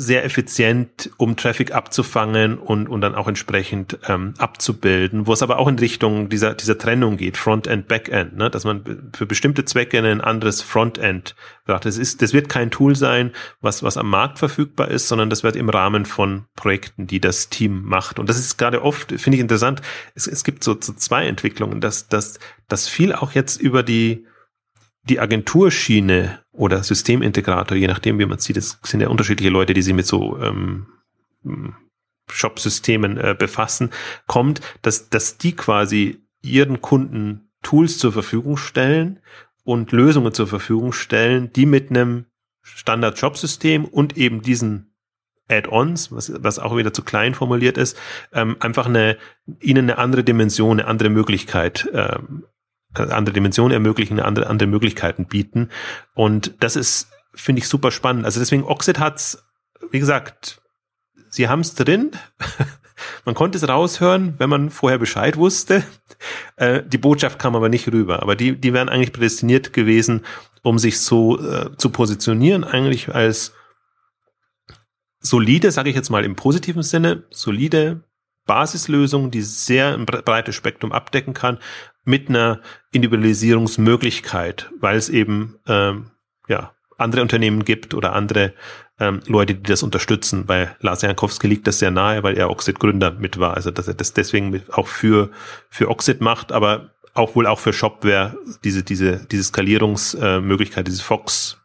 sehr 0.00 0.24
effizient, 0.24 1.10
um 1.16 1.36
Traffic 1.36 1.74
abzufangen 1.74 2.56
und, 2.56 2.88
und 2.88 3.00
dann 3.00 3.16
auch 3.16 3.26
entsprechend 3.26 3.98
ähm, 4.06 4.32
abzubilden, 4.38 5.26
wo 5.26 5.32
es 5.32 5.42
aber 5.42 5.58
auch 5.58 5.66
in 5.66 5.76
Richtung 5.76 6.28
dieser, 6.28 6.54
dieser 6.54 6.78
Trennung 6.78 7.16
geht, 7.16 7.36
Frontend, 7.36 7.88
Backend, 7.88 8.36
ne? 8.36 8.48
dass 8.48 8.62
man 8.62 9.10
für 9.12 9.26
bestimmte 9.26 9.64
Zwecke 9.64 9.98
ein 9.98 10.20
anderes 10.20 10.62
Frontend 10.62 11.34
braucht. 11.66 11.84
Das, 11.84 11.98
ist, 11.98 12.22
das 12.22 12.32
wird 12.32 12.48
kein 12.48 12.70
Tool 12.70 12.94
sein, 12.94 13.32
was, 13.60 13.82
was 13.82 13.96
am 13.96 14.08
Markt 14.08 14.38
verfügbar 14.38 14.86
ist, 14.86 15.08
sondern 15.08 15.30
das 15.30 15.42
wird 15.42 15.56
im 15.56 15.68
Rahmen 15.68 16.06
von 16.06 16.44
Projekten, 16.54 17.08
die 17.08 17.20
das 17.20 17.48
Team 17.48 17.82
macht. 17.82 18.20
Und 18.20 18.28
das 18.28 18.38
ist 18.38 18.56
gerade 18.56 18.82
oft, 18.82 19.10
finde 19.20 19.34
ich 19.34 19.40
interessant, 19.40 19.82
es, 20.14 20.28
es 20.28 20.44
gibt 20.44 20.62
so, 20.62 20.76
so 20.80 20.92
zwei 20.92 21.26
Entwicklungen, 21.26 21.80
dass, 21.80 22.06
dass, 22.06 22.38
dass 22.68 22.86
viel 22.86 23.12
auch 23.12 23.32
jetzt 23.32 23.60
über 23.60 23.82
die 23.82 24.24
die 25.08 25.20
Agenturschiene 25.20 26.40
oder 26.58 26.82
Systemintegrator, 26.82 27.76
je 27.76 27.86
nachdem, 27.86 28.18
wie 28.18 28.26
man 28.26 28.38
sieht, 28.38 28.56
es 28.56 28.78
sind 28.82 29.00
ja 29.00 29.08
unterschiedliche 29.08 29.50
Leute, 29.50 29.74
die 29.74 29.82
sich 29.82 29.94
mit 29.94 30.06
so 30.06 30.38
ähm, 30.38 30.86
Shop-Systemen 32.30 33.16
äh, 33.16 33.36
befassen, 33.38 33.90
kommt, 34.26 34.60
dass, 34.82 35.08
dass 35.08 35.38
die 35.38 35.54
quasi 35.54 36.18
ihren 36.42 36.82
Kunden 36.82 37.50
Tools 37.62 37.98
zur 37.98 38.12
Verfügung 38.12 38.56
stellen 38.56 39.20
und 39.64 39.92
Lösungen 39.92 40.32
zur 40.32 40.48
Verfügung 40.48 40.92
stellen, 40.92 41.52
die 41.52 41.66
mit 41.66 41.90
einem 41.90 42.26
Standard-Job-System 42.62 43.84
und 43.84 44.16
eben 44.16 44.42
diesen 44.42 44.94
Add-ons, 45.48 46.12
was, 46.12 46.32
was 46.42 46.58
auch 46.58 46.76
wieder 46.76 46.92
zu 46.92 47.02
klein 47.02 47.34
formuliert 47.34 47.78
ist, 47.78 47.96
ähm, 48.32 48.56
einfach 48.60 48.86
eine, 48.86 49.16
ihnen 49.60 49.84
eine 49.84 49.98
andere 49.98 50.24
Dimension, 50.24 50.80
eine 50.80 50.88
andere 50.88 51.08
Möglichkeit 51.08 51.88
ähm, 51.94 52.44
andere 53.00 53.32
Dimensionen 53.32 53.72
ermöglichen, 53.72 54.20
andere, 54.20 54.48
andere 54.48 54.68
Möglichkeiten 54.68 55.26
bieten. 55.26 55.70
Und 56.14 56.54
das 56.60 56.76
ist, 56.76 57.08
finde 57.34 57.60
ich, 57.60 57.68
super 57.68 57.90
spannend. 57.90 58.24
Also 58.24 58.40
deswegen 58.40 58.64
Oxid 58.64 58.98
hat's, 58.98 59.44
wie 59.90 59.98
gesagt, 59.98 60.60
sie 61.30 61.48
haben's 61.48 61.74
drin. 61.74 62.10
man 63.24 63.34
konnte 63.34 63.58
es 63.58 63.68
raushören, 63.68 64.34
wenn 64.38 64.50
man 64.50 64.70
vorher 64.70 64.98
Bescheid 64.98 65.36
wusste. 65.36 65.84
Äh, 66.56 66.82
die 66.84 66.98
Botschaft 66.98 67.38
kam 67.38 67.54
aber 67.54 67.68
nicht 67.68 67.88
rüber. 67.92 68.22
Aber 68.22 68.36
die, 68.36 68.56
die 68.56 68.72
wären 68.72 68.88
eigentlich 68.88 69.12
prädestiniert 69.12 69.72
gewesen, 69.72 70.24
um 70.62 70.78
sich 70.78 71.00
so 71.00 71.38
äh, 71.40 71.76
zu 71.76 71.90
positionieren, 71.90 72.64
eigentlich 72.64 73.14
als 73.14 73.52
solide, 75.20 75.70
sage 75.70 75.90
ich 75.90 75.96
jetzt 75.96 76.10
mal 76.10 76.24
im 76.24 76.36
positiven 76.36 76.82
Sinne, 76.82 77.24
solide 77.30 78.02
Basislösung, 78.46 79.30
die 79.30 79.42
sehr 79.42 79.94
ein 79.94 80.06
breites 80.06 80.54
Spektrum 80.54 80.90
abdecken 80.90 81.34
kann, 81.34 81.58
mit 82.08 82.30
einer 82.30 82.60
Individualisierungsmöglichkeit, 82.90 84.70
weil 84.80 84.96
es 84.96 85.10
eben 85.10 85.58
ähm, 85.66 86.10
ja 86.48 86.72
andere 86.96 87.20
Unternehmen 87.20 87.64
gibt 87.64 87.92
oder 87.92 88.14
andere 88.14 88.54
ähm, 88.98 89.20
Leute, 89.26 89.54
die 89.54 89.62
das 89.62 89.82
unterstützen. 89.82 90.46
Bei 90.46 90.74
Lars 90.80 91.02
Jankowski 91.02 91.46
liegt 91.46 91.66
das 91.66 91.78
sehr 91.78 91.90
nahe, 91.90 92.22
weil 92.22 92.38
er 92.38 92.50
Oxid-Gründer 92.50 93.12
mit 93.12 93.38
war. 93.38 93.54
Also 93.54 93.70
dass 93.70 93.88
er 93.88 93.94
das 93.94 94.14
deswegen 94.14 94.62
auch 94.72 94.88
für 94.88 95.30
für 95.68 95.90
Oxid 95.90 96.22
macht, 96.22 96.50
aber 96.50 96.92
auch 97.12 97.36
wohl 97.36 97.46
auch 97.46 97.58
für 97.58 97.74
Shopware 97.74 98.36
diese 98.64 98.82
diese 98.82 99.26
diese 99.26 99.44
Skalierungsmöglichkeit, 99.44 100.86
äh, 100.88 100.90
diese 100.90 101.02
Fox 101.02 101.58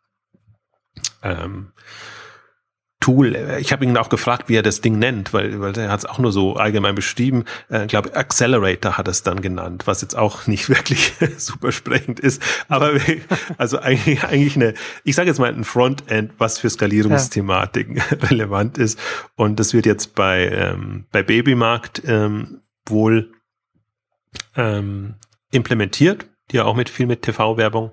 ähm, 1.24 1.72
Tool. 3.04 3.36
Ich 3.60 3.74
habe 3.74 3.84
ihn 3.84 3.98
auch 3.98 4.08
gefragt, 4.08 4.48
wie 4.48 4.56
er 4.56 4.62
das 4.62 4.80
Ding 4.80 4.98
nennt, 4.98 5.34
weil, 5.34 5.60
weil 5.60 5.78
er 5.78 5.92
hat 5.92 6.00
es 6.00 6.06
auch 6.06 6.20
nur 6.20 6.32
so 6.32 6.56
allgemein 6.56 6.96
beschrieben. 6.96 7.44
Äh, 7.70 7.80
ich 7.80 7.84
äh, 7.84 7.88
glaube, 7.88 8.16
Accelerator 8.16 8.98
hat 8.98 9.10
es 9.10 9.24
dann 9.24 9.42
genannt, 9.42 9.88
was 9.88 10.02
jetzt 10.02 10.16
auch 10.16 10.48
nicht 10.48 10.70
wirklich 10.70 11.12
super 11.36 11.74
sprechend 11.74 12.22
ist. 12.22 12.42
Aber 12.70 12.94
also 13.58 13.78
eigentlich, 13.80 14.24
eigentlich 14.24 14.56
eine, 14.56 14.74
ich 15.04 15.16
sage 15.16 15.28
jetzt 15.28 15.40
mal 15.40 15.54
ein 15.54 15.66
Frontend, 15.66 16.32
was 16.38 16.60
für 16.60 16.70
Skalierungsthematiken 16.70 17.98
ja. 17.98 18.04
relevant 18.30 18.78
ist. 18.78 18.98
Und 19.36 19.60
das 19.60 19.74
wird 19.74 19.86
jetzt 19.86 20.16
bei, 20.16 20.48
ähm, 20.48 21.04
bei 21.12 21.24
Babymarkt 21.24 22.04
ähm, 22.08 22.62
wohl 22.86 23.34
ähm, 24.56 25.16
implementiert, 25.52 26.26
die 26.52 26.56
ja 26.56 26.64
auch 26.64 26.76
mit 26.78 26.88
viel 26.88 27.08
mit 27.08 27.24
TV-Werbung 27.24 27.92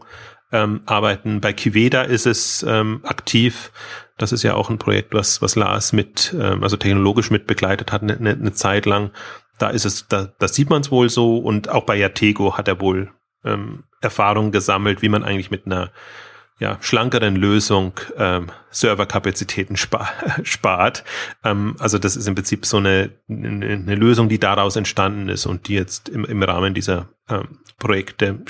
ähm, 0.52 0.82
arbeiten. 0.86 1.40
Bei 1.40 1.52
Kiveda 1.52 2.02
ist 2.02 2.26
es 2.26 2.64
ähm, 2.68 3.00
aktiv. 3.04 3.72
Das 4.18 4.32
ist 4.32 4.42
ja 4.42 4.54
auch 4.54 4.70
ein 4.70 4.78
Projekt, 4.78 5.14
was, 5.14 5.40
was 5.40 5.56
Lars 5.56 5.92
mit, 5.92 6.34
ähm, 6.38 6.62
also 6.62 6.76
technologisch 6.76 7.30
mit 7.30 7.46
begleitet 7.46 7.92
hat, 7.92 8.02
eine, 8.02 8.16
eine 8.18 8.52
Zeit 8.52 8.86
lang. 8.86 9.10
Da 9.58 9.68
ist 9.68 9.84
es, 9.84 10.08
da, 10.08 10.32
das 10.38 10.54
sieht 10.54 10.70
man 10.70 10.82
es 10.82 10.90
wohl 10.90 11.08
so 11.08 11.38
und 11.38 11.68
auch 11.68 11.84
bei 11.84 11.96
Yatego 11.96 12.56
hat 12.56 12.68
er 12.68 12.80
wohl 12.80 13.10
ähm, 13.44 13.84
Erfahrung 14.00 14.52
gesammelt, 14.52 15.02
wie 15.02 15.08
man 15.08 15.24
eigentlich 15.24 15.50
mit 15.50 15.66
einer 15.66 15.90
ja, 16.58 16.76
schlankeren 16.80 17.36
Lösung 17.36 17.92
ähm, 18.18 18.48
Serverkapazitäten 18.70 19.76
spa 19.76 20.10
spart. 20.42 21.04
Ähm, 21.42 21.74
also 21.78 21.98
das 21.98 22.16
ist 22.16 22.28
im 22.28 22.34
Prinzip 22.34 22.66
so 22.66 22.76
eine, 22.76 23.10
eine 23.28 23.94
Lösung, 23.94 24.28
die 24.28 24.38
daraus 24.38 24.76
entstanden 24.76 25.30
ist 25.30 25.46
und 25.46 25.68
die 25.68 25.74
jetzt 25.74 26.10
im, 26.10 26.26
im 26.26 26.42
Rahmen 26.42 26.74
dieser 26.74 27.08
ähm, 27.28 27.60
Projekte 27.78 28.40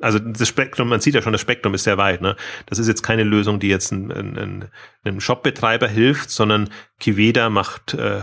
also 0.00 0.18
das 0.18 0.46
Spektrum, 0.46 0.88
man 0.88 1.00
sieht 1.00 1.14
ja 1.14 1.22
schon, 1.22 1.32
das 1.32 1.40
Spektrum 1.40 1.74
ist 1.74 1.84
sehr 1.84 1.98
weit. 1.98 2.20
Ne? 2.20 2.36
Das 2.66 2.78
ist 2.78 2.88
jetzt 2.88 3.02
keine 3.02 3.24
Lösung, 3.24 3.58
die 3.60 3.68
jetzt 3.68 3.92
ein, 3.92 4.10
ein, 4.10 4.68
einem 5.04 5.20
Shopbetreiber 5.20 5.88
hilft, 5.88 6.30
sondern 6.30 6.70
Kiveda 7.00 7.50
macht 7.50 7.94
äh, 7.94 8.22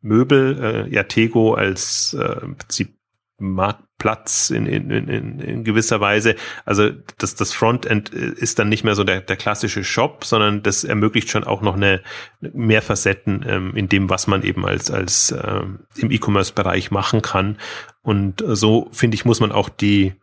Möbel, 0.00 0.86
äh, 0.88 0.94
Yatego 0.94 1.54
als 1.54 2.14
äh, 2.18 2.40
im 2.42 2.56
Prinzip 2.56 2.94
Marktplatz 3.38 4.50
in, 4.50 4.66
in, 4.66 4.90
in, 4.90 5.40
in 5.40 5.64
gewisser 5.64 6.00
Weise. 6.00 6.36
Also 6.64 6.90
das, 7.18 7.34
das 7.34 7.52
Frontend 7.52 8.10
ist 8.10 8.58
dann 8.58 8.68
nicht 8.68 8.84
mehr 8.84 8.94
so 8.94 9.04
der, 9.04 9.20
der 9.20 9.36
klassische 9.36 9.84
Shop, 9.84 10.24
sondern 10.24 10.62
das 10.62 10.84
ermöglicht 10.84 11.28
schon 11.28 11.44
auch 11.44 11.60
noch 11.60 11.74
eine 11.74 12.02
mehr 12.40 12.82
Facetten 12.82 13.44
ähm, 13.46 13.76
in 13.76 13.88
dem, 13.88 14.08
was 14.08 14.28
man 14.28 14.42
eben 14.44 14.64
als, 14.64 14.90
als 14.90 15.32
ähm, 15.32 15.80
im 15.96 16.10
E-Commerce-Bereich 16.10 16.92
machen 16.92 17.20
kann. 17.20 17.58
Und 18.02 18.44
so, 18.46 18.88
finde 18.92 19.16
ich, 19.16 19.24
muss 19.24 19.40
man 19.40 19.50
auch 19.50 19.68
die 19.68 20.14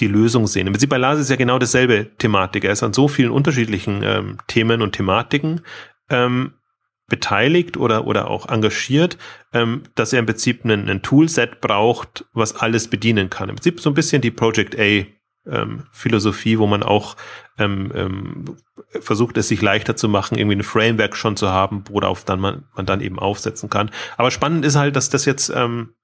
die 0.00 0.08
Lösung 0.08 0.46
sehen. 0.46 0.66
Im 0.66 0.72
Prinzip 0.72 0.90
bei 0.90 0.98
Lars 0.98 1.20
ist 1.20 1.30
ja 1.30 1.36
genau 1.36 1.58
dasselbe 1.58 2.10
Thematik. 2.18 2.64
Er 2.64 2.72
ist 2.72 2.82
an 2.82 2.92
so 2.92 3.08
vielen 3.08 3.30
unterschiedlichen 3.30 4.02
ähm, 4.02 4.38
Themen 4.46 4.82
und 4.82 4.92
Thematiken 4.92 5.62
ähm, 6.08 6.54
beteiligt 7.08 7.76
oder, 7.76 8.06
oder 8.06 8.28
auch 8.28 8.48
engagiert, 8.48 9.18
ähm, 9.52 9.82
dass 9.94 10.12
er 10.12 10.20
im 10.20 10.26
Prinzip 10.26 10.64
einen, 10.64 10.88
einen 10.88 11.02
Toolset 11.02 11.60
braucht, 11.60 12.24
was 12.32 12.56
alles 12.56 12.88
bedienen 12.88 13.28
kann. 13.28 13.48
Im 13.48 13.56
Prinzip 13.56 13.80
so 13.80 13.90
ein 13.90 13.94
bisschen 13.94 14.22
die 14.22 14.30
Project 14.30 14.78
A 14.78 15.04
ähm, 15.46 15.84
Philosophie, 15.92 16.58
wo 16.58 16.66
man 16.66 16.82
auch 16.82 17.16
ähm, 17.58 17.92
ähm, 17.94 18.56
versucht, 19.00 19.36
es 19.36 19.48
sich 19.48 19.60
leichter 19.62 19.96
zu 19.96 20.08
machen, 20.08 20.38
irgendwie 20.38 20.56
ein 20.56 20.62
Framework 20.62 21.16
schon 21.16 21.36
zu 21.36 21.50
haben, 21.50 21.84
worauf 21.90 22.24
dann 22.24 22.40
man, 22.40 22.64
man 22.74 22.86
dann 22.86 23.00
eben 23.00 23.18
aufsetzen 23.18 23.70
kann. 23.70 23.90
Aber 24.16 24.30
spannend 24.30 24.64
ist 24.64 24.76
halt, 24.76 24.96
dass 24.96 25.10
das 25.10 25.24
jetzt 25.24 25.52
ähm, 25.54 25.94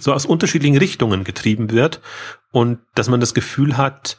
so 0.00 0.12
aus 0.12 0.26
unterschiedlichen 0.26 0.76
Richtungen 0.76 1.24
getrieben 1.24 1.70
wird 1.70 2.00
und 2.52 2.78
dass 2.94 3.08
man 3.08 3.20
das 3.20 3.34
Gefühl 3.34 3.76
hat, 3.76 4.18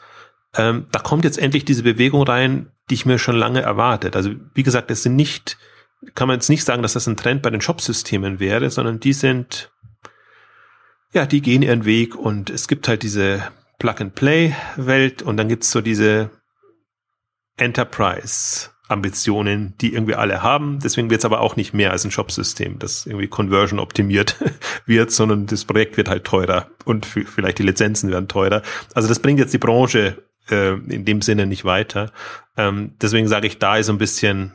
ähm, 0.55 0.87
da 0.91 0.99
kommt 0.99 1.23
jetzt 1.23 1.37
endlich 1.37 1.65
diese 1.65 1.83
Bewegung 1.83 2.23
rein, 2.23 2.71
die 2.89 2.95
ich 2.95 3.05
mir 3.05 3.19
schon 3.19 3.35
lange 3.35 3.61
erwartet. 3.61 4.15
Also 4.15 4.31
wie 4.53 4.63
gesagt, 4.63 4.89
es 4.89 5.03
sind 5.03 5.15
nicht 5.15 5.57
kann 6.15 6.27
man 6.27 6.37
jetzt 6.37 6.49
nicht 6.49 6.63
sagen, 6.63 6.81
dass 6.81 6.93
das 6.93 7.07
ein 7.07 7.17
Trend 7.17 7.41
bei 7.41 7.49
den 7.49 7.61
Shop-Systemen 7.61 8.39
wäre, 8.39 8.69
sondern 8.69 8.99
die 8.99 9.13
sind, 9.13 9.71
ja, 11.11 11.25
die 11.25 11.41
gehen 11.41 11.61
ihren 11.61 11.85
Weg 11.85 12.15
und 12.15 12.49
es 12.49 12.67
gibt 12.67 12.87
halt 12.87 13.03
diese 13.03 13.43
Plug-and-Play-Welt 13.79 15.21
und 15.21 15.37
dann 15.37 15.49
gibt's 15.49 15.71
so 15.71 15.81
diese 15.81 16.29
Enterprise-Ambitionen, 18.89 19.75
die 19.79 19.93
irgendwie 19.93 20.15
alle 20.15 20.43
haben. 20.43 20.79
Deswegen 20.83 21.09
wird's 21.09 21.25
aber 21.25 21.41
auch 21.41 21.55
nicht 21.55 21.73
mehr 21.73 21.91
als 21.91 22.03
ein 22.05 22.11
Shop-System, 22.11 22.79
das 22.79 23.05
irgendwie 23.05 23.27
Conversion 23.27 23.79
optimiert 23.79 24.35
wird, 24.85 25.11
sondern 25.11 25.45
das 25.45 25.65
Projekt 25.65 25.97
wird 25.97 26.09
halt 26.09 26.25
teurer 26.25 26.67
und 26.85 27.05
vielleicht 27.05 27.59
die 27.59 27.63
Lizenzen 27.63 28.11
werden 28.11 28.27
teurer. 28.27 28.61
Also 28.93 29.07
das 29.07 29.19
bringt 29.19 29.39
jetzt 29.39 29.53
die 29.53 29.59
Branche 29.59 30.23
äh, 30.49 30.73
in 30.73 31.05
dem 31.05 31.21
Sinne 31.21 31.45
nicht 31.45 31.65
weiter. 31.65 32.11
Ähm, 32.57 32.95
deswegen 33.01 33.27
sage 33.27 33.47
ich, 33.47 33.59
da 33.59 33.77
ist 33.77 33.89
ein 33.89 33.97
bisschen 33.97 34.53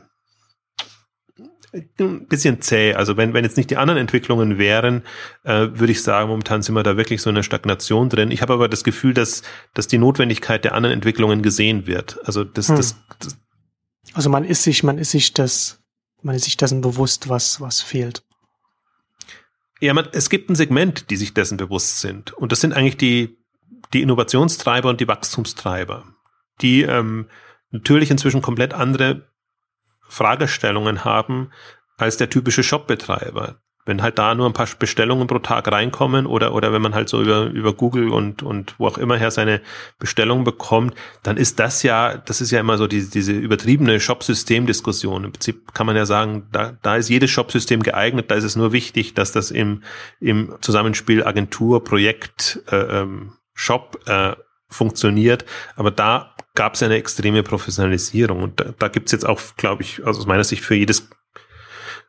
ein 1.99 2.27
bisschen 2.27 2.61
zäh. 2.61 2.93
Also 2.93 3.17
wenn, 3.17 3.33
wenn 3.33 3.43
jetzt 3.43 3.57
nicht 3.57 3.69
die 3.69 3.75
anderen 3.75 3.99
Entwicklungen 3.99 4.57
wären, 4.57 5.03
äh, 5.43 5.67
würde 5.73 5.91
ich 5.91 6.01
sagen, 6.01 6.29
momentan 6.29 6.61
sind 6.61 6.73
wir 6.73 6.83
da 6.83 6.95
wirklich 6.95 7.21
so 7.21 7.29
in 7.29 7.35
einer 7.35 7.43
Stagnation 7.43 8.07
drin. 8.07 8.31
Ich 8.31 8.41
habe 8.41 8.53
aber 8.53 8.69
das 8.69 8.85
Gefühl, 8.85 9.13
dass, 9.13 9.41
dass 9.73 9.87
die 9.87 9.97
Notwendigkeit 9.97 10.63
der 10.63 10.73
anderen 10.73 10.93
Entwicklungen 10.93 11.41
gesehen 11.41 11.85
wird. 11.85 12.17
Also 12.23 12.45
das, 12.45 12.69
hm. 12.69 12.77
das, 12.77 12.95
das 13.19 13.35
Also 14.15 14.29
man 14.29 14.45
ist 14.45 14.63
sich, 14.63 14.81
man 14.81 14.97
ist 14.97 15.11
sich 15.11 15.33
das, 15.33 15.83
man 16.21 16.35
ist 16.35 16.45
sich 16.45 16.55
dessen 16.55 16.79
bewusst, 16.79 17.27
was, 17.27 17.59
was 17.59 17.81
fehlt. 17.81 18.23
Ja, 19.81 19.93
man, 19.93 20.07
es 20.13 20.29
gibt 20.29 20.49
ein 20.49 20.55
Segment, 20.55 21.09
die 21.09 21.17
sich 21.17 21.33
dessen 21.33 21.57
bewusst 21.57 21.99
sind. 21.99 22.31
Und 22.33 22.53
das 22.53 22.61
sind 22.61 22.73
eigentlich 22.73 22.95
die, 22.95 23.37
die 23.93 24.01
Innovationstreiber 24.01 24.89
und 24.89 25.01
die 25.01 25.07
Wachstumstreiber, 25.09 26.05
die 26.61 26.83
ähm, 26.83 27.29
natürlich 27.71 28.09
inzwischen 28.09 28.41
komplett 28.41 28.73
andere 28.73 29.29
Fragestellungen 30.07 31.03
haben 31.03 31.51
als 31.97 32.15
der 32.15 32.29
typische 32.29 32.63
Shopbetreiber. 32.63 33.61
Wenn 33.85 34.01
halt 34.01 34.17
da 34.17 34.35
nur 34.35 34.47
ein 34.47 34.53
paar 34.53 34.67
Bestellungen 34.79 35.27
pro 35.27 35.39
Tag 35.39 35.71
reinkommen 35.71 36.25
oder, 36.25 36.53
oder 36.53 36.73
wenn 36.73 36.81
man 36.81 36.95
halt 36.95 37.07
so 37.07 37.21
über, 37.21 37.45
über 37.45 37.73
Google 37.73 38.09
und, 38.09 38.43
und 38.43 38.75
wo 38.79 38.87
auch 38.87 38.97
immer 38.97 39.17
her 39.17 39.31
seine 39.31 39.61
Bestellungen 39.99 40.43
bekommt, 40.43 40.95
dann 41.23 41.37
ist 41.37 41.59
das 41.59 41.83
ja, 41.83 42.17
das 42.17 42.41
ist 42.41 42.51
ja 42.51 42.59
immer 42.59 42.77
so 42.77 42.87
die, 42.87 43.09
diese 43.09 43.31
übertriebene 43.33 43.99
Shop-System-Diskussion. 43.99 45.25
Im 45.25 45.31
Prinzip 45.31 45.73
kann 45.73 45.85
man 45.85 45.95
ja 45.95 46.05
sagen, 46.05 46.47
da, 46.51 46.77
da 46.81 46.95
ist 46.95 47.09
jedes 47.09 47.29
Shop-System 47.29 47.83
geeignet, 47.83 48.31
da 48.31 48.35
ist 48.35 48.43
es 48.43 48.55
nur 48.55 48.71
wichtig, 48.71 49.13
dass 49.13 49.31
das 49.31 49.51
im, 49.51 49.83
im 50.19 50.55
Zusammenspiel 50.61 51.23
Agentur, 51.23 51.83
Projekt, 51.83 52.63
äh, 52.71 53.01
ähm, 53.01 53.33
Shop 53.53 53.99
äh, 54.07 54.35
funktioniert. 54.67 55.45
Aber 55.75 55.91
da 55.91 56.35
gab 56.55 56.73
es 56.73 56.83
eine 56.83 56.95
extreme 56.95 57.43
Professionalisierung. 57.43 58.41
Und 58.41 58.59
da, 58.59 58.73
da 58.77 58.87
gibt 58.87 59.07
es 59.07 59.11
jetzt 59.11 59.25
auch, 59.25 59.39
glaube 59.57 59.83
ich, 59.83 60.05
also 60.05 60.19
aus 60.19 60.25
meiner 60.25 60.43
Sicht 60.43 60.63
für 60.63 60.75
jedes, 60.75 61.09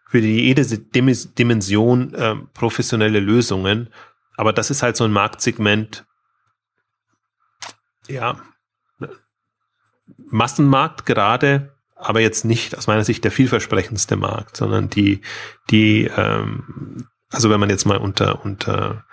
für 0.09 0.19
jede 0.19 0.64
Dimension 0.64 2.14
äh, 2.14 2.37
professionelle 2.55 3.21
Lösungen. 3.21 3.90
Aber 4.37 4.53
das 4.53 4.71
ist 4.71 4.83
halt 4.83 4.97
so 4.97 5.05
ein 5.05 5.12
Marktsegment, 5.12 6.07
ja, 8.09 8.37
Massenmarkt 10.29 11.07
gerade, 11.07 11.77
aber 11.97 12.21
jetzt 12.21 12.45
nicht 12.45 12.77
aus 12.77 12.87
meiner 12.87 13.05
Sicht 13.05 13.25
der 13.25 13.33
vielversprechendste 13.33 14.16
Markt, 14.16 14.57
sondern 14.57 14.88
die, 14.88 15.23
die, 15.71 16.11
ähm, 16.16 17.09
also 17.31 17.51
wenn 17.51 17.61
man 17.61 17.71
jetzt 17.71 17.87
mal 17.87 17.97
unter, 17.97 18.45
unter, 18.45 19.05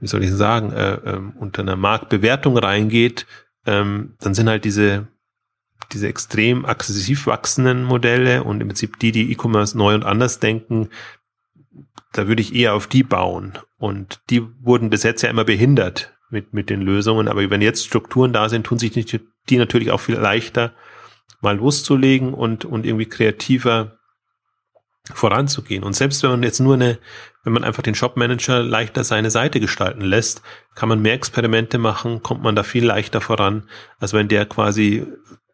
wie 0.00 0.06
soll 0.06 0.24
ich 0.24 0.32
sagen, 0.32 0.72
äh, 0.72 0.94
äh, 0.94 1.20
unter 1.38 1.62
einer 1.62 1.76
Marktbewertung 1.76 2.58
reingeht, 2.58 3.26
ähm, 3.66 4.16
dann 4.20 4.34
sind 4.34 4.48
halt 4.48 4.64
diese, 4.64 5.08
diese 5.92 6.08
extrem 6.08 6.64
aggressiv 6.64 7.26
wachsenden 7.26 7.84
Modelle 7.84 8.44
und 8.44 8.60
im 8.60 8.68
Prinzip 8.68 8.98
die, 8.98 9.12
die 9.12 9.30
E-Commerce 9.32 9.76
neu 9.76 9.94
und 9.94 10.04
anders 10.04 10.40
denken, 10.40 10.88
da 12.12 12.28
würde 12.28 12.42
ich 12.42 12.54
eher 12.54 12.74
auf 12.74 12.86
die 12.86 13.02
bauen. 13.02 13.58
Und 13.78 14.20
die 14.30 14.42
wurden 14.62 14.90
bis 14.90 15.02
jetzt 15.02 15.22
ja 15.22 15.30
immer 15.30 15.44
behindert 15.44 16.14
mit, 16.30 16.54
mit 16.54 16.70
den 16.70 16.80
Lösungen. 16.80 17.28
Aber 17.28 17.48
wenn 17.50 17.62
jetzt 17.62 17.86
Strukturen 17.86 18.32
da 18.32 18.48
sind, 18.48 18.64
tun 18.64 18.78
sich 18.78 18.92
die 19.48 19.56
natürlich 19.58 19.90
auch 19.90 20.00
viel 20.00 20.16
leichter, 20.16 20.72
mal 21.40 21.56
loszulegen 21.56 22.34
und, 22.34 22.64
und 22.64 22.86
irgendwie 22.86 23.06
kreativer 23.06 23.98
voranzugehen. 25.12 25.84
Und 25.84 25.94
selbst 25.94 26.22
wenn 26.22 26.30
man 26.30 26.42
jetzt 26.42 26.58
nur 26.58 26.74
eine, 26.74 26.98
wenn 27.44 27.52
man 27.52 27.64
einfach 27.64 27.82
den 27.82 27.94
Shopmanager 27.94 28.62
leichter 28.62 29.04
seine 29.04 29.30
Seite 29.30 29.60
gestalten 29.60 30.00
lässt, 30.00 30.42
kann 30.74 30.88
man 30.88 31.00
mehr 31.00 31.14
Experimente 31.14 31.78
machen, 31.78 32.22
kommt 32.22 32.42
man 32.42 32.56
da 32.56 32.64
viel 32.64 32.84
leichter 32.84 33.20
voran, 33.20 33.68
als 33.98 34.14
wenn 34.14 34.28
der 34.28 34.46
quasi 34.46 35.06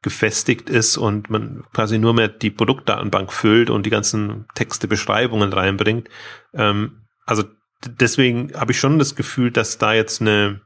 gefestigt 0.03 0.69
ist 0.69 0.97
und 0.97 1.31
man 1.31 1.65
quasi 1.73 1.99
nur 1.99 2.12
mehr 2.12 2.29
die 2.29 2.51
Produktdatenbank 2.51 3.33
füllt 3.33 3.71
und 3.71 3.87
die 3.87 3.91
ganzen 3.91 4.47
Texte, 4.55 4.88
Beschreibungen 4.88 5.53
reinbringt. 5.53 6.09
Ähm, 6.53 7.03
also 7.25 7.45
deswegen 7.87 8.53
habe 8.55 8.73
ich 8.73 8.81
schon 8.81 8.99
das 8.99 9.15
Gefühl, 9.15 9.51
dass 9.51 9.79
da 9.79 9.95
jetzt 9.95 10.21
eine 10.21 10.61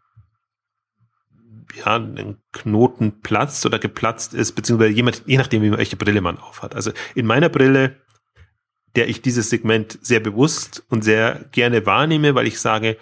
ja, 1.85 1.97
ein 1.97 2.39
Knoten 2.53 3.21
platzt 3.21 3.67
oder 3.67 3.79
geplatzt 3.79 4.33
ist, 4.33 4.53
beziehungsweise 4.53 4.93
jemand, 4.93 5.23
je 5.27 5.37
nachdem, 5.37 5.77
welche 5.77 5.97
Brille 5.97 6.23
man 6.23 6.39
aufhat. 6.39 6.75
Also 6.75 6.93
in 7.15 7.27
meiner 7.27 7.51
Brille 7.51 7.97
der 8.97 9.09
ich 9.09 9.23
dieses 9.23 9.51
Segment 9.51 9.99
sehr 10.03 10.21
bewusst 10.21 10.85
und 10.89 11.05
sehr 11.05 11.45
gerne 11.53 11.87
wahrnehme, 11.87 12.35
weil 12.35 12.47
ich 12.47 12.59
sage, 12.59 12.97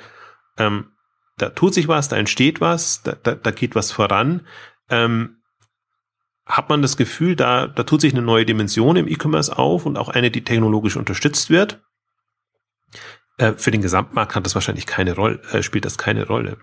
ähm, 0.58 0.90
da 1.38 1.50
tut 1.50 1.72
sich 1.72 1.88
was, 1.88 2.08
da 2.08 2.16
entsteht 2.16 2.60
was, 2.60 3.02
da, 3.02 3.12
da, 3.22 3.34
da 3.34 3.50
geht 3.52 3.74
was 3.74 3.92
voran. 3.92 4.46
Ähm, 4.90 5.36
hat 6.46 6.68
man 6.68 6.82
das 6.82 6.96
Gefühl, 6.96 7.36
da, 7.36 7.66
da 7.66 7.84
tut 7.84 8.00
sich 8.00 8.12
eine 8.12 8.22
neue 8.22 8.44
Dimension 8.44 8.96
im 8.96 9.08
E-Commerce 9.08 9.56
auf 9.56 9.86
und 9.86 9.96
auch 9.96 10.08
eine, 10.08 10.30
die 10.30 10.44
technologisch 10.44 10.96
unterstützt 10.96 11.50
wird. 11.50 11.80
Äh, 13.38 13.54
für 13.56 13.70
den 13.70 13.82
Gesamtmarkt 13.82 14.34
hat 14.34 14.44
das 14.44 14.54
wahrscheinlich 14.54 14.86
keine 14.86 15.14
Rolle, 15.14 15.40
äh, 15.52 15.62
spielt 15.62 15.84
das 15.84 15.98
keine 15.98 16.26
Rolle. 16.26 16.58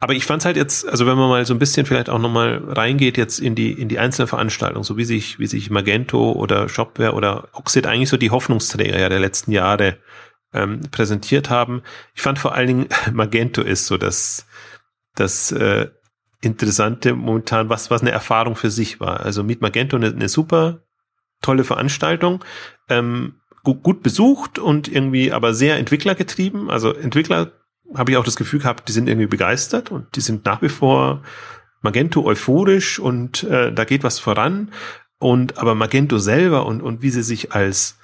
Aber 0.00 0.12
ich 0.12 0.26
fand 0.26 0.42
es 0.42 0.46
halt 0.46 0.56
jetzt, 0.56 0.86
also 0.86 1.06
wenn 1.06 1.16
man 1.16 1.30
mal 1.30 1.46
so 1.46 1.54
ein 1.54 1.58
bisschen 1.58 1.86
vielleicht 1.86 2.10
auch 2.10 2.18
nochmal 2.18 2.62
reingeht 2.66 3.16
jetzt 3.16 3.38
in 3.38 3.54
die, 3.54 3.72
in 3.72 3.88
die 3.88 3.98
einzelnen 3.98 4.28
Veranstaltungen, 4.28 4.84
so 4.84 4.98
wie 4.98 5.04
sich, 5.04 5.38
wie 5.38 5.46
sich 5.46 5.70
Magento 5.70 6.32
oder 6.32 6.68
Shopware 6.68 7.14
oder 7.14 7.48
Oxid 7.52 7.86
eigentlich 7.86 8.10
so 8.10 8.16
die 8.16 8.30
Hoffnungsträger 8.30 8.98
ja 8.98 9.08
der 9.08 9.20
letzten 9.20 9.52
Jahre 9.52 9.96
ähm, 10.52 10.80
präsentiert 10.90 11.48
haben. 11.48 11.82
Ich 12.14 12.20
fand 12.20 12.38
vor 12.38 12.54
allen 12.54 12.66
Dingen 12.66 12.88
Magento 13.12 13.62
ist 13.62 13.86
so 13.86 13.96
das, 13.96 14.46
das 15.14 15.52
äh, 15.52 15.88
Interessante 16.44 17.14
momentan, 17.14 17.68
was, 17.68 17.90
was 17.90 18.02
eine 18.02 18.10
Erfahrung 18.10 18.56
für 18.56 18.70
sich 18.70 19.00
war. 19.00 19.20
Also 19.20 19.42
Meet 19.42 19.60
Magento 19.60 19.96
eine, 19.96 20.08
eine 20.08 20.28
super 20.28 20.80
tolle 21.42 21.64
Veranstaltung. 21.64 22.44
Ähm, 22.88 23.36
gut, 23.62 23.82
gut 23.82 24.02
besucht 24.02 24.58
und 24.58 24.88
irgendwie 24.88 25.32
aber 25.32 25.54
sehr 25.54 25.76
entwicklergetrieben. 25.76 26.70
Also 26.70 26.92
Entwickler 26.92 27.52
habe 27.94 28.10
ich 28.10 28.16
auch 28.16 28.24
das 28.24 28.36
Gefühl 28.36 28.60
gehabt, 28.60 28.88
die 28.88 28.92
sind 28.92 29.08
irgendwie 29.08 29.26
begeistert 29.26 29.90
und 29.90 30.16
die 30.16 30.20
sind 30.20 30.44
nach 30.44 30.62
wie 30.62 30.68
vor 30.68 31.22
Magento 31.82 32.24
euphorisch 32.24 32.98
und 32.98 33.44
äh, 33.44 33.72
da 33.72 33.84
geht 33.84 34.04
was 34.04 34.18
voran. 34.18 34.72
Und 35.18 35.58
aber 35.58 35.74
Magento 35.74 36.18
selber 36.18 36.66
und, 36.66 36.82
und 36.82 37.02
wie 37.02 37.10
sie 37.10 37.22
sich 37.22 37.52
als 37.52 37.98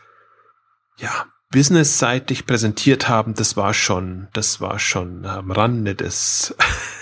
ja, 0.98 1.26
businessseitig 1.50 2.46
präsentiert 2.46 3.08
haben, 3.08 3.34
das 3.34 3.56
war 3.56 3.74
schon, 3.74 4.28
das 4.32 4.60
war 4.60 4.78
schon 4.78 5.26
am 5.26 5.50
Rande 5.50 5.94
des 5.94 6.54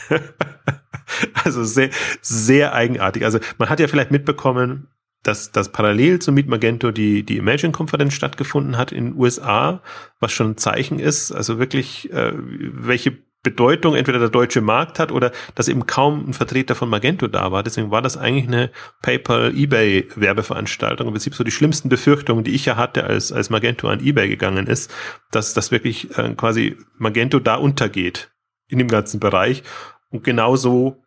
also 1.45 1.65
sehr, 1.65 1.91
sehr 2.21 2.75
eigenartig. 2.75 3.25
Also 3.25 3.39
man 3.59 3.69
hat 3.69 3.81
ja 3.81 3.89
vielleicht 3.89 4.11
mitbekommen, 4.11 4.89
dass, 5.23 5.53
dass 5.53 5.73
parallel 5.73 6.21
zu 6.21 6.33
Meet 6.33 6.49
Magento 6.49 6.91
die, 6.91 7.25
die 7.25 7.39
Imagine-Konferenz 7.39 8.15
stattgefunden 8.15 8.77
hat 8.77 8.93
in 8.93 9.07
den 9.07 9.17
USA, 9.17 9.83
was 10.21 10.33
schon 10.33 10.51
ein 10.51 10.57
Zeichen 10.57 10.99
ist, 10.99 11.33
also 11.33 11.59
wirklich, 11.59 12.13
äh, 12.13 12.33
welche 12.35 13.19
Bedeutung 13.43 13.95
entweder 13.95 14.19
der 14.19 14.31
deutsche 14.31 14.61
Markt 14.61 14.99
hat 14.99 15.13
oder 15.13 15.31
dass 15.55 15.69
eben 15.69 15.87
kaum 15.87 16.29
ein 16.29 16.35
Vertreter 16.35 16.75
von 16.75 16.89
Magento 16.89 17.29
da 17.29 17.53
war. 17.53 17.63
Deswegen 17.63 17.91
war 17.91 18.03
das 18.03 18.17
eigentlich 18.17 18.49
eine 18.49 18.71
PayPal 19.01 19.57
eBay 19.57 20.09
Werbeveranstaltung. 20.17 21.07
Im 21.07 21.13
Prinzip 21.13 21.35
so 21.35 21.45
die 21.45 21.53
schlimmsten 21.53 21.89
Befürchtungen, 21.89 22.43
die 22.43 22.55
ich 22.55 22.65
ja 22.65 22.77
hatte, 22.77 23.05
als, 23.05 23.31
als 23.31 23.49
Magento 23.49 23.89
an 23.89 24.05
eBay 24.05 24.29
gegangen 24.29 24.67
ist, 24.67 24.93
dass 25.31 25.55
das 25.55 25.71
wirklich 25.71 26.17
äh, 26.19 26.35
quasi 26.35 26.77
Magento 26.97 27.39
da 27.39 27.55
untergeht 27.55 28.31
in 28.67 28.79
dem 28.79 28.89
ganzen 28.89 29.21
Bereich. 29.21 29.63
Und 30.11 30.25
genauso 30.25 31.03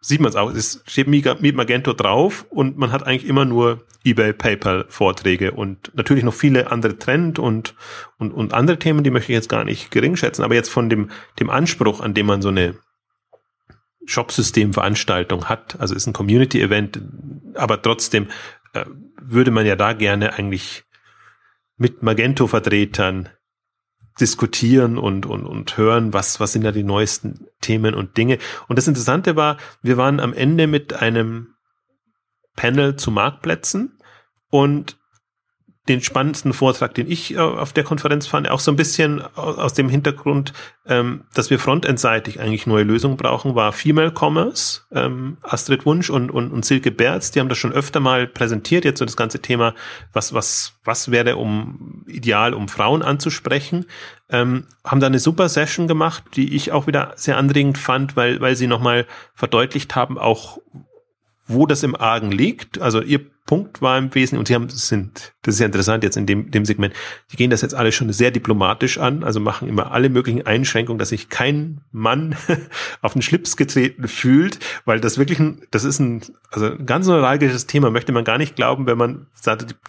sieht 0.00 0.20
man 0.20 0.30
es 0.30 0.36
auch. 0.36 0.50
Es 0.50 0.82
steht 0.86 1.08
Meet 1.08 1.54
Magento 1.54 1.92
drauf 1.92 2.46
und 2.50 2.78
man 2.78 2.92
hat 2.92 3.06
eigentlich 3.06 3.26
immer 3.26 3.44
nur 3.44 3.84
eBay, 4.04 4.32
PayPal 4.32 4.86
Vorträge 4.88 5.52
und 5.52 5.92
natürlich 5.94 6.24
noch 6.24 6.32
viele 6.32 6.70
andere 6.70 6.98
Trend 6.98 7.38
und, 7.38 7.74
und, 8.18 8.32
und 8.32 8.54
andere 8.54 8.78
Themen, 8.78 9.04
die 9.04 9.10
möchte 9.10 9.32
ich 9.32 9.36
jetzt 9.36 9.50
gar 9.50 9.64
nicht 9.64 9.90
gering 9.90 10.16
schätzen. 10.16 10.42
Aber 10.42 10.54
jetzt 10.54 10.70
von 10.70 10.88
dem, 10.88 11.10
dem 11.38 11.50
Anspruch, 11.50 12.00
an 12.00 12.14
dem 12.14 12.26
man 12.26 12.40
so 12.40 12.48
eine 12.48 12.76
Shop-System-Veranstaltung 14.06 15.44
hat, 15.46 15.78
also 15.78 15.94
ist 15.94 16.06
ein 16.06 16.14
Community-Event, 16.14 17.00
aber 17.54 17.82
trotzdem 17.82 18.28
äh, 18.72 18.86
würde 19.20 19.50
man 19.50 19.66
ja 19.66 19.76
da 19.76 19.92
gerne 19.92 20.32
eigentlich 20.32 20.84
mit 21.76 22.02
Magento-Vertretern 22.02 23.28
diskutieren 24.20 24.98
und, 24.98 25.26
und, 25.26 25.46
und 25.46 25.76
hören, 25.76 26.12
was, 26.12 26.40
was 26.40 26.52
sind 26.52 26.64
da 26.64 26.72
die 26.72 26.84
neuesten 26.84 27.46
Themen 27.60 27.94
und 27.94 28.16
Dinge. 28.16 28.38
Und 28.68 28.76
das 28.76 28.88
Interessante 28.88 29.36
war, 29.36 29.56
wir 29.82 29.96
waren 29.96 30.20
am 30.20 30.32
Ende 30.32 30.66
mit 30.66 30.92
einem 30.92 31.54
Panel 32.56 32.96
zu 32.96 33.10
Marktplätzen 33.10 33.98
und 34.50 34.99
den 35.90 36.02
spannendsten 36.02 36.52
Vortrag, 36.52 36.94
den 36.94 37.10
ich 37.10 37.34
äh, 37.34 37.38
auf 37.38 37.72
der 37.72 37.84
Konferenz 37.84 38.26
fand, 38.26 38.48
auch 38.48 38.60
so 38.60 38.70
ein 38.70 38.76
bisschen 38.76 39.20
aus 39.34 39.74
dem 39.74 39.88
Hintergrund, 39.88 40.52
ähm, 40.86 41.24
dass 41.34 41.50
wir 41.50 41.58
frontendseitig 41.58 42.40
eigentlich 42.40 42.66
neue 42.66 42.84
Lösungen 42.84 43.16
brauchen, 43.16 43.54
war 43.54 43.72
Female 43.72 44.12
Commerce. 44.16 44.82
Ähm, 44.92 45.36
Astrid 45.42 45.84
Wunsch 45.86 46.08
und, 46.08 46.30
und, 46.30 46.52
und 46.52 46.64
Silke 46.64 46.90
Berz, 46.90 47.32
die 47.32 47.40
haben 47.40 47.48
das 47.48 47.58
schon 47.58 47.72
öfter 47.72 48.00
mal 48.00 48.26
präsentiert, 48.26 48.84
jetzt 48.84 49.00
so 49.00 49.04
das 49.04 49.16
ganze 49.16 49.40
Thema, 49.40 49.74
was, 50.12 50.32
was, 50.32 50.74
was 50.84 51.10
wäre 51.10 51.36
um 51.36 52.04
ideal, 52.06 52.54
um 52.54 52.68
Frauen 52.68 53.02
anzusprechen. 53.02 53.86
Ähm, 54.30 54.66
haben 54.84 55.00
da 55.00 55.08
eine 55.08 55.18
super 55.18 55.48
Session 55.48 55.88
gemacht, 55.88 56.22
die 56.36 56.54
ich 56.54 56.70
auch 56.70 56.86
wieder 56.86 57.14
sehr 57.16 57.36
anregend 57.36 57.78
fand, 57.78 58.16
weil, 58.16 58.40
weil 58.40 58.54
sie 58.54 58.68
nochmal 58.68 59.06
verdeutlicht 59.34 59.96
haben, 59.96 60.18
auch 60.18 60.58
wo 61.52 61.66
das 61.66 61.82
im 61.82 61.94
Argen 61.94 62.30
liegt. 62.30 62.80
Also 62.80 63.02
ihr 63.02 63.20
Punkt 63.50 63.82
war 63.82 63.98
im 63.98 64.14
Wesentlichen, 64.14 64.38
und 64.38 64.46
sie 64.46 64.54
haben, 64.54 64.68
sind, 64.68 65.32
das 65.42 65.54
ist 65.54 65.60
ja 65.60 65.66
interessant 65.66 66.04
jetzt 66.04 66.16
in 66.16 66.24
dem, 66.24 66.52
dem 66.52 66.64
Segment, 66.64 66.94
die 67.32 67.36
gehen 67.36 67.50
das 67.50 67.62
jetzt 67.62 67.74
alle 67.74 67.90
schon 67.90 68.12
sehr 68.12 68.30
diplomatisch 68.30 68.98
an, 68.98 69.24
also 69.24 69.40
machen 69.40 69.66
immer 69.66 69.90
alle 69.90 70.08
möglichen 70.08 70.46
Einschränkungen, 70.46 71.00
dass 71.00 71.08
sich 71.08 71.28
kein 71.30 71.80
Mann 71.90 72.36
auf 73.02 73.14
den 73.14 73.22
Schlips 73.22 73.56
getreten 73.56 74.06
fühlt, 74.06 74.60
weil 74.84 75.00
das 75.00 75.18
wirklich 75.18 75.40
ein, 75.40 75.62
das 75.72 75.82
ist 75.82 75.98
ein, 75.98 76.22
also 76.52 76.66
ein 76.66 76.86
ganz 76.86 77.08
neuralgisches 77.08 77.66
Thema, 77.66 77.90
möchte 77.90 78.12
man 78.12 78.22
gar 78.22 78.38
nicht 78.38 78.54
glauben, 78.54 78.86
wenn 78.86 78.98
man 78.98 79.26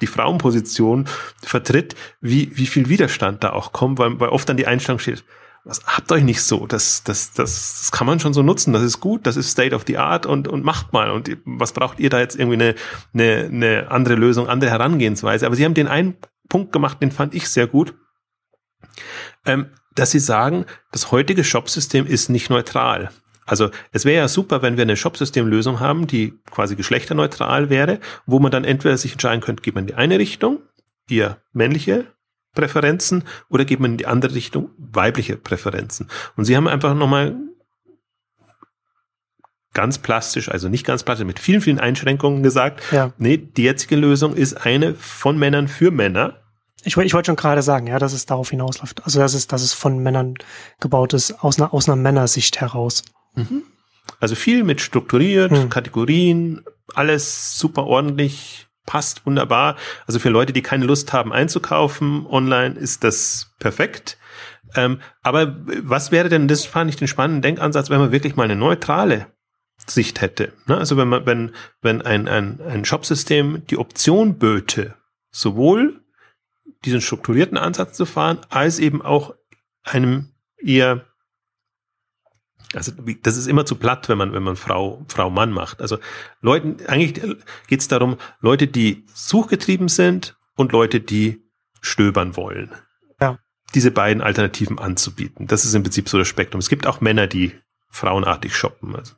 die 0.01 0.07
Frauenposition 0.07 1.07
vertritt, 1.43 1.93
wie, 2.19 2.57
wie 2.57 2.65
viel 2.65 2.89
Widerstand 2.89 3.43
da 3.43 3.51
auch 3.51 3.73
kommt, 3.73 3.99
weil, 3.99 4.19
weil 4.19 4.29
oft 4.29 4.49
dann 4.49 4.57
die 4.57 4.65
Einstellung 4.65 4.97
steht, 4.97 5.23
was 5.63 5.85
habt 5.85 6.11
euch 6.11 6.23
nicht 6.23 6.41
so. 6.41 6.65
Das, 6.65 7.03
das, 7.03 7.33
das, 7.33 7.79
das 7.79 7.91
kann 7.91 8.07
man 8.07 8.19
schon 8.19 8.33
so 8.33 8.41
nutzen. 8.41 8.73
Das 8.73 8.81
ist 8.81 8.99
gut. 8.99 9.27
Das 9.27 9.37
ist 9.37 9.51
State 9.51 9.75
of 9.75 9.83
the 9.87 9.97
Art 9.97 10.25
und, 10.25 10.47
und 10.47 10.63
macht 10.63 10.93
mal. 10.93 11.11
Und 11.11 11.37
was 11.45 11.71
braucht 11.71 11.99
ihr 11.99 12.09
da 12.09 12.19
jetzt 12.19 12.35
irgendwie 12.35 12.55
eine, 12.55 12.75
eine, 13.13 13.49
eine 13.51 13.91
andere 13.91 14.15
Lösung, 14.15 14.47
andere 14.47 14.71
Herangehensweise? 14.71 15.45
Aber 15.45 15.55
sie 15.55 15.65
haben 15.65 15.73
den 15.73 15.87
einen 15.87 16.17
Punkt 16.49 16.71
gemacht, 16.71 17.01
den 17.01 17.11
fand 17.11 17.35
ich 17.35 17.47
sehr 17.47 17.67
gut. 17.67 17.93
Ähm, 19.45 19.67
dass 19.93 20.11
sie 20.11 20.19
sagen, 20.19 20.65
das 20.91 21.11
heutige 21.11 21.43
Shopsystem 21.43 22.05
ist 22.05 22.29
nicht 22.29 22.49
neutral. 22.49 23.11
Also 23.45 23.69
es 23.91 24.05
wäre 24.05 24.21
ja 24.21 24.27
super, 24.27 24.61
wenn 24.61 24.77
wir 24.77 24.83
eine 24.83 24.95
Shopsystemlösung 24.95 25.79
haben, 25.79 26.07
die 26.07 26.39
quasi 26.49 26.75
geschlechterneutral 26.75 27.69
wäre, 27.69 27.99
wo 28.25 28.39
man 28.39 28.51
dann 28.51 28.63
entweder 28.63 28.97
sich 28.97 29.13
entscheiden 29.13 29.41
könnte, 29.41 29.61
geht 29.61 29.75
man 29.75 29.83
in 29.83 29.87
die 29.87 29.95
eine 29.95 30.19
Richtung, 30.19 30.59
ihr 31.09 31.41
männliche 31.51 32.05
Präferenzen 32.53 33.23
oder 33.49 33.65
geht 33.65 33.79
man 33.79 33.91
in 33.91 33.97
die 33.97 34.07
andere 34.07 34.35
Richtung 34.35 34.69
weibliche 34.77 35.37
Präferenzen? 35.37 36.09
Und 36.35 36.45
sie 36.45 36.55
haben 36.55 36.67
einfach 36.67 36.93
nochmal 36.93 37.35
ganz 39.73 39.99
plastisch, 39.99 40.49
also 40.49 40.67
nicht 40.67 40.85
ganz 40.85 41.03
plastisch, 41.03 41.25
mit 41.25 41.39
vielen, 41.39 41.61
vielen 41.61 41.79
Einschränkungen 41.79 42.43
gesagt, 42.43 42.81
ja. 42.91 43.13
nee, 43.17 43.37
die 43.37 43.63
jetzige 43.63 43.95
Lösung 43.95 44.35
ist 44.35 44.65
eine 44.65 44.95
von 44.95 45.37
Männern 45.37 45.67
für 45.67 45.91
Männer. 45.91 46.41
Ich, 46.83 46.97
ich 46.97 47.13
wollte 47.13 47.27
schon 47.27 47.35
gerade 47.35 47.61
sagen, 47.61 47.87
ja, 47.87 47.99
dass 47.99 48.13
es 48.13 48.25
darauf 48.25 48.49
hinausläuft. 48.49 49.05
Also, 49.05 49.19
dass 49.19 49.33
es, 49.33 49.47
dass 49.47 49.61
es 49.61 49.73
von 49.73 49.99
Männern 49.99 50.33
gebaut 50.79 51.13
ist, 51.13 51.43
aus 51.43 51.59
einer, 51.59 51.73
aus 51.73 51.87
einer 51.87 51.95
Männersicht 51.95 52.59
heraus. 52.59 53.03
Mhm. 53.35 53.63
Also 54.19 54.35
viel 54.35 54.63
mit 54.63 54.81
strukturiert, 54.81 55.51
mhm. 55.51 55.69
Kategorien, 55.69 56.63
alles 56.93 57.57
super 57.57 57.85
ordentlich 57.85 58.67
passt 58.85 59.25
wunderbar. 59.25 59.75
Also 60.07 60.19
für 60.19 60.29
Leute, 60.29 60.53
die 60.53 60.61
keine 60.61 60.85
Lust 60.85 61.13
haben 61.13 61.31
einzukaufen 61.33 62.25
online, 62.25 62.75
ist 62.75 63.03
das 63.03 63.53
perfekt. 63.59 64.17
Ähm, 64.75 64.99
aber 65.21 65.57
was 65.83 66.11
wäre 66.11 66.29
denn, 66.29 66.47
das 66.47 66.65
fand 66.65 66.89
ich 66.89 66.95
den 66.95 67.07
spannenden 67.07 67.41
Denkansatz, 67.41 67.89
wenn 67.89 67.99
man 67.99 68.11
wirklich 68.11 68.35
mal 68.35 68.43
eine 68.43 68.55
neutrale 68.55 69.27
Sicht 69.87 70.21
hätte. 70.21 70.53
Ne? 70.67 70.77
Also 70.77 70.97
wenn 70.97 71.07
man, 71.07 71.25
wenn, 71.25 71.51
wenn 71.81 72.01
ein, 72.01 72.27
ein, 72.27 72.61
ein 72.61 72.85
Shopsystem 72.85 73.65
die 73.67 73.77
Option 73.77 74.37
böte, 74.37 74.95
sowohl 75.31 76.01
diesen 76.85 77.01
strukturierten 77.01 77.57
Ansatz 77.57 77.97
zu 77.97 78.05
fahren, 78.05 78.39
als 78.49 78.79
eben 78.79 79.01
auch 79.01 79.35
einem 79.83 80.33
eher 80.57 81.05
also 82.73 82.91
das 83.23 83.37
ist 83.37 83.47
immer 83.47 83.65
zu 83.65 83.75
platt, 83.75 84.07
wenn 84.09 84.17
man, 84.17 84.33
wenn 84.33 84.43
man 84.43 84.55
Frau, 84.55 85.03
Frau 85.07 85.29
Mann 85.29 85.51
macht. 85.51 85.81
Also 85.81 85.97
Leuten, 86.41 86.77
eigentlich 86.87 87.21
geht 87.67 87.79
es 87.81 87.87
darum, 87.87 88.17
Leute, 88.39 88.67
die 88.67 89.05
suchgetrieben 89.13 89.89
sind 89.89 90.37
und 90.55 90.71
Leute, 90.71 91.01
die 91.01 91.43
stöbern 91.81 92.35
wollen. 92.37 92.71
Ja. 93.19 93.39
Diese 93.73 93.91
beiden 93.91 94.21
Alternativen 94.21 94.79
anzubieten. 94.79 95.47
Das 95.47 95.65
ist 95.65 95.73
im 95.73 95.83
Prinzip 95.83 96.07
so 96.07 96.17
das 96.17 96.27
Spektrum. 96.27 96.59
Es 96.59 96.69
gibt 96.69 96.87
auch 96.87 97.01
Männer, 97.01 97.27
die 97.27 97.53
frauenartig 97.89 98.55
shoppen. 98.55 98.95
Also 98.95 99.15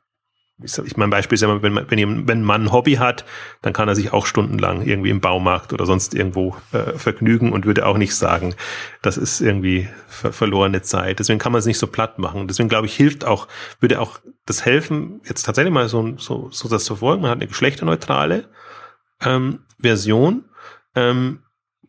ich, 0.61 0.97
mein 0.97 1.09
Beispiel 1.09 1.35
ist 1.35 1.41
ja, 1.41 1.61
wenn, 1.61 1.73
man, 1.73 1.89
wenn, 1.89 2.27
wenn 2.27 2.43
Mann 2.43 2.65
ein 2.65 2.71
Hobby 2.71 2.93
hat, 2.93 3.25
dann 3.61 3.73
kann 3.73 3.87
er 3.87 3.95
sich 3.95 4.13
auch 4.13 4.25
stundenlang 4.25 4.83
irgendwie 4.83 5.09
im 5.09 5.19
Baumarkt 5.19 5.73
oder 5.73 5.85
sonst 5.85 6.13
irgendwo 6.13 6.55
äh, 6.71 6.97
vergnügen 6.97 7.51
und 7.51 7.65
würde 7.65 7.85
auch 7.85 7.97
nicht 7.97 8.15
sagen, 8.15 8.55
das 9.01 9.17
ist 9.17 9.41
irgendwie 9.41 9.89
ver 10.07 10.31
verlorene 10.31 10.81
Zeit. 10.81 11.19
Deswegen 11.19 11.39
kann 11.39 11.51
man 11.51 11.59
es 11.59 11.65
nicht 11.65 11.79
so 11.79 11.87
platt 11.87 12.19
machen. 12.19 12.47
Deswegen 12.47 12.69
glaube 12.69 12.85
ich, 12.85 12.95
hilft 12.95 13.25
auch, 13.25 13.47
würde 13.79 13.99
auch 13.99 14.19
das 14.45 14.63
helfen, 14.63 15.21
jetzt 15.25 15.43
tatsächlich 15.43 15.73
mal 15.73 15.89
so, 15.89 16.17
so, 16.17 16.49
so 16.51 16.69
das 16.69 16.83
zu 16.83 16.97
folgen. 16.97 17.23
Man 17.23 17.31
hat 17.31 17.39
eine 17.39 17.47
geschlechterneutrale 17.47 18.45
ähm, 19.21 19.59
Version, 19.79 20.45
ähm, 20.95 21.39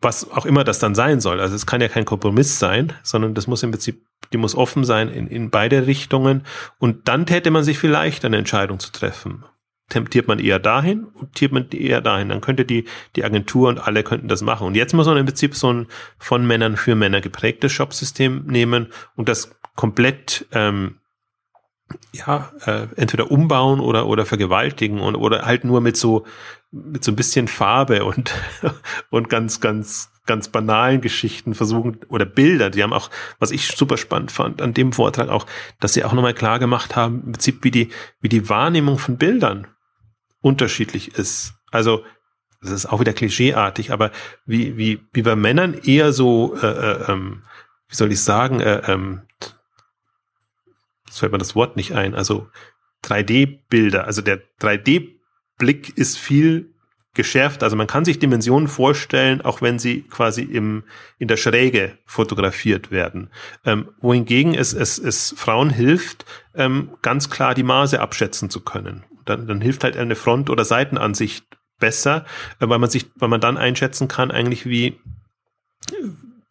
was 0.05 0.31
auch 0.31 0.45
immer 0.45 0.63
das 0.63 0.79
dann 0.79 0.95
sein 0.95 1.19
soll. 1.19 1.41
Also 1.41 1.55
es 1.55 1.65
kann 1.65 1.81
ja 1.81 1.89
kein 1.89 2.05
Kompromiss 2.05 2.59
sein, 2.59 2.93
sondern 3.03 3.33
das 3.33 3.47
muss 3.47 3.63
im 3.63 3.71
Prinzip 3.71 4.05
die 4.31 4.37
muss 4.37 4.55
offen 4.55 4.83
sein 4.83 5.09
in, 5.09 5.27
in 5.27 5.49
beide 5.49 5.87
Richtungen. 5.87 6.43
Und 6.79 7.07
dann 7.07 7.25
täte 7.25 7.51
man 7.51 7.63
sich 7.63 7.77
vielleicht 7.77 8.23
eine 8.23 8.37
Entscheidung 8.37 8.79
zu 8.79 8.91
treffen. 8.91 9.43
Temptiert 9.89 10.27
man 10.27 10.39
eher 10.39 10.59
dahin, 10.59 11.07
temptiert 11.15 11.51
man 11.51 11.69
eher 11.69 12.01
dahin. 12.01 12.29
Dann 12.29 12.41
könnte 12.41 12.65
die, 12.65 12.85
die 13.15 13.23
Agentur 13.23 13.69
und 13.69 13.79
alle 13.79 14.03
könnten 14.03 14.27
das 14.27 14.41
machen. 14.41 14.67
Und 14.67 14.75
jetzt 14.75 14.93
muss 14.93 15.07
man 15.07 15.17
im 15.17 15.25
Prinzip 15.25 15.55
so 15.55 15.71
ein 15.73 15.87
von 16.17 16.45
Männern 16.45 16.77
für 16.77 16.95
Männer 16.95 17.21
geprägtes 17.21 17.71
Shopsystem 17.71 18.45
nehmen 18.45 18.87
und 19.15 19.27
das 19.27 19.55
komplett 19.75 20.47
ähm, 20.51 20.99
ja, 22.11 22.51
äh, 22.65 22.87
entweder 22.95 23.31
umbauen 23.31 23.79
oder, 23.79 24.07
oder 24.07 24.25
vergewaltigen 24.25 24.99
und, 24.99 25.15
oder 25.15 25.45
halt 25.45 25.63
nur 25.63 25.81
mit 25.81 25.97
so, 25.97 26.25
mit 26.71 27.03
so 27.03 27.11
ein 27.11 27.15
bisschen 27.15 27.47
Farbe 27.47 28.05
und, 28.05 28.33
und 29.09 29.29
ganz, 29.29 29.61
ganz, 29.61 30.09
ganz 30.25 30.49
banalen 30.49 31.01
Geschichten 31.01 31.53
versuchen 31.53 31.99
oder 32.09 32.25
Bilder, 32.25 32.69
die 32.69 32.81
haben 32.81 32.93
auch, 32.93 33.09
was 33.39 33.51
ich 33.51 33.67
super 33.67 33.97
spannend 33.97 34.31
fand 34.31 34.61
an 34.61 34.73
dem 34.73 34.91
Vortrag 34.91 35.29
auch, 35.29 35.45
dass 35.79 35.93
sie 35.93 36.03
auch 36.03 36.13
nochmal 36.13 36.33
klar 36.33 36.59
gemacht 36.59 36.95
haben, 36.95 37.21
im 37.25 37.31
Prinzip 37.33 37.63
wie 37.63 37.71
die, 37.71 37.89
wie 38.21 38.29
die 38.29 38.49
Wahrnehmung 38.49 38.97
von 38.97 39.17
Bildern 39.17 39.67
unterschiedlich 40.41 41.15
ist. 41.15 41.53
Also, 41.71 42.03
das 42.61 42.71
ist 42.71 42.85
auch 42.87 42.99
wieder 42.99 43.13
klischeeartig, 43.13 43.91
aber 43.91 44.11
wie, 44.45 44.75
wie, 44.77 44.99
wie 45.13 45.21
bei 45.21 45.35
Männern 45.35 45.75
eher 45.75 46.11
so, 46.11 46.55
äh, 46.61 46.65
äh, 46.67 47.11
ähm, 47.11 47.43
wie 47.87 47.95
soll 47.95 48.11
ich 48.11 48.21
sagen, 48.21 48.59
äh, 48.59 48.81
ähm, 48.91 49.21
fällt 51.19 51.31
mir 51.31 51.37
das 51.37 51.55
Wort 51.55 51.75
nicht 51.75 51.93
ein, 51.93 52.15
also 52.15 52.47
3D-Bilder, 53.03 54.05
also 54.05 54.21
der 54.21 54.41
3D-Blick 54.59 55.97
ist 55.97 56.17
viel 56.17 56.75
geschärft. 57.15 57.63
Also 57.63 57.75
man 57.75 57.87
kann 57.87 58.05
sich 58.05 58.19
Dimensionen 58.19 58.67
vorstellen, 58.67 59.41
auch 59.41 59.61
wenn 59.61 59.79
sie 59.79 60.01
quasi 60.03 60.43
im, 60.43 60.83
in 61.17 61.27
der 61.27 61.37
Schräge 61.37 61.97
fotografiert 62.05 62.91
werden. 62.91 63.31
Ähm, 63.65 63.89
wohingegen 63.99 64.53
es, 64.53 64.73
es, 64.73 64.99
es 64.99 65.33
Frauen 65.35 65.71
hilft, 65.71 66.25
ähm, 66.53 66.91
ganz 67.01 67.29
klar 67.31 67.55
die 67.55 67.63
Maße 67.63 67.99
abschätzen 67.99 68.49
zu 68.51 68.59
können. 68.59 69.03
Dann, 69.25 69.47
dann 69.47 69.61
hilft 69.61 69.83
halt 69.83 69.97
eine 69.97 70.15
Front- 70.15 70.51
oder 70.51 70.65
Seitenansicht 70.65 71.45
besser, 71.79 72.25
äh, 72.59 72.69
weil 72.69 72.79
man 72.79 72.89
sich, 72.89 73.07
weil 73.15 73.29
man 73.29 73.41
dann 73.41 73.57
einschätzen 73.57 74.07
kann, 74.07 74.29
eigentlich 74.29 74.67
wie, 74.67 74.99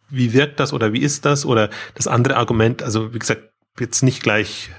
wie 0.09 0.33
wirkt 0.33 0.59
das 0.61 0.73
oder 0.73 0.93
wie 0.93 1.03
ist 1.03 1.25
das? 1.25 1.47
Oder 1.47 1.71
das 1.95 2.09
andere 2.09 2.37
Argument, 2.37 2.83
also 2.83 3.15
wie 3.15 3.19
gesagt, 3.19 3.51
jetzt 3.81 4.03
nicht 4.03 4.23
gleich, 4.23 4.71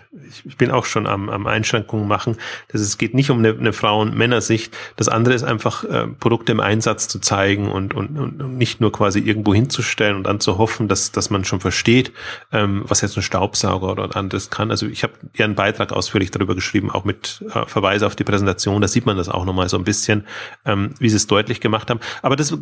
ich 0.46 0.56
bin 0.56 0.72
auch 0.72 0.86
schon 0.86 1.06
am, 1.06 1.30
am 1.30 1.48
Einschränkungen 1.48 2.08
machen. 2.08 2.38
Das 2.70 2.80
es 2.80 2.98
geht 2.98 3.14
nicht 3.14 3.30
um 3.30 3.40
eine, 3.40 3.50
eine 3.50 3.74
Frauen-Männer-Sicht. 3.74 4.76
Das 4.96 5.10
andere 5.10 5.36
ist 5.36 5.44
einfach, 5.44 5.84
äh, 5.84 6.08
Produkte 6.08 6.54
im 6.54 6.62
Einsatz 6.62 7.10
zu 7.10 7.20
zeigen 7.20 7.70
und, 7.70 7.94
und, 7.94 8.18
und 8.18 8.58
nicht 8.58 8.80
nur 8.80 8.94
quasi 8.94 9.20
irgendwo 9.20 9.54
hinzustellen 9.54 10.16
und 10.16 10.24
dann 10.24 10.40
zu 10.40 10.58
hoffen, 10.58 10.88
dass, 10.88 11.12
dass 11.12 11.30
man 11.30 11.44
schon 11.44 11.60
versteht, 11.60 12.14
ähm, 12.54 12.84
was 12.88 13.02
jetzt 13.02 13.18
ein 13.18 13.24
Staubsauger 13.24 13.92
oder 13.92 14.16
anderes 14.16 14.50
kann. 14.50 14.72
Also 14.72 14.88
ich 14.88 15.04
habe 15.04 15.14
ja 15.36 15.44
einen 15.44 15.56
Beitrag 15.56 15.92
ausführlich 15.92 16.32
darüber 16.32 16.56
geschrieben, 16.56 16.90
auch 16.90 17.04
mit 17.04 17.44
äh, 17.54 17.66
Verweise 17.66 18.08
auf 18.08 18.16
die 18.16 18.24
Präsentation. 18.24 18.82
Da 18.82 18.88
sieht 18.88 19.06
man 19.06 19.18
das 19.18 19.28
auch 19.28 19.44
nochmal 19.44 19.68
so 19.68 19.78
ein 19.78 19.84
bisschen, 19.84 20.26
ähm, 20.66 20.92
wie 21.00 21.10
sie 21.10 21.18
es 21.18 21.28
deutlich 21.28 21.60
gemacht 21.60 21.90
haben. 21.90 22.00
Aber 22.22 22.38
das 22.38 22.58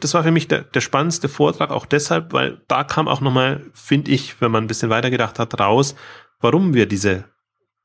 das 0.00 0.14
war 0.14 0.24
für 0.24 0.30
mich 0.32 0.48
der, 0.48 0.62
der 0.62 0.80
spannendste 0.80 1.28
Vortrag, 1.28 1.70
auch 1.70 1.86
deshalb, 1.86 2.32
weil 2.32 2.60
da 2.66 2.82
kam 2.82 3.06
auch 3.06 3.20
nochmal, 3.20 3.62
finde 3.72 4.10
ich, 4.10 4.40
wenn 4.40 4.50
man 4.50 4.64
ein 4.64 4.66
bisschen 4.66 4.90
weitergedacht 4.90 5.35
gemacht 5.36 5.52
hat, 5.52 5.60
raus, 5.60 5.94
warum 6.40 6.74
wir 6.74 6.86
diese, 6.86 7.24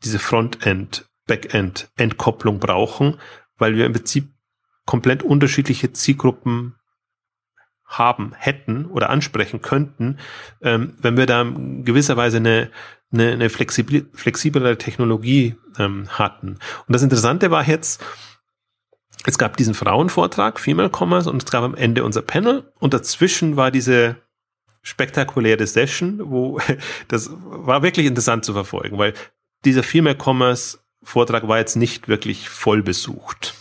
diese 0.04 0.20
Frontend, 0.20 1.06
Backend, 1.28 1.90
Entkopplung 1.98 2.60
brauchen, 2.60 3.20
weil 3.58 3.76
wir 3.76 3.86
im 3.86 3.94
Prinzip 3.94 4.34
komplett 4.86 5.24
unterschiedliche 5.24 5.94
Zielgruppen 5.94 6.76
haben, 7.86 8.34
hätten 8.38 8.86
oder 8.86 9.10
ansprechen 9.10 9.62
könnten, 9.62 10.18
ähm, 10.62 10.96
wenn 11.02 11.18
wir 11.18 11.26
da 11.26 11.44
gewisserweise 11.44 12.38
eine, 12.38 12.72
eine, 13.12 13.34
eine 13.34 13.50
flexible, 13.50 14.10
flexiblere 14.14 14.78
Technologie 14.78 15.56
ähm, 15.78 16.08
hatten. 16.10 16.58
Und 16.88 16.94
das 16.94 17.04
Interessante 17.04 17.52
war 17.52 17.68
jetzt, 17.68 18.04
es 19.26 19.38
gab 19.38 19.58
diesen 19.58 19.74
Frauenvortrag, 19.74 20.60
Female 20.60 20.90
Commerce, 20.90 21.30
und 21.30 21.44
es 21.44 21.52
gab 21.52 21.64
am 21.64 21.76
Ende 21.76 22.04
unser 22.04 22.22
Panel 22.22 22.72
und 22.80 22.94
dazwischen 22.94 23.58
war 23.58 23.72
diese 23.72 24.18
spektakuläre 24.82 25.66
Session, 25.68 26.22
wo 26.24 26.60
das 27.08 27.30
war 27.32 27.84
wirklich 27.84 28.06
interessant 28.06 28.46
zu 28.46 28.54
verfolgen, 28.54 28.98
weil 28.98 29.14
dieser 29.66 29.84
Female 29.84 30.18
Commerce 30.18 30.80
Vortrag 31.04 31.48
war 31.48 31.58
jetzt 31.58 31.76
nicht 31.76 32.08
wirklich 32.08 32.50
voll 32.50 32.84
besucht. 32.84 33.56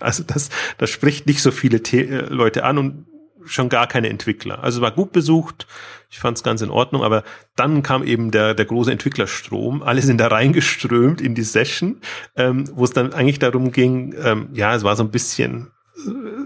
Also 0.00 0.22
das, 0.22 0.48
das 0.78 0.90
spricht 0.90 1.26
nicht 1.26 1.42
so 1.42 1.50
viele 1.50 1.80
The 1.84 2.00
äh, 2.00 2.26
Leute 2.28 2.64
an 2.64 2.78
und 2.78 3.06
schon 3.44 3.68
gar 3.68 3.86
keine 3.86 4.08
Entwickler. 4.08 4.62
Also 4.64 4.78
es 4.78 4.82
war 4.82 4.92
gut 4.92 5.12
besucht, 5.12 5.66
ich 6.10 6.18
fand 6.18 6.38
es 6.38 6.42
ganz 6.42 6.62
in 6.62 6.70
Ordnung, 6.70 7.02
aber 7.02 7.24
dann 7.56 7.82
kam 7.82 8.02
eben 8.02 8.30
der, 8.30 8.54
der 8.54 8.64
große 8.64 8.90
Entwicklerstrom, 8.90 9.82
alle 9.82 10.00
sind 10.00 10.18
da 10.18 10.28
reingeströmt 10.28 11.20
in 11.20 11.34
die 11.34 11.42
Session, 11.42 12.00
ähm, 12.36 12.64
wo 12.74 12.84
es 12.84 12.92
dann 12.92 13.12
eigentlich 13.12 13.40
darum 13.40 13.72
ging, 13.72 14.14
ähm, 14.18 14.48
ja, 14.52 14.74
es 14.74 14.82
war 14.82 14.96
so 14.96 15.02
ein 15.02 15.10
bisschen 15.10 15.73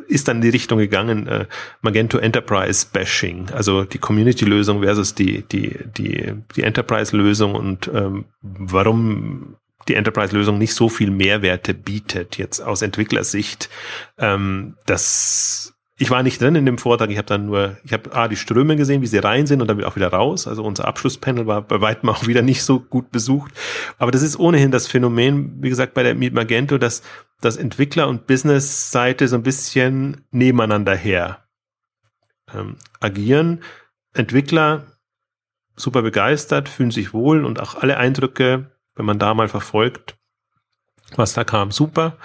ist 0.07 0.29
dann 0.29 0.37
in 0.37 0.43
die 0.43 0.49
Richtung 0.51 0.79
gegangen, 0.79 1.27
äh, 1.27 1.47
Magento 1.81 2.19
Enterprise 2.19 2.87
Bashing, 2.93 3.51
also 3.51 3.85
die 3.85 3.99
Community-Lösung 3.99 4.83
versus 4.83 5.15
die, 5.15 5.43
die, 5.43 5.79
die, 5.97 6.35
die 6.55 6.63
Enterprise-Lösung 6.63 7.55
und 7.55 7.91
ähm, 7.95 8.27
warum 8.43 9.57
die 9.89 9.95
Enterprise-Lösung 9.95 10.59
nicht 10.59 10.75
so 10.75 10.89
viel 10.89 11.11
Mehrwerte 11.11 11.73
bietet, 11.75 12.37
jetzt 12.37 12.61
aus 12.61 12.83
Entwicklersicht. 12.83 13.71
Ähm, 14.19 14.77
das 14.87 15.75
ich 16.01 16.11
war 16.11 16.23
nicht 16.23 16.41
drin 16.41 16.55
in 16.55 16.65
dem 16.65 16.79
Vortrag, 16.79 17.11
ich 17.11 17.19
habe 17.19 17.27
dann 17.27 17.47
nur, 17.47 17.77
ich 17.83 17.93
habe 17.93 18.15
ah, 18.15 18.29
die 18.29 18.37
Ströme 18.37 18.77
gesehen, 18.77 19.03
wie 19.03 19.09
sie 19.09 19.19
rein 19.19 19.49
sind 19.49 19.61
und 19.61 19.67
dann 19.67 19.83
auch 19.83 19.97
wieder 19.97 20.09
raus. 20.09 20.47
Also 20.47 20.63
unser 20.63 20.87
Abschlusspanel 20.87 21.49
war 21.49 21.63
bei 21.63 21.81
weitem 21.81 22.09
auch 22.09 22.29
wieder 22.29 22.43
nicht 22.43 22.63
so 22.63 22.79
gut 22.79 23.11
besucht. 23.11 23.53
Aber 23.99 24.13
das 24.13 24.23
ist 24.23 24.39
ohnehin 24.39 24.71
das 24.71 24.87
Phänomen, 24.87 25.61
wie 25.61 25.69
gesagt, 25.69 25.95
bei 25.95 26.05
der 26.05 26.15
Meet 26.15 26.35
Magento, 26.35 26.79
dass, 26.79 27.03
dass 27.41 27.57
Entwickler- 27.57 28.07
und 28.07 28.29
Business-Seite 28.29 29.27
so 29.27 29.35
ein 29.35 29.43
bisschen 29.43 30.25
nebeneinander 30.31 30.95
her 30.95 31.49
ähm, 32.55 32.77
agieren. 33.01 33.65
Entwickler 34.15 34.87
super 35.75 36.03
begeistert, 36.03 36.69
fühlen 36.69 36.93
sich 36.93 37.13
wohl 37.13 37.45
und 37.45 37.61
auch 37.61 37.75
alle 37.75 37.97
Eindrücke, 37.97 38.71
wenn 38.95 39.07
man 39.07 39.19
da 39.19 39.35
mal 39.35 39.49
verfolgt, 39.49 40.17
was 41.17 41.33
da 41.33 41.43
kam, 41.43 41.73
super. 41.73 42.17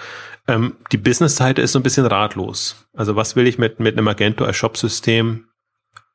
Ähm, 0.46 0.76
die 0.92 0.98
Business-Seite 0.98 1.62
ist 1.62 1.72
so 1.72 1.78
ein 1.78 1.82
bisschen 1.82 2.06
ratlos. 2.06 2.86
Also 2.92 3.16
was 3.16 3.34
will 3.36 3.46
ich 3.46 3.58
mit, 3.58 3.80
mit 3.80 3.94
einem 3.94 4.04
Magento 4.04 4.44
als 4.44 4.56
Shop-System? 4.56 5.48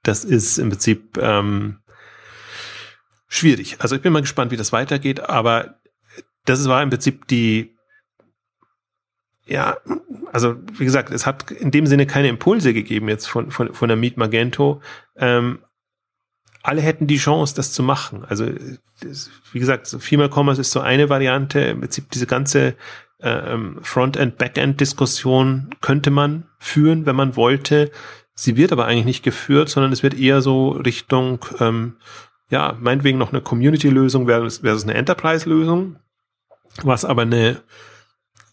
Das 0.04 0.24
ist 0.24 0.60
im 0.60 0.70
Prinzip 0.70 1.18
ähm, 1.18 1.80
schwierig. 3.28 3.78
Also 3.80 3.96
ich 3.96 4.02
bin 4.02 4.14
mal 4.14 4.22
gespannt, 4.22 4.52
wie 4.52 4.58
das 4.58 4.72
weitergeht, 4.72 5.22
aber 5.22 5.80
das 6.46 6.68
war 6.68 6.82
im 6.84 6.90
Prinzip 6.90 7.28
die, 7.28 7.76
ja, 9.46 9.78
also 10.32 10.56
wie 10.74 10.86
gesagt, 10.86 11.12
es 11.12 11.26
hat 11.26 11.50
in 11.52 11.72
dem 11.72 11.88
Sinne 11.88 12.06
keine 12.06 12.28
Impulse 12.28 12.74
gegeben 12.74 13.10
jetzt 13.10 13.28
von, 13.28 13.52
von, 13.52 13.74
von 13.74 13.88
der 13.88 13.98
Meet 13.98 14.18
Magento. 14.18 14.82
Ähm, 15.16 15.60
alle 16.62 16.82
hätten 16.82 17.08
die 17.08 17.18
Chance, 17.18 17.56
das 17.56 17.72
zu 17.74 17.84
machen. 17.84 18.26
Also 18.26 18.46
wie 18.46 19.60
gesagt, 19.60 19.88
so 19.88 19.98
Female 20.00 20.30
Commerce 20.30 20.62
ist 20.62 20.72
so 20.72 20.82
eine 20.82 21.10
Variante. 21.10 21.60
Im 21.62 21.82
Prinzip 21.82 22.12
diese 22.12 22.28
ganze 22.28 22.76
ähm, 23.22 23.80
Frontend-Backend-Diskussion 23.82 25.70
könnte 25.82 26.12
man 26.12 26.46
führen, 26.58 27.06
wenn 27.06 27.16
man 27.16 27.36
wollte. 27.36 27.92
Sie 28.34 28.56
wird 28.56 28.72
aber 28.72 28.86
eigentlich 28.86 29.06
nicht 29.06 29.24
geführt, 29.24 29.70
sondern 29.70 29.92
es 29.92 30.04
wird 30.04 30.14
eher 30.14 30.42
so 30.42 30.70
Richtung, 30.70 31.46
ähm, 31.60 31.98
ja, 32.50 32.78
meinetwegen 32.80 33.18
noch 33.18 33.34
eine 33.34 33.42
Community-Lösung 33.42 34.28
versus, 34.28 34.60
versus 34.60 34.84
eine 34.84 34.94
Enterprise-Lösung, 34.94 35.98
was 36.84 37.04
aber 37.04 37.24
eine, 37.24 37.62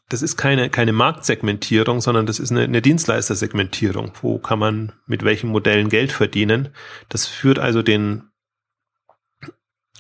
das 0.09 0.23
ist 0.23 0.37
keine, 0.37 0.71
keine 0.71 0.93
Marktsegmentierung, 0.93 2.01
sondern 2.01 2.27
das 2.27 2.41
ist 2.41 2.51
eine, 2.51 2.63
eine 2.63 2.83
Dienstleistersegmentierung. 2.83 4.13
Wo 4.21 4.39
kann 4.39 4.59
man 4.59 4.93
mit 5.07 5.25
welchen 5.25 5.51
Modellen 5.51 5.89
Geld 5.89 6.13
verdienen? 6.13 6.71
Das 7.09 7.27
führt 7.27 7.59
also 7.59 7.83
den, 7.83 8.25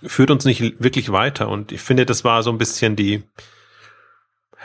führt 0.03 0.31
uns 0.31 0.45
nicht 0.45 0.83
wirklich 0.83 1.13
weiter. 1.13 1.49
Und 1.49 1.73
ich 1.73 1.81
finde, 1.81 2.07
das 2.07 2.25
war 2.25 2.43
so 2.43 2.51
ein 2.51 2.59
bisschen 2.59 2.97
die, 2.97 3.23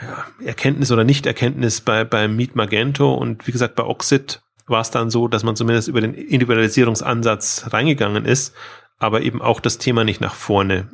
ja, 0.02 0.46
Erkenntnis 0.46 0.90
oder 0.90 1.04
Nichterkenntnis 1.04 1.80
bei, 1.80 2.04
bei 2.04 2.28
Meet 2.28 2.56
Magento 2.56 3.14
und 3.14 3.46
wie 3.46 3.52
gesagt 3.52 3.74
bei 3.74 3.84
Oxid 3.84 4.42
war 4.66 4.80
es 4.80 4.90
dann 4.90 5.10
so, 5.10 5.28
dass 5.28 5.42
man 5.42 5.56
zumindest 5.56 5.88
über 5.88 6.00
den 6.00 6.14
Individualisierungsansatz 6.14 7.66
reingegangen 7.70 8.24
ist, 8.24 8.54
aber 8.98 9.22
eben 9.22 9.42
auch 9.42 9.60
das 9.60 9.78
Thema 9.78 10.04
nicht 10.04 10.20
nach 10.20 10.34
vorne 10.34 10.88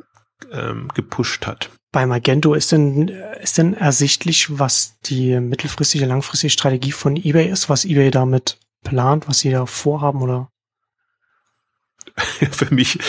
ähm, 0.51 0.89
gepusht 0.93 1.47
hat. 1.47 1.69
Bei 1.91 2.05
Magento 2.05 2.53
ist 2.53 2.71
denn, 2.71 3.07
ist 3.41 3.57
denn 3.57 3.73
ersichtlich, 3.73 4.59
was 4.59 4.99
die 5.05 5.39
mittelfristige, 5.39 6.05
langfristige 6.05 6.51
Strategie 6.51 6.91
von 6.91 7.15
eBay 7.15 7.49
ist, 7.49 7.69
was 7.69 7.85
eBay 7.85 8.11
damit 8.11 8.59
plant, 8.83 9.27
was 9.27 9.39
sie 9.39 9.51
da 9.51 9.65
vorhaben 9.65 10.21
oder? 10.21 10.49
für 12.51 12.73
mich, 12.73 12.99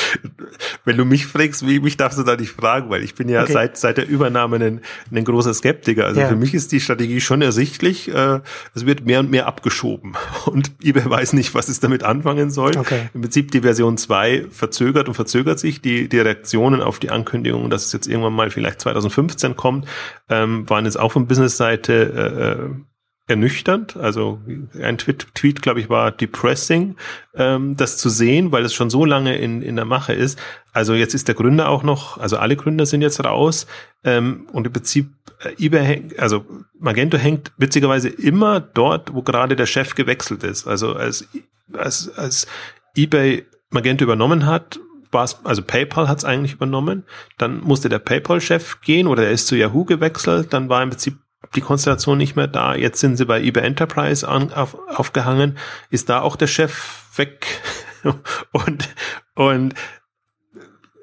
wenn 0.84 0.96
du 0.96 1.04
mich 1.04 1.26
fragst, 1.26 1.66
wie, 1.66 1.80
mich 1.80 1.96
darfst 1.96 2.18
du 2.18 2.22
da 2.22 2.36
nicht 2.36 2.52
fragen, 2.52 2.90
weil 2.90 3.02
ich 3.02 3.14
bin 3.14 3.28
ja 3.28 3.42
okay. 3.42 3.52
seit, 3.52 3.76
seit 3.76 3.96
der 3.96 4.08
Übernahme 4.08 4.56
ein, 4.56 4.80
ein 5.12 5.24
großer 5.24 5.54
Skeptiker. 5.54 6.06
Also 6.06 6.20
ja. 6.20 6.28
für 6.28 6.36
mich 6.36 6.54
ist 6.54 6.72
die 6.72 6.80
Strategie 6.80 7.20
schon 7.20 7.42
ersichtlich. 7.42 8.12
Äh, 8.12 8.40
es 8.74 8.86
wird 8.86 9.06
mehr 9.06 9.20
und 9.20 9.30
mehr 9.30 9.46
abgeschoben 9.46 10.14
und 10.46 10.72
eBay 10.82 11.08
weiß 11.08 11.32
nicht, 11.32 11.54
was 11.54 11.68
es 11.68 11.80
damit 11.80 12.02
anfangen 12.02 12.50
soll. 12.50 12.76
Okay. 12.76 13.08
Im 13.14 13.22
Prinzip 13.22 13.50
die 13.50 13.60
Version 13.60 13.96
2 13.96 14.46
verzögert 14.50 15.08
und 15.08 15.14
verzögert 15.14 15.58
sich. 15.58 15.80
Die, 15.80 16.08
die 16.08 16.18
Reaktionen 16.18 16.80
auf 16.80 16.98
die 16.98 17.10
Ankündigung, 17.10 17.70
dass 17.70 17.86
es 17.86 17.92
jetzt 17.92 18.06
irgendwann 18.06 18.32
mal 18.32 18.50
vielleicht 18.50 18.80
2015 18.80 19.56
kommt, 19.56 19.86
ähm, 20.28 20.68
waren 20.68 20.84
jetzt 20.84 20.98
auch 20.98 21.12
von 21.12 21.26
Businessseite 21.26 22.70
äh, 22.74 22.89
ernüchternd. 23.30 23.96
Also 23.96 24.40
ein 24.80 24.98
Tweet, 24.98 25.28
Tweet 25.34 25.62
glaube 25.62 25.80
ich, 25.80 25.88
war 25.88 26.10
depressing, 26.10 26.96
ähm, 27.34 27.76
das 27.76 27.96
zu 27.96 28.08
sehen, 28.08 28.52
weil 28.52 28.64
es 28.64 28.74
schon 28.74 28.90
so 28.90 29.04
lange 29.04 29.36
in, 29.36 29.62
in 29.62 29.76
der 29.76 29.84
Mache 29.84 30.12
ist. 30.12 30.38
Also 30.72 30.94
jetzt 30.94 31.14
ist 31.14 31.28
der 31.28 31.34
Gründer 31.34 31.68
auch 31.68 31.82
noch, 31.82 32.18
also 32.18 32.36
alle 32.36 32.56
Gründer 32.56 32.86
sind 32.86 33.02
jetzt 33.02 33.24
raus 33.24 33.66
ähm, 34.04 34.46
und 34.52 34.66
im 34.66 34.72
Prinzip 34.72 35.10
äh, 35.42 35.64
eBay, 35.64 36.08
also 36.18 36.44
Magento 36.78 37.16
hängt 37.16 37.52
witzigerweise 37.56 38.08
immer 38.08 38.60
dort, 38.60 39.14
wo 39.14 39.22
gerade 39.22 39.56
der 39.56 39.66
Chef 39.66 39.94
gewechselt 39.94 40.44
ist. 40.44 40.66
Also 40.66 40.94
als, 40.94 41.26
als, 41.72 42.10
als 42.16 42.46
eBay 42.96 43.46
Magento 43.70 44.04
übernommen 44.04 44.46
hat, 44.46 44.80
war 45.12 45.24
es, 45.24 45.38
also 45.44 45.62
PayPal 45.62 46.08
hat 46.08 46.18
es 46.18 46.24
eigentlich 46.24 46.54
übernommen, 46.54 47.04
dann 47.38 47.60
musste 47.60 47.88
der 47.88 47.98
PayPal-Chef 47.98 48.80
gehen 48.80 49.06
oder 49.06 49.24
er 49.24 49.30
ist 49.30 49.46
zu 49.46 49.56
Yahoo 49.56 49.84
gewechselt, 49.84 50.52
dann 50.52 50.68
war 50.68 50.82
im 50.82 50.90
Prinzip 50.90 51.18
die 51.54 51.60
Konstellation 51.60 52.18
nicht 52.18 52.36
mehr 52.36 52.46
da. 52.46 52.74
Jetzt 52.74 53.00
sind 53.00 53.16
sie 53.16 53.24
bei 53.24 53.42
eBay 53.42 53.64
Enterprise 53.64 54.26
an, 54.26 54.52
auf, 54.52 54.76
aufgehangen. 54.88 55.58
Ist 55.90 56.08
da 56.08 56.20
auch 56.20 56.36
der 56.36 56.46
Chef 56.46 57.04
weg? 57.16 57.46
und, 58.53 58.88
und 59.34 59.74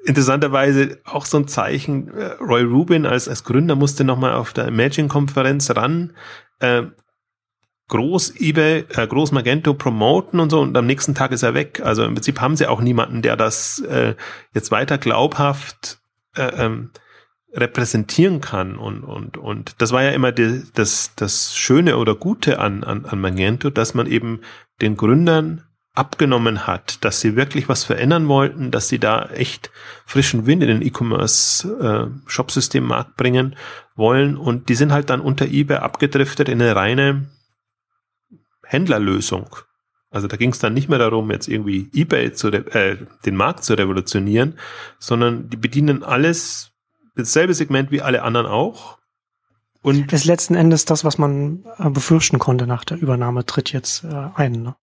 interessanterweise 0.04 1.00
auch 1.04 1.26
so 1.26 1.38
ein 1.38 1.48
Zeichen. 1.48 2.08
Äh, 2.08 2.32
Roy 2.40 2.62
Rubin 2.62 3.06
als, 3.06 3.28
als 3.28 3.44
Gründer 3.44 3.76
musste 3.76 4.04
nochmal 4.04 4.34
auf 4.34 4.52
der 4.52 4.66
Imagine-Konferenz 4.68 5.70
ran. 5.76 6.14
Äh, 6.60 6.84
groß 7.88 8.40
eBay, 8.40 8.86
äh, 8.94 9.06
groß 9.06 9.32
Magento 9.32 9.74
promoten 9.74 10.40
und 10.40 10.50
so 10.50 10.60
und 10.60 10.76
am 10.76 10.86
nächsten 10.86 11.14
Tag 11.14 11.32
ist 11.32 11.42
er 11.42 11.54
weg. 11.54 11.80
Also 11.84 12.04
im 12.04 12.14
Prinzip 12.14 12.40
haben 12.40 12.56
sie 12.56 12.66
auch 12.66 12.80
niemanden, 12.80 13.22
der 13.22 13.36
das 13.36 13.80
äh, 13.80 14.14
jetzt 14.54 14.70
weiter 14.70 14.98
glaubhaft 14.98 15.98
äh, 16.36 16.64
ähm, 16.64 16.90
repräsentieren 17.52 18.40
kann 18.40 18.76
und 18.76 19.04
und 19.04 19.38
und 19.38 19.74
das 19.78 19.92
war 19.92 20.02
ja 20.02 20.10
immer 20.10 20.32
die, 20.32 20.62
das 20.74 21.12
das 21.16 21.56
Schöne 21.56 21.96
oder 21.96 22.14
Gute 22.14 22.58
an, 22.58 22.84
an 22.84 23.06
an 23.06 23.20
Magento, 23.20 23.70
dass 23.70 23.94
man 23.94 24.06
eben 24.06 24.40
den 24.80 24.96
Gründern 24.96 25.64
abgenommen 25.98 26.66
hat, 26.66 27.04
dass 27.04 27.20
sie 27.20 27.34
wirklich 27.34 27.68
was 27.68 27.82
verändern 27.84 28.28
wollten, 28.28 28.70
dass 28.70 28.88
sie 28.88 29.00
da 29.00 29.26
echt 29.26 29.72
frischen 30.06 30.46
Wind 30.46 30.62
in 30.62 30.68
den 30.68 30.82
E-Commerce-Shopsystemmarkt 30.82 33.10
äh, 33.10 33.14
bringen 33.16 33.56
wollen. 33.96 34.36
Und 34.36 34.68
die 34.68 34.76
sind 34.76 34.92
halt 34.92 35.10
dann 35.10 35.20
unter 35.20 35.46
eBay 35.46 35.78
abgedriftet 35.78 36.48
in 36.48 36.62
eine 36.62 36.76
reine 36.76 37.26
Händlerlösung. 38.62 39.56
Also 40.10 40.28
da 40.28 40.36
ging 40.36 40.50
es 40.50 40.60
dann 40.60 40.72
nicht 40.72 40.88
mehr 40.88 41.00
darum, 41.00 41.32
jetzt 41.32 41.48
irgendwie 41.48 41.90
eBay 41.92 42.32
zu 42.32 42.46
äh, 42.48 42.96
den 43.26 43.34
Markt 43.34 43.64
zu 43.64 43.74
revolutionieren, 43.74 44.56
sondern 45.00 45.50
die 45.50 45.56
bedienen 45.56 46.04
alles 46.04 46.67
dasselbe 47.22 47.54
Segment 47.54 47.90
wie 47.90 48.02
alle 48.02 48.22
anderen 48.22 48.46
auch. 48.46 48.98
Und 49.82 50.12
ist 50.12 50.24
letzten 50.24 50.54
Endes 50.54 50.84
das, 50.84 51.04
was 51.04 51.18
man 51.18 51.64
äh, 51.78 51.88
befürchten 51.90 52.38
konnte 52.38 52.66
nach 52.66 52.84
der 52.84 52.98
Übernahme, 52.98 53.46
tritt 53.46 53.72
jetzt 53.72 54.04
äh, 54.04 54.28
ein. 54.34 54.62
Ne? 54.62 54.76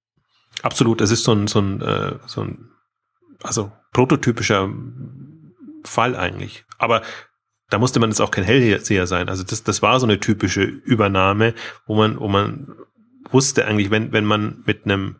Absolut, 0.61 1.01
es 1.01 1.11
ist 1.11 1.23
so 1.23 1.33
ein, 1.33 1.47
so 1.47 1.59
ein, 1.59 1.81
äh, 1.81 2.15
so 2.25 2.41
ein 2.41 2.69
also 3.43 3.71
prototypischer 3.91 4.69
Fall 5.83 6.15
eigentlich. 6.15 6.65
Aber 6.77 7.01
da 7.69 7.77
musste 7.77 7.99
man 7.99 8.09
jetzt 8.09 8.21
auch 8.21 8.31
kein 8.31 8.43
Hellseher 8.43 9.07
sein. 9.07 9.29
Also 9.29 9.43
das, 9.43 9.63
das 9.63 9.81
war 9.81 9.99
so 9.99 10.05
eine 10.05 10.19
typische 10.19 10.63
Übernahme, 10.63 11.53
wo 11.85 11.95
man, 11.95 12.19
wo 12.19 12.27
man 12.27 12.75
wusste 13.31 13.65
eigentlich, 13.65 13.91
wenn, 13.91 14.11
wenn 14.11 14.25
man 14.25 14.63
mit 14.65 14.85
einem 14.85 15.17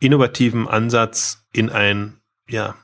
innovativen 0.00 0.68
Ansatz 0.68 1.46
in 1.52 1.70
ein, 1.70 2.20
ja, 2.48 2.76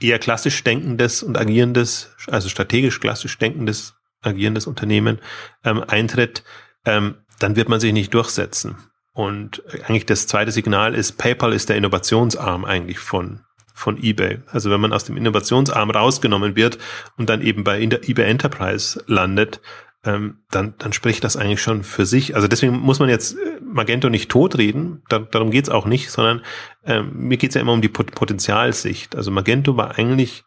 eher 0.00 0.18
klassisch 0.18 0.62
denkendes 0.64 1.22
und 1.22 1.38
agierendes, 1.38 2.14
also 2.26 2.48
strategisch 2.48 3.00
klassisch 3.00 3.38
denkendes, 3.38 3.94
agierendes 4.22 4.66
Unternehmen 4.66 5.18
ähm, 5.64 5.82
eintritt, 5.86 6.42
ähm, 6.84 7.16
dann 7.38 7.56
wird 7.56 7.68
man 7.68 7.80
sich 7.80 7.92
nicht 7.92 8.12
durchsetzen. 8.14 8.76
Und 9.12 9.62
eigentlich 9.84 10.06
das 10.06 10.26
zweite 10.26 10.52
Signal 10.52 10.94
ist, 10.94 11.18
PayPal 11.18 11.52
ist 11.52 11.68
der 11.68 11.76
Innovationsarm 11.76 12.64
eigentlich 12.64 12.98
von, 12.98 13.40
von 13.74 14.02
eBay. 14.02 14.40
Also 14.46 14.70
wenn 14.70 14.80
man 14.80 14.92
aus 14.92 15.04
dem 15.04 15.16
Innovationsarm 15.16 15.90
rausgenommen 15.90 16.56
wird 16.56 16.78
und 17.16 17.28
dann 17.28 17.42
eben 17.42 17.64
bei 17.64 17.80
eBay 17.80 18.30
Enterprise 18.30 19.02
landet, 19.06 19.60
ähm, 20.04 20.42
dann, 20.50 20.74
dann 20.78 20.92
spricht 20.92 21.24
das 21.24 21.36
eigentlich 21.36 21.60
schon 21.60 21.82
für 21.84 22.06
sich. 22.06 22.34
Also 22.34 22.48
deswegen 22.48 22.78
muss 22.78 22.98
man 22.98 23.08
jetzt 23.08 23.36
äh, 23.36 23.60
Magento 23.62 24.08
nicht 24.08 24.30
totreden, 24.30 25.02
da, 25.08 25.18
darum 25.18 25.50
geht's 25.50 25.68
auch 25.68 25.86
nicht, 25.86 26.10
sondern 26.10 26.42
ähm, 26.84 27.12
mir 27.14 27.36
geht's 27.36 27.54
ja 27.54 27.60
immer 27.60 27.72
um 27.72 27.82
die 27.82 27.88
Potenzialsicht. 27.88 29.14
Also 29.16 29.30
Magento 29.30 29.76
war 29.76 29.98
eigentlich 29.98 30.44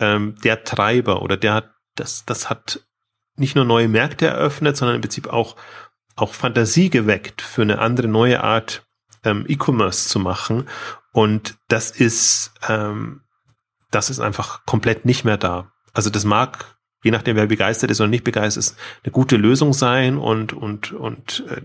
ähm, 0.00 0.36
der 0.42 0.64
Treiber 0.64 1.22
oder 1.22 1.36
der 1.36 1.54
hat, 1.54 1.70
das, 1.96 2.24
das 2.24 2.48
hat 2.48 2.86
nicht 3.36 3.56
nur 3.56 3.64
neue 3.64 3.88
Märkte 3.88 4.26
eröffnet, 4.26 4.76
sondern 4.76 4.96
im 4.96 5.02
Prinzip 5.02 5.28
auch 5.28 5.56
auch 6.16 6.34
Fantasie 6.34 6.90
geweckt 6.90 7.42
für 7.42 7.62
eine 7.62 7.78
andere 7.78 8.08
neue 8.08 8.42
Art 8.42 8.86
ähm, 9.24 9.44
E-Commerce 9.48 10.08
zu 10.08 10.18
machen. 10.18 10.68
Und 11.12 11.56
das 11.68 11.90
ist, 11.90 12.52
ähm, 12.68 13.22
das 13.90 14.10
ist 14.10 14.20
einfach 14.20 14.64
komplett 14.66 15.04
nicht 15.04 15.24
mehr 15.24 15.36
da. 15.36 15.72
Also 15.92 16.10
das 16.10 16.24
mag, 16.24 16.73
je 17.04 17.12
nachdem 17.12 17.36
wer 17.36 17.46
begeistert 17.46 17.92
ist 17.92 18.00
oder 18.00 18.10
nicht 18.10 18.24
begeistert 18.24 18.64
ist, 18.64 18.76
eine 19.04 19.12
gute 19.12 19.36
Lösung 19.36 19.72
sein 19.72 20.18
und, 20.18 20.52
und, 20.52 20.92
und 20.92 21.44
äh, 21.48 21.60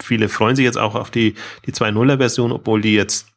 viele 0.00 0.28
freuen 0.28 0.56
sich 0.56 0.64
jetzt 0.64 0.78
auch 0.78 0.96
auf 0.96 1.10
die, 1.10 1.34
die 1.66 1.72
2.0er 1.72 2.16
Version, 2.16 2.50
obwohl 2.50 2.80
die 2.80 2.94
jetzt 2.94 3.28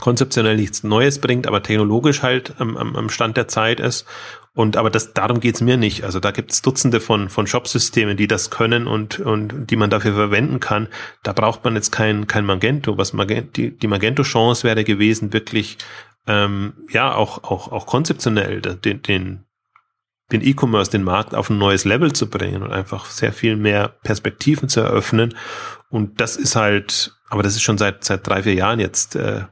konzeptionell 0.00 0.56
nichts 0.56 0.82
Neues 0.84 1.20
bringt, 1.20 1.46
aber 1.46 1.62
technologisch 1.62 2.22
halt 2.22 2.54
am, 2.58 2.76
am, 2.76 2.96
am 2.96 3.10
Stand 3.10 3.36
der 3.36 3.48
Zeit 3.48 3.80
ist. 3.80 4.06
Und 4.54 4.76
aber 4.76 4.90
das 4.90 5.14
darum 5.14 5.40
geht's 5.40 5.60
mir 5.60 5.76
nicht. 5.76 6.04
Also 6.04 6.20
da 6.20 6.30
gibt's 6.30 6.60
Dutzende 6.60 7.00
von 7.00 7.28
von 7.30 7.46
Shopsystemen, 7.46 8.16
die 8.16 8.26
das 8.26 8.50
können 8.50 8.86
und 8.86 9.18
und 9.18 9.70
die 9.70 9.76
man 9.76 9.90
dafür 9.90 10.14
verwenden 10.14 10.60
kann. 10.60 10.88
Da 11.22 11.32
braucht 11.32 11.64
man 11.64 11.74
jetzt 11.74 11.90
kein 11.90 12.26
kein 12.26 12.44
Magento. 12.44 12.98
Was 12.98 13.12
Magento, 13.12 13.50
die, 13.56 13.70
die 13.76 13.86
Magento 13.86 14.22
Chance 14.22 14.64
wäre 14.64 14.84
gewesen, 14.84 15.32
wirklich 15.32 15.78
ähm, 16.26 16.74
ja 16.90 17.14
auch 17.14 17.44
auch 17.44 17.72
auch 17.72 17.86
konzeptionell 17.86 18.60
den 18.60 19.02
den 19.02 19.44
den 20.32 20.42
E-Commerce, 20.42 20.90
den 20.90 21.04
Markt 21.04 21.34
auf 21.34 21.50
ein 21.50 21.58
neues 21.58 21.84
Level 21.84 22.12
zu 22.12 22.28
bringen 22.28 22.62
und 22.62 22.72
einfach 22.72 23.06
sehr 23.06 23.32
viel 23.32 23.56
mehr 23.56 23.88
Perspektiven 24.02 24.68
zu 24.68 24.80
eröffnen. 24.80 25.34
Und 25.90 26.20
das 26.20 26.36
ist 26.36 26.56
halt, 26.56 27.14
aber 27.28 27.42
das 27.42 27.54
ist 27.54 27.62
schon 27.62 27.78
seit 27.78 28.04
seit 28.04 28.26
drei 28.26 28.42
vier 28.42 28.54
Jahren 28.54 28.80
jetzt 28.80 29.14
äh, 29.16 29.44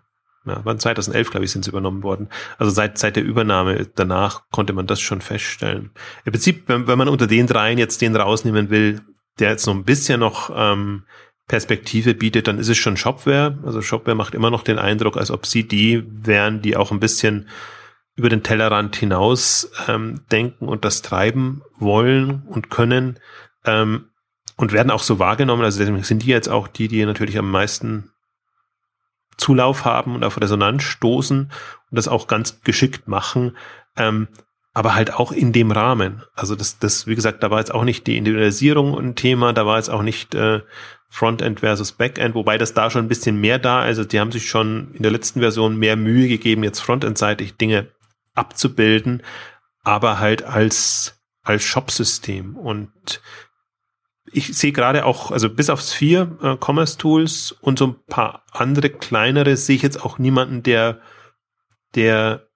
ja, 0.46 0.60
wann 0.64 0.78
2011, 0.78 1.30
glaube 1.30 1.44
ich, 1.44 1.50
sind 1.50 1.64
sie 1.64 1.70
übernommen 1.70 2.02
worden. 2.02 2.28
Also 2.58 2.70
seit, 2.72 2.96
seit 2.98 3.16
der 3.16 3.24
Übernahme 3.24 3.86
danach 3.94 4.42
konnte 4.50 4.72
man 4.72 4.86
das 4.86 5.00
schon 5.00 5.20
feststellen. 5.20 5.90
Im 6.24 6.32
Prinzip, 6.32 6.64
wenn, 6.66 6.86
wenn 6.86 6.98
man 6.98 7.08
unter 7.08 7.26
den 7.26 7.46
dreien 7.46 7.78
jetzt 7.78 8.00
den 8.00 8.16
rausnehmen 8.16 8.70
will, 8.70 9.00
der 9.38 9.50
jetzt 9.50 9.64
so 9.64 9.70
ein 9.70 9.84
bisschen 9.84 10.20
noch 10.20 10.50
ähm, 10.54 11.04
Perspektive 11.46 12.14
bietet, 12.14 12.46
dann 12.46 12.58
ist 12.58 12.68
es 12.68 12.78
schon 12.78 12.96
Shopware. 12.96 13.58
Also 13.64 13.82
Shopware 13.82 14.14
macht 14.14 14.34
immer 14.34 14.50
noch 14.50 14.62
den 14.62 14.78
Eindruck, 14.78 15.16
als 15.16 15.30
ob 15.30 15.46
sie 15.46 15.66
die 15.66 16.04
wären, 16.06 16.62
die 16.62 16.76
auch 16.76 16.90
ein 16.90 17.00
bisschen 17.00 17.48
über 18.20 18.28
den 18.28 18.42
Tellerrand 18.42 18.96
hinaus 18.96 19.72
ähm, 19.88 20.20
denken 20.30 20.68
und 20.68 20.84
das 20.84 21.00
treiben 21.00 21.62
wollen 21.78 22.42
und 22.48 22.68
können 22.68 23.18
ähm, 23.64 24.10
und 24.56 24.72
werden 24.72 24.90
auch 24.90 25.02
so 25.02 25.18
wahrgenommen. 25.18 25.64
Also 25.64 25.78
deswegen 25.78 26.02
sind 26.02 26.22
die 26.22 26.28
jetzt 26.28 26.50
auch 26.50 26.68
die, 26.68 26.86
die 26.86 27.02
natürlich 27.06 27.38
am 27.38 27.50
meisten 27.50 28.10
Zulauf 29.38 29.86
haben 29.86 30.14
und 30.14 30.22
auf 30.22 30.38
Resonanz 30.38 30.82
stoßen 30.82 31.50
und 31.90 31.96
das 31.96 32.08
auch 32.08 32.26
ganz 32.26 32.60
geschickt 32.60 33.08
machen. 33.08 33.56
Ähm, 33.96 34.28
aber 34.74 34.94
halt 34.94 35.14
auch 35.14 35.32
in 35.32 35.52
dem 35.52 35.72
Rahmen. 35.72 36.22
Also 36.34 36.54
das, 36.54 36.78
das, 36.78 37.06
wie 37.06 37.14
gesagt, 37.14 37.42
da 37.42 37.50
war 37.50 37.58
jetzt 37.58 37.74
auch 37.74 37.84
nicht 37.84 38.06
die 38.06 38.18
Individualisierung 38.18 38.96
ein 38.98 39.16
Thema, 39.16 39.54
da 39.54 39.64
war 39.64 39.78
jetzt 39.78 39.90
auch 39.90 40.02
nicht 40.02 40.34
äh, 40.34 40.60
Frontend 41.08 41.60
versus 41.60 41.92
Backend, 41.92 42.36
wobei 42.36 42.58
das 42.58 42.74
da 42.74 42.90
schon 42.90 43.06
ein 43.06 43.08
bisschen 43.08 43.40
mehr 43.40 43.58
da, 43.58 43.80
also 43.80 44.04
die 44.04 44.20
haben 44.20 44.30
sich 44.30 44.48
schon 44.48 44.92
in 44.92 45.02
der 45.02 45.10
letzten 45.10 45.40
Version 45.40 45.76
mehr 45.76 45.96
Mühe 45.96 46.28
gegeben, 46.28 46.62
jetzt 46.62 46.80
frontendseitig 46.80 47.56
Dinge 47.56 47.88
abzubilden, 48.40 49.22
aber 49.82 50.18
halt 50.18 50.42
als 50.42 51.16
als 51.42 51.64
Shop-System 51.64 52.56
und 52.56 53.20
ich 54.32 54.56
sehe 54.56 54.72
gerade 54.72 55.04
auch, 55.04 55.30
also 55.30 55.48
bis 55.48 55.70
aufs 55.70 55.92
vier 55.92 56.38
äh, 56.42 56.56
Commerce 56.64 56.98
Tools 56.98 57.52
und 57.52 57.78
so 57.78 57.88
ein 57.88 57.96
paar 58.06 58.44
andere 58.52 58.90
kleinere 58.90 59.56
sehe 59.56 59.76
ich 59.76 59.82
jetzt 59.82 60.02
auch 60.04 60.18
niemanden, 60.18 60.62
der, 60.62 61.00
der, 61.94 62.46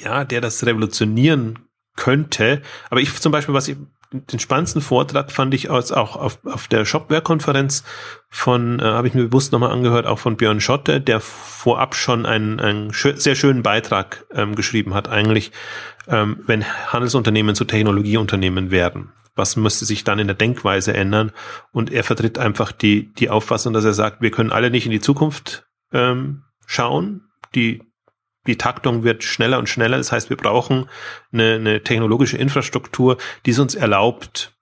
ja, 0.00 0.24
der 0.24 0.40
das 0.40 0.64
revolutionieren 0.64 1.68
könnte. 1.96 2.62
Aber 2.90 3.00
ich 3.00 3.12
zum 3.14 3.32
Beispiel, 3.32 3.54
was 3.54 3.68
ich, 3.68 3.76
den 4.12 4.38
spannendsten 4.38 4.82
Vortrag 4.82 5.32
fand 5.32 5.54
ich 5.54 5.70
aus, 5.70 5.92
auch 5.92 6.16
auf, 6.16 6.38
auf 6.44 6.68
der 6.68 6.84
Shopware-Konferenz 6.84 7.84
von, 8.28 8.80
äh, 8.80 8.84
habe 8.84 9.08
ich 9.08 9.14
mir 9.14 9.24
bewusst 9.24 9.52
nochmal 9.52 9.72
angehört, 9.72 10.06
auch 10.06 10.18
von 10.18 10.36
Björn 10.36 10.60
Schotte, 10.60 11.00
der 11.00 11.20
vorab 11.20 11.94
schon 11.94 12.26
einen, 12.26 12.60
einen 12.60 12.92
schö 12.92 13.16
sehr 13.16 13.34
schönen 13.34 13.62
Beitrag 13.62 14.26
ähm, 14.32 14.54
geschrieben 14.54 14.94
hat, 14.94 15.08
eigentlich, 15.08 15.52
ähm, 16.08 16.40
wenn 16.46 16.64
Handelsunternehmen 16.64 17.54
zu 17.54 17.64
Technologieunternehmen 17.64 18.70
werden 18.70 19.12
was 19.36 19.54
müsste 19.54 19.84
sich 19.84 20.02
dann 20.02 20.18
in 20.18 20.26
der 20.26 20.34
Denkweise 20.34 20.94
ändern? 20.94 21.30
Und 21.70 21.92
er 21.92 22.02
vertritt 22.02 22.38
einfach 22.38 22.72
die, 22.72 23.12
die 23.12 23.30
Auffassung, 23.30 23.72
dass 23.74 23.84
er 23.84 23.92
sagt, 23.92 24.22
wir 24.22 24.30
können 24.30 24.50
alle 24.50 24.70
nicht 24.70 24.86
in 24.86 24.92
die 24.92 25.00
Zukunft 25.00 25.68
ähm, 25.92 26.42
schauen. 26.66 27.28
Die, 27.54 27.82
die 28.46 28.58
Taktung 28.58 29.02
wird 29.04 29.24
schneller 29.24 29.58
und 29.58 29.68
schneller. 29.68 29.96
Das 29.96 30.12
heißt, 30.12 30.30
wir 30.30 30.36
brauchen 30.36 30.88
eine, 31.32 31.54
eine 31.54 31.82
technologische 31.82 32.36
Infrastruktur, 32.36 33.16
die 33.44 33.50
es 33.50 33.58
uns 33.58 33.74
erlaubt, 33.74 34.54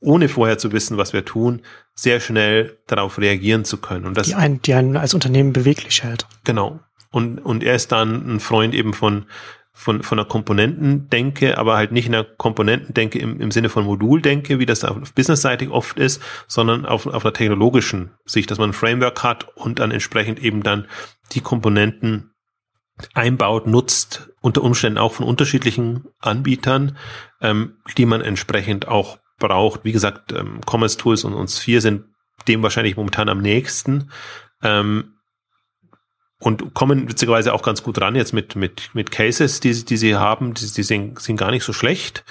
ohne 0.00 0.28
vorher 0.28 0.58
zu 0.58 0.72
wissen, 0.72 0.96
was 0.96 1.12
wir 1.12 1.24
tun, 1.24 1.62
sehr 1.94 2.20
schnell 2.20 2.78
darauf 2.86 3.18
reagieren 3.18 3.64
zu 3.64 3.76
können. 3.76 4.06
Und 4.06 4.16
das, 4.16 4.28
die, 4.28 4.34
einen, 4.34 4.60
die 4.62 4.74
einen 4.74 4.96
als 4.96 5.14
Unternehmen 5.14 5.52
beweglich 5.52 6.02
hält. 6.02 6.26
Genau. 6.44 6.80
Und, 7.10 7.38
und 7.38 7.62
er 7.62 7.74
ist 7.74 7.92
dann 7.92 8.34
ein 8.36 8.40
Freund 8.40 8.74
eben 8.74 8.94
von 8.94 9.26
von, 9.74 10.02
von 10.02 10.18
einer 10.18 10.28
Komponentendenke, 10.28 11.56
aber 11.58 11.76
halt 11.76 11.92
nicht 11.92 12.06
in 12.06 12.14
einer 12.14 12.24
Komponentendenke 12.24 13.18
im, 13.18 13.40
im 13.40 13.50
Sinne 13.50 13.68
von 13.68 13.84
Moduldenke, 13.84 14.58
wie 14.58 14.66
das 14.66 14.84
auf 14.84 15.14
businessseitig 15.14 15.70
oft 15.70 15.98
ist, 15.98 16.22
sondern 16.46 16.84
auf, 16.84 17.06
auf 17.06 17.24
einer 17.24 17.32
technologischen 17.32 18.10
Sicht, 18.24 18.50
dass 18.50 18.58
man 18.58 18.70
ein 18.70 18.74
Framework 18.74 19.22
hat 19.22 19.48
und 19.56 19.78
dann 19.78 19.90
entsprechend 19.90 20.40
eben 20.40 20.62
dann 20.62 20.86
die 21.32 21.40
Komponenten 21.40 22.31
einbaut, 23.14 23.66
nutzt, 23.66 24.30
unter 24.40 24.62
Umständen 24.62 24.98
auch 24.98 25.12
von 25.12 25.26
unterschiedlichen 25.26 26.08
Anbietern, 26.20 26.96
ähm, 27.40 27.76
die 27.96 28.06
man 28.06 28.20
entsprechend 28.20 28.88
auch 28.88 29.18
braucht. 29.38 29.84
Wie 29.84 29.92
gesagt, 29.92 30.32
ähm, 30.32 30.60
Commerce 30.68 30.98
Tools 30.98 31.24
und 31.24 31.34
uns 31.34 31.58
vier 31.58 31.80
sind 31.80 32.04
dem 32.48 32.62
wahrscheinlich 32.62 32.96
momentan 32.96 33.28
am 33.28 33.38
nächsten. 33.38 34.10
Ähm, 34.62 35.14
und 36.38 36.74
kommen 36.74 37.08
witzigerweise 37.08 37.52
auch 37.52 37.62
ganz 37.62 37.84
gut 37.84 38.00
ran 38.00 38.16
jetzt 38.16 38.32
mit, 38.32 38.56
mit, 38.56 38.90
mit 38.94 39.12
Cases, 39.12 39.60
die, 39.60 39.84
die 39.84 39.96
sie 39.96 40.16
haben, 40.16 40.54
die, 40.54 40.72
die 40.72 40.82
sind, 40.82 41.20
sind 41.20 41.36
gar 41.36 41.52
nicht 41.52 41.62
so 41.62 41.72
schlecht. 41.72 42.24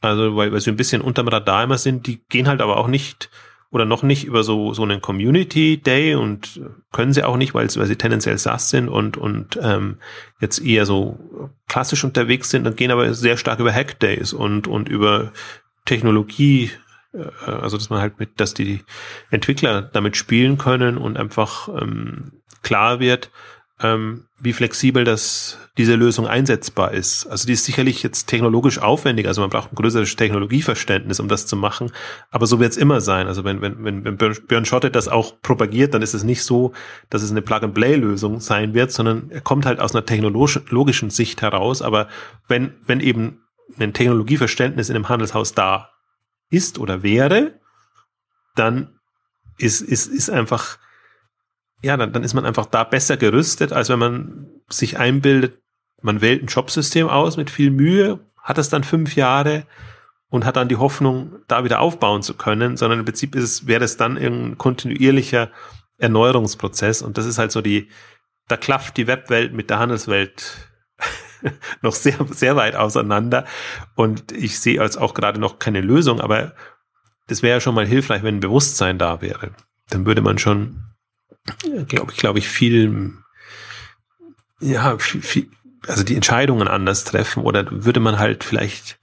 Also, 0.00 0.36
weil, 0.36 0.52
weil 0.52 0.60
sie 0.60 0.70
ein 0.70 0.76
bisschen 0.76 1.02
unterm 1.02 1.28
Radar 1.28 1.64
immer 1.64 1.76
sind, 1.76 2.06
die 2.06 2.24
gehen 2.28 2.48
halt 2.48 2.62
aber 2.62 2.78
auch 2.78 2.86
nicht 2.86 3.30
oder 3.70 3.84
noch 3.84 4.02
nicht 4.02 4.24
über 4.24 4.42
so, 4.42 4.72
so 4.72 4.82
einen 4.82 5.00
Community 5.00 5.76
Day 5.76 6.14
und 6.14 6.60
können 6.92 7.12
sie 7.12 7.24
auch 7.24 7.36
nicht, 7.36 7.54
weil, 7.54 7.66
weil 7.66 7.86
sie 7.86 7.96
tendenziell 7.96 8.38
SaaS 8.38 8.70
sind 8.70 8.88
und, 8.88 9.16
und 9.16 9.58
ähm, 9.62 9.98
jetzt 10.40 10.60
eher 10.64 10.86
so 10.86 11.18
klassisch 11.68 12.04
unterwegs 12.04 12.50
sind 12.50 12.66
und 12.66 12.76
gehen 12.76 12.90
aber 12.90 13.12
sehr 13.14 13.36
stark 13.36 13.60
über 13.60 13.72
Hack 13.72 14.00
Days 14.00 14.32
und, 14.32 14.66
und 14.66 14.88
über 14.88 15.32
Technologie 15.84 16.70
Äh, 17.12 17.50
also 17.50 17.76
dass 17.76 17.90
man 17.90 18.00
halt 18.00 18.18
mit, 18.18 18.40
dass 18.40 18.54
die 18.54 18.80
Entwickler 19.30 19.82
damit 19.82 20.16
spielen 20.16 20.58
können 20.58 20.98
und 20.98 21.16
einfach 21.16 21.68
ähm, 21.68 22.32
klar 22.62 23.00
wird, 23.00 23.30
ähm, 23.80 24.24
wie 24.40 24.52
flexibel 24.52 25.04
das 25.04 25.58
diese 25.76 25.94
Lösung 25.94 26.26
einsetzbar 26.26 26.92
ist. 26.92 27.26
Also 27.26 27.46
die 27.46 27.52
ist 27.52 27.64
sicherlich 27.64 28.02
jetzt 28.02 28.26
technologisch 28.26 28.78
aufwendig, 28.78 29.28
also 29.28 29.40
man 29.40 29.50
braucht 29.50 29.72
ein 29.72 29.76
größeres 29.76 30.16
Technologieverständnis, 30.16 31.20
um 31.20 31.28
das 31.28 31.46
zu 31.46 31.56
machen, 31.56 31.92
aber 32.30 32.46
so 32.46 32.58
wird 32.58 32.72
es 32.72 32.76
immer 32.76 33.00
sein. 33.00 33.28
Also 33.28 33.44
wenn, 33.44 33.60
wenn, 33.60 34.04
wenn, 34.04 34.16
Björn 34.16 34.64
Schottet 34.64 34.96
das 34.96 35.08
auch 35.08 35.40
propagiert, 35.42 35.94
dann 35.94 36.02
ist 36.02 36.14
es 36.14 36.24
nicht 36.24 36.42
so, 36.42 36.72
dass 37.10 37.22
es 37.22 37.30
eine 37.30 37.42
Plug-and-Play-Lösung 37.42 38.40
sein 38.40 38.74
wird, 38.74 38.90
sondern 38.90 39.30
er 39.30 39.40
kommt 39.40 39.66
halt 39.66 39.80
aus 39.80 39.94
einer 39.94 40.04
technologischen 40.04 41.10
Sicht 41.10 41.42
heraus, 41.42 41.82
aber 41.82 42.08
wenn, 42.48 42.74
wenn 42.86 43.00
eben 43.00 43.42
ein 43.78 43.92
Technologieverständnis 43.92 44.88
in 44.88 44.96
einem 44.96 45.08
Handelshaus 45.08 45.52
da 45.52 45.90
ist 46.50 46.78
oder 46.78 47.02
wäre, 47.02 47.60
dann 48.54 48.98
ist, 49.58 49.80
ist, 49.80 50.06
ist 50.06 50.30
einfach 50.30 50.78
ja, 51.82 51.96
dann, 51.96 52.12
dann 52.12 52.24
ist 52.24 52.34
man 52.34 52.44
einfach 52.44 52.66
da 52.66 52.84
besser 52.84 53.16
gerüstet, 53.16 53.72
als 53.72 53.88
wenn 53.88 53.98
man 53.98 54.46
sich 54.68 54.98
einbildet, 54.98 55.60
man 56.02 56.20
wählt 56.20 56.42
ein 56.42 56.46
Jobsystem 56.46 57.08
aus 57.08 57.36
mit 57.36 57.50
viel 57.50 57.70
Mühe, 57.70 58.20
hat 58.42 58.58
es 58.58 58.68
dann 58.68 58.84
fünf 58.84 59.16
Jahre 59.16 59.64
und 60.30 60.44
hat 60.44 60.56
dann 60.56 60.68
die 60.68 60.76
Hoffnung, 60.76 61.36
da 61.48 61.64
wieder 61.64 61.80
aufbauen 61.80 62.22
zu 62.22 62.34
können, 62.34 62.76
sondern 62.76 63.00
im 63.00 63.04
Prinzip 63.04 63.34
ist 63.34 63.66
wäre 63.66 63.84
es 63.84 63.96
dann 63.96 64.16
ein 64.16 64.58
kontinuierlicher 64.58 65.50
Erneuerungsprozess 65.98 67.02
und 67.02 67.18
das 67.18 67.26
ist 67.26 67.38
halt 67.38 67.52
so 67.52 67.60
die, 67.60 67.88
da 68.46 68.56
klafft 68.56 68.96
die 68.96 69.06
Webwelt 69.06 69.52
mit 69.52 69.70
der 69.70 69.78
Handelswelt 69.78 70.68
noch 71.82 71.94
sehr, 71.94 72.18
sehr 72.30 72.56
weit 72.56 72.76
auseinander 72.76 73.44
und 73.94 74.32
ich 74.32 74.60
sehe 74.60 74.80
als 74.80 74.96
auch 74.96 75.14
gerade 75.14 75.40
noch 75.40 75.58
keine 75.58 75.80
Lösung, 75.80 76.20
aber 76.20 76.52
das 77.26 77.42
wäre 77.42 77.56
ja 77.56 77.60
schon 77.60 77.74
mal 77.74 77.86
hilfreich, 77.86 78.22
wenn 78.22 78.36
ein 78.36 78.40
Bewusstsein 78.40 78.98
da 78.98 79.20
wäre. 79.20 79.50
Dann 79.90 80.06
würde 80.06 80.22
man 80.22 80.38
schon 80.38 80.87
glaube 81.86 82.12
ich, 82.12 82.18
glaube 82.18 82.38
ich, 82.38 82.48
viel, 82.48 83.12
ja, 84.60 84.98
viel, 84.98 85.22
viel, 85.22 85.48
also 85.86 86.04
die 86.04 86.16
Entscheidungen 86.16 86.68
anders 86.68 87.04
treffen 87.04 87.42
oder 87.42 87.66
würde 87.84 88.00
man 88.00 88.18
halt 88.18 88.44
vielleicht 88.44 88.98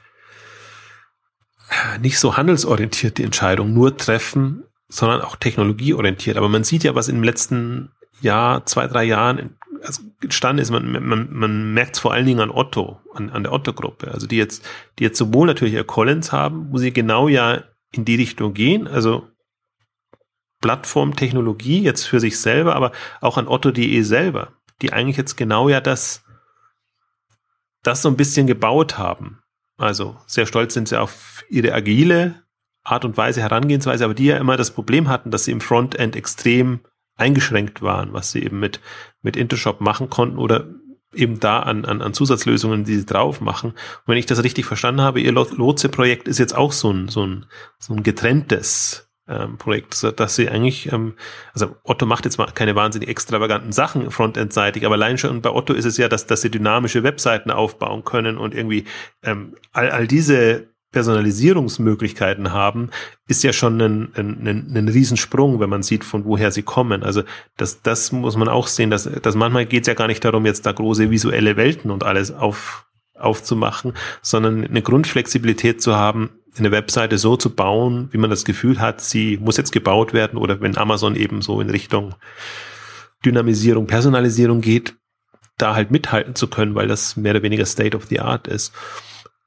nicht 2.00 2.20
so 2.20 2.38
handelsorientiert 2.38 3.18
die 3.18 3.24
Entscheidung 3.24 3.74
nur 3.74 3.98
treffen, 3.98 4.64
sondern 4.88 5.22
auch 5.22 5.36
technologieorientiert. 5.36 6.38
Aber 6.38 6.50
man 6.50 6.64
sieht 6.64 6.84
ja, 6.84 6.96
was 6.96 7.08
im 7.08 7.24
letzten 7.24 7.92
Jahr, 8.22 8.66
zwei, 8.66 8.88
drei 8.88 9.04
Jahren 9.04 9.58
also 9.84 10.04
entstanden 10.22 10.62
ist. 10.62 10.72
Man, 10.72 10.92
man, 10.92 11.28
man 11.32 11.74
merkt 11.74 11.96
es 11.96 12.02
vor 12.02 12.14
allen 12.14 12.26
Dingen 12.26 12.40
an 12.40 12.52
Otto, 12.52 13.00
an, 13.14 13.30
an 13.30 13.44
der 13.44 13.54
Otto-Gruppe. 13.54 14.12
Also 14.12 14.28
die 14.28 14.38
jetzt, 14.38 14.66
die 15.00 15.04
jetzt 15.04 15.18
sowohl 15.18 15.48
natürlich 15.48 15.74
ihr 15.74 15.84
Collins 15.84 16.32
haben, 16.32 16.68
wo 16.72 16.78
sie 16.78 16.94
genau 16.94 17.28
ja 17.28 17.64
in 17.92 18.06
die 18.06 18.16
Richtung 18.16 18.54
gehen, 18.54 18.88
also 18.88 19.28
Plattformtechnologie 20.66 21.84
jetzt 21.84 22.06
für 22.08 22.20
sich 22.20 22.40
selber, 22.40 22.76
aber 22.76 22.92
auch 23.22 23.38
an 23.38 23.48
Otto.de 23.48 24.02
selber, 24.02 24.54
die 24.82 24.92
eigentlich 24.94 25.16
jetzt 25.16 25.36
genau 25.36 25.70
ja 25.70 25.80
das, 25.80 26.24
das 27.84 28.02
so 28.02 28.10
ein 28.10 28.18
bisschen 28.18 28.48
gebaut 28.48 28.98
haben. 28.98 29.44
Also 29.78 30.18
sehr 30.26 30.48
stolz 30.48 30.74
sind 30.74 30.88
sie 30.88 31.00
auf 31.00 31.46
ihre 31.50 31.72
agile 31.72 32.42
Art 32.84 33.06
und 33.06 33.16
Weise, 33.16 33.42
Herangehensweise, 33.42 34.06
aber 34.06 34.16
die 34.16 34.26
ja 34.26 34.38
immer 34.38 34.58
das 34.58 34.72
Problem 34.72 35.08
hatten, 35.08 35.30
dass 35.30 35.46
sie 35.46 35.52
im 35.52 35.62
Frontend 35.62 36.16
extrem 36.16 36.80
eingeschränkt 37.16 37.84
waren, 37.84 38.12
was 38.14 38.32
sie 38.32 38.42
eben 38.42 38.60
mit, 38.60 38.80
mit 39.22 39.38
Intershop 39.38 39.82
machen 39.82 40.10
konnten 40.10 40.40
oder 40.40 40.66
eben 41.14 41.40
da 41.40 41.60
an, 41.60 41.86
an, 41.86 42.02
an 42.02 42.16
Zusatzlösungen, 42.16 42.86
die 42.86 42.98
sie 42.98 43.06
drauf 43.06 43.40
machen. 43.40 43.70
Und 43.70 44.08
wenn 44.08 44.18
ich 44.18 44.26
das 44.26 44.42
richtig 44.42 44.66
verstanden 44.66 45.02
habe, 45.02 45.22
ihr 45.22 45.32
Lotse-Projekt 45.32 46.28
ist 46.28 46.40
jetzt 46.40 46.56
auch 46.56 46.72
so 46.72 46.92
ein, 46.92 47.08
so 47.08 47.24
ein, 47.24 47.46
so 47.78 47.94
ein 47.94 48.02
getrenntes 48.02 49.05
ähm, 49.28 49.58
Projekt, 49.58 50.04
dass 50.20 50.36
sie 50.36 50.50
eigentlich, 50.50 50.92
ähm, 50.92 51.16
also 51.54 51.76
Otto 51.84 52.06
macht 52.06 52.26
jetzt 52.26 52.38
mal 52.38 52.48
keine 52.54 52.76
wahnsinnig 52.76 53.10
extravaganten 53.10 53.72
Sachen 53.72 54.12
frontendseitig, 54.12 54.86
aber 54.86 54.96
allein 54.96 55.18
schon 55.18 55.42
bei 55.42 55.50
Otto 55.50 55.74
ist 55.74 55.86
es 55.86 55.98
ja, 55.98 56.08
dass, 56.08 56.28
dass 56.28 56.42
sie 56.42 56.52
dynamische 56.52 57.04
Webseiten 57.04 57.52
aufbauen 57.52 58.04
können 58.04 58.38
und 58.38 58.54
irgendwie 58.54 58.86
ähm, 59.24 59.56
all, 59.72 59.90
all 59.90 60.08
diese 60.08 60.68
Personalisierungsmöglichkeiten 60.96 62.54
haben, 62.54 62.90
ist 63.28 63.44
ja 63.44 63.52
schon 63.52 63.82
ein, 63.82 64.14
ein, 64.16 64.48
ein, 64.48 64.78
ein 64.78 64.88
Riesensprung, 64.88 65.60
wenn 65.60 65.70
man 65.70 65.84
sieht, 65.84 66.06
von 66.06 66.24
woher 66.24 66.52
sie 66.52 66.64
kommen. 66.64 67.04
Also 67.04 67.24
das, 67.58 67.82
das 67.82 68.14
muss 68.14 68.38
man 68.38 68.48
auch 68.48 68.68
sehen, 68.68 68.92
dass, 68.92 69.04
dass 69.04 69.36
manchmal 69.36 69.66
geht 69.66 69.82
es 69.82 69.88
ja 69.88 69.94
gar 69.94 70.08
nicht 70.08 70.24
darum, 70.24 70.46
jetzt 70.46 70.66
da 70.66 70.72
große 70.72 71.12
visuelle 71.12 71.58
Welten 71.58 71.92
und 71.92 72.06
alles 72.06 72.32
auf, 72.32 72.86
aufzumachen, 73.14 73.92
sondern 74.22 74.64
eine 74.64 74.82
Grundflexibilität 74.82 75.82
zu 75.82 75.98
haben, 75.98 76.30
eine 76.58 76.72
Webseite 76.72 77.18
so 77.18 77.36
zu 77.38 77.54
bauen, 77.54 78.10
wie 78.12 78.18
man 78.18 78.30
das 78.30 78.46
Gefühl 78.46 78.80
hat, 78.80 79.02
sie 79.02 79.38
muss 79.38 79.58
jetzt 79.58 79.72
gebaut 79.72 80.14
werden 80.14 80.38
oder 80.38 80.62
wenn 80.62 80.78
Amazon 80.78 81.16
eben 81.16 81.42
so 81.42 81.60
in 81.62 81.70
Richtung 81.70 82.16
Dynamisierung, 83.26 83.88
Personalisierung 83.88 84.62
geht, 84.62 84.96
da 85.58 85.76
halt 85.76 85.92
mithalten 85.92 86.36
zu 86.36 86.48
können, 86.48 86.76
weil 86.76 86.88
das 86.88 87.16
mehr 87.16 87.32
oder 87.32 87.44
weniger 87.44 87.66
State 87.66 87.96
of 87.96 88.06
the 88.06 88.20
Art 88.20 88.48
ist. 88.48 88.74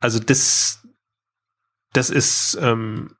Also 0.01 0.19
das, 0.19 0.87
das 1.93 2.11
ist, 2.11 2.59
ähm, 2.61 3.15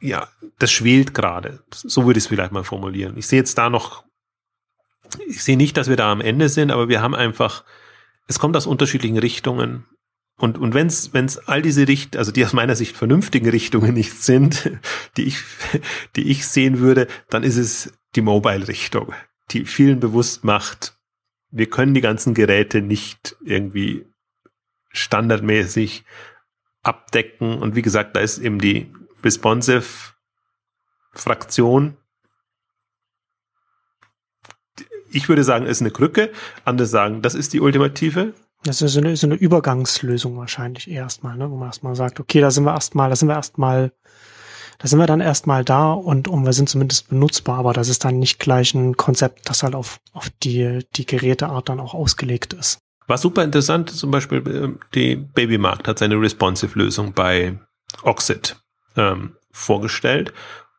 ja, 0.00 0.28
das 0.58 0.72
schwelt 0.72 1.14
gerade. 1.14 1.62
So 1.72 2.06
würde 2.06 2.18
ich 2.18 2.24
es 2.24 2.28
vielleicht 2.28 2.52
mal 2.52 2.64
formulieren. 2.64 3.16
Ich 3.16 3.26
sehe 3.26 3.38
jetzt 3.38 3.56
da 3.58 3.70
noch, 3.70 4.04
ich 5.26 5.42
sehe 5.42 5.56
nicht, 5.56 5.76
dass 5.76 5.88
wir 5.88 5.96
da 5.96 6.10
am 6.10 6.20
Ende 6.20 6.48
sind, 6.48 6.70
aber 6.70 6.88
wir 6.88 7.02
haben 7.02 7.14
einfach, 7.14 7.64
es 8.26 8.38
kommt 8.38 8.56
aus 8.56 8.66
unterschiedlichen 8.66 9.18
Richtungen. 9.18 9.86
Und, 10.38 10.58
und 10.58 10.74
wenn 10.74 10.86
es 10.88 11.38
all 11.46 11.62
diese 11.62 11.86
Richt, 11.86 12.16
also 12.16 12.32
die 12.32 12.44
aus 12.44 12.52
meiner 12.52 12.74
Sicht 12.74 12.96
vernünftigen 12.96 13.48
Richtungen 13.48 13.94
nicht 13.94 14.22
sind, 14.22 14.70
die 15.16 15.24
ich, 15.24 15.38
die 16.16 16.30
ich 16.30 16.46
sehen 16.46 16.78
würde, 16.78 17.06
dann 17.30 17.42
ist 17.42 17.56
es 17.56 17.92
die 18.16 18.22
Mobile-Richtung, 18.22 19.12
die 19.50 19.64
vielen 19.64 20.00
bewusst 20.00 20.44
macht, 20.44 20.96
wir 21.52 21.68
können 21.68 21.94
die 21.94 22.00
ganzen 22.00 22.34
Geräte 22.34 22.80
nicht 22.80 23.36
irgendwie 23.44 24.06
standardmäßig 24.90 26.04
abdecken. 26.82 27.58
Und 27.58 27.76
wie 27.76 27.82
gesagt, 27.82 28.16
da 28.16 28.20
ist 28.20 28.38
eben 28.38 28.58
die 28.58 28.92
responsive 29.22 30.14
Fraktion. 31.12 31.98
Ich 35.10 35.28
würde 35.28 35.44
sagen, 35.44 35.66
ist 35.66 35.82
eine 35.82 35.90
Krücke. 35.90 36.32
Andere 36.64 36.88
sagen, 36.88 37.20
das 37.20 37.34
ist 37.34 37.52
die 37.52 37.60
ultimative. 37.60 38.32
Das 38.64 38.80
ist 38.80 38.92
so 38.92 39.00
eine, 39.00 39.16
so 39.16 39.26
eine 39.26 39.34
Übergangslösung 39.34 40.36
wahrscheinlich 40.36 40.88
erstmal, 40.88 41.36
ne? 41.36 41.50
wo 41.50 41.56
man 41.56 41.68
erstmal 41.68 41.96
sagt, 41.96 42.20
okay, 42.20 42.40
da 42.40 42.50
sind 42.50 42.64
wir 42.64 42.72
erstmal, 42.72 43.10
da 43.10 43.16
sind 43.16 43.28
wir 43.28 43.34
erstmal, 43.34 43.92
da 44.78 44.88
sind 44.88 44.98
wir 44.98 45.06
dann 45.06 45.20
erstmal 45.20 45.64
da 45.64 45.92
und, 45.92 46.28
und 46.28 46.44
wir 46.44 46.52
sind 46.52 46.68
zumindest 46.68 47.08
benutzbar, 47.08 47.58
aber 47.58 47.72
das 47.72 47.88
ist 47.88 48.04
dann 48.04 48.18
nicht 48.18 48.38
gleich 48.38 48.74
ein 48.74 48.96
Konzept, 48.96 49.50
das 49.50 49.62
halt 49.64 49.74
auf, 49.74 50.00
auf 50.12 50.30
die, 50.42 50.86
die 50.94 51.06
Geräteart 51.06 51.68
dann 51.68 51.80
auch 51.80 51.94
ausgelegt 51.94 52.52
ist. 52.52 52.78
War 53.08 53.18
super 53.18 53.42
interessant, 53.42 53.90
zum 53.90 54.12
Beispiel 54.12 54.46
äh, 54.46 54.86
die 54.94 55.16
Babymarkt 55.16 55.88
hat 55.88 55.98
seine 55.98 56.20
Responsive-Lösung 56.20 57.14
bei 57.14 57.58
Oxid 58.04 58.56
ähm, 58.96 59.36
vorgestellt 59.50 60.32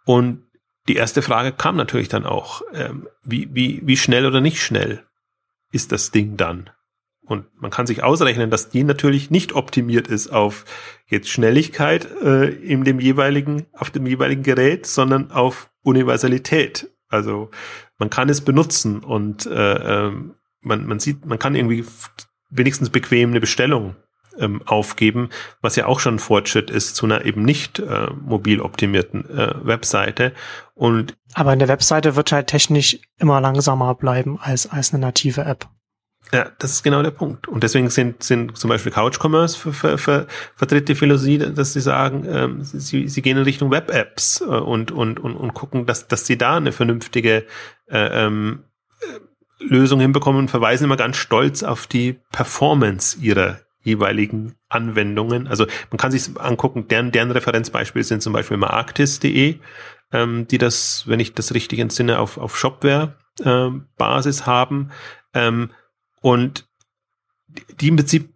und 0.06 0.44
die 0.88 0.96
erste 0.96 1.22
Frage 1.22 1.52
kam 1.52 1.76
natürlich 1.76 2.10
dann 2.10 2.26
auch, 2.26 2.62
ähm, 2.74 3.08
wie, 3.24 3.50
wie, 3.54 3.82
wie 3.84 3.98
schnell 3.98 4.26
oder 4.26 4.42
nicht 4.42 4.62
schnell 4.62 5.04
ist 5.72 5.92
das 5.92 6.12
Ding 6.12 6.38
dann? 6.38 6.70
Und 7.26 7.46
man 7.56 7.72
kann 7.72 7.88
sich 7.88 8.04
ausrechnen, 8.04 8.50
dass 8.50 8.70
die 8.70 8.84
natürlich 8.84 9.32
nicht 9.32 9.54
optimiert 9.54 10.08
ist 10.08 10.28
auf 10.28 10.66
jetzt 11.08 11.30
Schnelligkeit 11.30 12.08
äh, 12.22 12.50
in 12.50 12.84
dem 12.84 13.00
jeweiligen, 13.00 13.66
auf 13.74 13.90
dem 13.90 14.06
jeweiligen 14.06 14.44
Gerät, 14.44 14.86
sondern 14.86 15.32
auf 15.32 15.70
Universalität. 15.84 16.90
Also 17.08 17.50
man 17.98 18.10
kann 18.10 18.28
es 18.28 18.42
benutzen 18.42 19.00
und 19.00 19.46
äh, 19.46 20.08
ähm, 20.08 20.36
man, 20.62 20.86
man 20.86 21.00
sieht, 21.00 21.26
man 21.26 21.40
kann 21.40 21.56
irgendwie 21.56 21.86
wenigstens 22.50 22.90
bequem 22.90 23.30
eine 23.30 23.40
Bestellung 23.40 23.96
ähm, 24.38 24.62
aufgeben, 24.66 25.30
was 25.62 25.76
ja 25.76 25.86
auch 25.86 26.00
schon 26.00 26.16
ein 26.16 26.20
Fortschritt 26.20 26.70
ist 26.70 26.96
zu 26.96 27.06
einer 27.06 27.26
eben 27.26 27.44
nicht 27.44 27.80
äh, 27.80 28.08
mobil 28.22 28.62
optimierten 28.62 29.30
äh, 29.30 29.54
Webseite. 29.64 30.34
Und 30.74 31.16
aber 31.34 31.52
eine 31.52 31.68
Webseite 31.68 32.16
wird 32.16 32.32
halt 32.32 32.48
technisch 32.48 33.00
immer 33.18 33.40
langsamer 33.40 33.96
bleiben 33.96 34.40
als 34.42 34.70
als 34.70 34.94
eine 34.94 35.02
native 35.02 35.42
App. 35.42 35.70
Ja, 36.32 36.52
das 36.58 36.72
ist 36.72 36.84
genau 36.84 37.04
der 37.04 37.12
Punkt. 37.12 37.48
Und 37.48 37.64
deswegen 37.64 37.90
sind, 37.90 38.24
sind 38.24 38.58
zum 38.58 38.70
Beispiel 38.70 38.92
Couch 38.92 39.20
Commerce 39.22 39.58
ver, 39.58 39.74
ver, 39.74 39.98
ver, 39.98 40.28
vertritt 40.56 40.90
die 40.90 40.96
Philosophie, 40.96 41.38
dass 41.38 41.74
sie 41.74 41.82
sagen, 41.82 42.26
ähm, 42.28 42.64
sie, 42.64 43.08
sie 43.08 43.22
gehen 43.22 43.38
in 43.38 43.44
Richtung 43.44 43.70
Web-Apps 43.70 44.42
äh, 44.42 44.46
und, 44.46 44.92
und, 44.92 45.20
und, 45.20 45.36
und 45.36 45.54
gucken, 45.54 45.86
dass, 45.86 46.08
dass 46.08 46.26
sie 46.26 46.38
da 46.38 46.58
eine 46.58 46.72
vernünftige 46.72 47.46
äh, 47.88 48.26
ähm, 48.26 48.64
Lösung 49.60 50.00
hinbekommen 50.00 50.40
und 50.40 50.50
verweisen 50.50 50.86
immer 50.86 50.98
ganz 50.98 51.18
stolz 51.18 51.62
auf 51.64 51.88
die 51.88 52.20
Performance 52.32 53.20
ihrer 53.20 53.60
jeweiligen 53.82 54.56
Anwendungen. 54.70 55.48
Also 55.48 55.68
man 55.92 55.98
kann 55.98 56.12
sich 56.12 56.40
angucken, 56.40 56.88
deren, 56.88 57.12
deren 57.12 57.32
Referenzbeispiele 57.32 58.04
sind 58.04 58.22
zum 58.22 58.34
Beispiel 58.34 58.58
Marktis.de, 58.58 59.60
ähm, 60.12 60.48
die 60.48 60.58
das, 60.58 61.04
wenn 61.08 61.20
ich 61.20 61.34
das 61.34 61.54
richtig 61.54 61.80
entsinne, 61.80 62.20
auf, 62.20 62.38
auf 62.38 62.58
Shopware-Basis 62.58 64.40
ähm, 64.40 64.46
haben. 64.46 64.92
Ähm, 65.34 65.70
und 66.24 66.68
die 67.80 67.90
im 67.90 67.98
Prinzip 67.98 68.34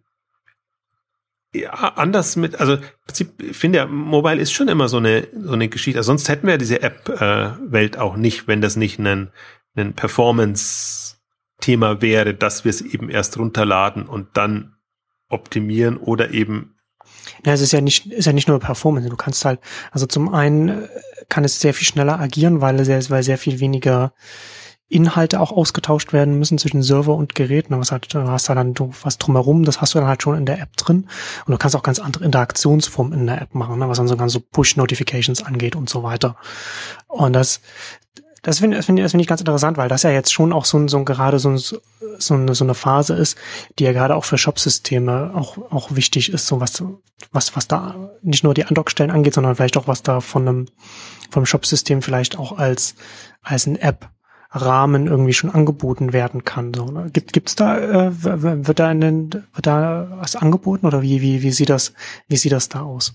ja, 1.54 1.72
anders 1.72 2.36
mit, 2.36 2.60
also 2.60 2.76
im 2.76 2.82
Prinzip, 3.06 3.56
finde 3.56 3.80
ja, 3.80 3.88
Mobile 3.88 4.42
ist 4.42 4.52
schon 4.52 4.68
immer 4.68 4.90
so 4.90 4.98
eine, 4.98 5.28
so 5.34 5.54
eine 5.54 5.70
Geschichte. 5.70 5.98
Also 5.98 6.08
sonst 6.08 6.30
hätten 6.30 6.46
wir 6.46 6.56
ja 6.56 6.58
diese 6.58 6.82
App-Welt 6.82 7.96
äh, 7.96 8.00
auch 8.00 8.18
nicht, 8.18 8.48
wenn 8.48 8.62
das 8.62 8.76
nicht 8.76 9.00
ein, 9.00 9.32
ein 9.76 9.94
Performance-Thema 9.94 12.02
wäre, 12.02 12.34
dass 12.34 12.66
wir 12.66 12.72
es 12.72 12.82
eben 12.82 13.10
erst 13.10 13.40
runterladen 13.40 14.06
und 14.06 14.36
dann 14.36 14.76
optimieren 15.30 15.98
oder 15.98 16.32
eben 16.32 16.74
ja, 17.46 17.54
es 17.54 17.62
ist 17.62 17.72
ja 17.72 17.80
nicht, 17.80 18.08
ist 18.08 18.26
ja 18.26 18.34
nicht 18.34 18.50
nur 18.50 18.60
Performance. 18.60 19.10
Du 19.10 19.16
kannst 19.16 19.46
halt, 19.46 19.62
also 19.92 20.06
zum 20.06 20.34
einen 20.34 20.84
äh, 20.84 20.88
kann 21.30 21.46
es 21.46 21.62
sehr 21.62 21.74
viel 21.74 21.88
schneller 21.88 22.20
agieren, 22.20 22.60
weil 22.60 22.84
sehr, 22.84 23.10
weil 23.10 23.24
sehr 23.24 23.38
viel 23.38 23.62
weniger 23.62 24.14
Inhalte 24.90 25.42
auch 25.42 25.52
ausgetauscht 25.52 26.14
werden 26.14 26.40
müssen 26.40 26.58
zwischen 26.58 26.82
Server 26.82 27.16
und 27.16 27.36
Geräten. 27.36 27.78
Was 27.78 27.92
halt, 27.92 28.14
du 28.14 28.22
hast 28.30 28.48
da 28.48 28.56
dann 28.56 28.74
was 29.04 29.18
drumherum, 29.18 29.66
das 29.66 29.82
hast 29.82 29.94
du 29.94 30.00
dann 30.00 30.08
halt 30.08 30.24
schon 30.24 30.38
in 30.38 30.46
der 30.46 30.62
App 30.62 30.78
drin. 30.78 31.08
Und 31.46 31.52
du 31.52 31.58
kannst 31.58 31.76
auch 31.76 31.84
ganz 31.84 32.00
andere 32.00 32.24
Interaktionsformen 32.24 33.20
in 33.20 33.28
der 33.28 33.42
App 33.42 33.54
machen, 33.54 33.80
ne, 33.80 33.90
was 33.90 33.98
dann 33.98 34.08
so 34.08 34.16
ganz 34.16 34.32
so 34.32 34.40
Push-Notifications 34.40 35.44
angeht 35.44 35.76
und 35.76 35.90
so 35.90 36.04
weiter. 36.04 36.38
Und 37.08 37.34
das, 37.34 37.60
das 38.44 38.60
finde 38.60 38.82
find, 38.82 39.00
das 39.00 39.12
find 39.12 39.20
ich 39.20 39.28
ganz 39.28 39.42
interessant, 39.42 39.76
weil 39.76 39.90
das 39.90 40.04
ja 40.04 40.10
jetzt 40.10 40.32
schon 40.32 40.54
auch 40.54 40.64
so, 40.64 40.88
so 40.88 41.04
gerade 41.04 41.38
so, 41.40 41.58
so, 41.58 42.34
eine, 42.34 42.56
so 42.56 42.64
eine 42.64 42.74
Phase 42.74 43.14
ist, 43.14 43.38
die 43.78 43.84
ja 43.84 43.92
gerade 43.92 44.16
auch 44.16 44.24
für 44.24 44.38
Shopsysteme 44.38 45.34
auch, 45.36 45.58
auch 45.70 45.96
wichtig 45.96 46.32
ist, 46.32 46.48
so 46.48 46.62
was, 46.62 46.82
was, 47.34 47.58
was 47.58 47.68
da 47.68 48.10
nicht 48.22 48.46
nur 48.46 48.54
die 48.54 48.64
Andockstellen 48.64 49.12
angeht, 49.12 49.34
sondern 49.34 49.58
vielleicht 49.58 49.76
auch 49.76 49.90
was 49.90 50.02
da 50.02 50.22
von 50.22 50.48
einem, 50.48 50.66
vom 51.30 51.46
Shopsystem 51.46 52.02
vielleicht 52.02 52.38
auch 52.40 52.58
als, 52.58 52.96
als 53.44 53.68
ein 53.68 53.76
App 53.76 54.12
Rahmen 54.58 55.08
irgendwie 55.08 55.34
schon 55.34 55.50
angeboten 55.50 56.14
werden 56.14 56.44
kann. 56.44 56.74
So, 56.74 56.86
ne? 56.92 57.10
Gibt 57.12 57.34
gibt's 57.34 57.56
da 57.56 58.08
äh, 58.08 58.12
wird 58.24 58.80
da 58.80 58.92
in 58.92 59.02
den, 59.02 59.32
wird 59.32 59.66
da 59.66 60.08
was 60.20 60.36
angeboten 60.36 60.86
oder 60.86 61.02
wie 61.02 61.22
wie 61.22 61.42
wie 61.42 61.52
sieht 61.52 61.70
das 61.70 61.94
wie 62.28 62.38
sieht 62.38 62.52
das 62.52 62.70
da 62.70 62.82
aus? 62.82 63.14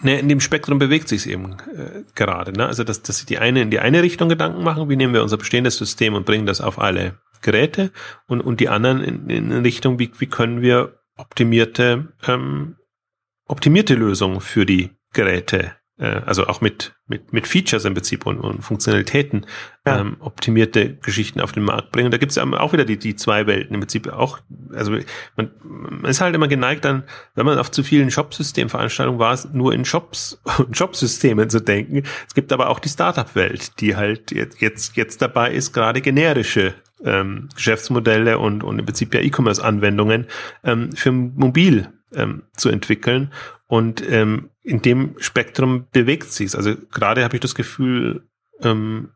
Ne, 0.00 0.20
in 0.20 0.28
dem 0.28 0.40
Spektrum 0.40 0.78
bewegt 0.78 1.08
sich 1.08 1.28
eben 1.28 1.56
äh, 1.76 2.02
gerade. 2.14 2.52
Ne? 2.52 2.66
Also 2.66 2.84
dass, 2.84 3.02
dass 3.02 3.24
die 3.26 3.38
eine 3.38 3.62
in 3.62 3.70
die 3.70 3.80
eine 3.80 4.02
Richtung 4.02 4.28
Gedanken 4.28 4.62
machen, 4.62 4.88
wie 4.88 4.96
nehmen 4.96 5.14
wir 5.14 5.22
unser 5.22 5.38
bestehendes 5.38 5.76
System 5.76 6.14
und 6.14 6.24
bringen 6.24 6.46
das 6.46 6.60
auf 6.60 6.78
alle 6.78 7.18
Geräte 7.42 7.92
und 8.26 8.40
und 8.40 8.60
die 8.60 8.68
anderen 8.68 9.02
in, 9.02 9.30
in 9.30 9.52
Richtung, 9.52 9.98
wie 9.98 10.10
wie 10.18 10.26
können 10.26 10.62
wir 10.62 10.98
optimierte 11.16 12.08
ähm, 12.26 12.76
optimierte 13.46 13.94
Lösungen 13.94 14.40
für 14.40 14.66
die 14.66 14.90
Geräte 15.12 15.72
also 16.04 16.46
auch 16.46 16.60
mit, 16.60 16.94
mit, 17.08 17.32
mit 17.32 17.46
Features 17.46 17.84
im 17.84 17.94
Prinzip 17.94 18.24
und, 18.26 18.38
und 18.38 18.62
Funktionalitäten 18.62 19.46
ja. 19.84 20.00
ähm, 20.00 20.16
optimierte 20.20 20.94
Geschichten 20.94 21.40
auf 21.40 21.52
den 21.52 21.64
Markt 21.64 21.90
bringen. 21.90 22.10
Da 22.10 22.18
gibt 22.18 22.32
es 22.32 22.38
auch 22.38 22.72
wieder 22.72 22.84
die, 22.84 22.98
die 22.98 23.16
zwei 23.16 23.46
Welten 23.46 23.74
im 23.74 23.80
Prinzip 23.80 24.12
auch. 24.12 24.38
Also 24.72 24.92
man, 25.36 25.50
man 25.62 26.10
ist 26.10 26.20
halt 26.20 26.34
immer 26.34 26.48
geneigt 26.48 26.84
dann, 26.84 27.02
wenn 27.34 27.46
man 27.46 27.58
auf 27.58 27.70
zu 27.70 27.82
vielen 27.82 28.10
Shopsystemveranstaltungen 28.10 29.18
war, 29.18 29.36
nur 29.52 29.72
in 29.72 29.84
Shops 29.84 30.40
und 30.58 30.76
Shopsystemen 30.76 31.50
zu 31.50 31.60
denken. 31.60 32.04
Es 32.26 32.34
gibt 32.34 32.52
aber 32.52 32.68
auch 32.68 32.78
die 32.78 32.88
Startup-Welt, 32.88 33.80
die 33.80 33.96
halt 33.96 34.30
jetzt, 34.30 34.60
jetzt, 34.60 34.96
jetzt 34.96 35.20
dabei 35.20 35.52
ist, 35.52 35.72
gerade 35.72 36.00
generische 36.00 36.74
ähm, 37.04 37.48
Geschäftsmodelle 37.54 38.38
und, 38.38 38.62
und 38.64 38.78
im 38.78 38.84
Prinzip 38.84 39.14
ja 39.14 39.20
E-Commerce-Anwendungen 39.20 40.26
ähm, 40.64 40.92
für 40.92 41.12
mobil 41.12 41.88
ähm, 42.14 42.42
zu 42.56 42.68
entwickeln. 42.68 43.32
Und 43.66 44.02
ähm, 44.08 44.50
in 44.68 44.82
dem 44.82 45.14
Spektrum 45.18 45.86
bewegt 45.92 46.30
sich 46.30 46.54
Also 46.54 46.74
gerade 46.92 47.24
habe 47.24 47.36
ich 47.36 47.40
das 47.40 47.54
Gefühl, 47.54 48.28
ähm, 48.60 49.12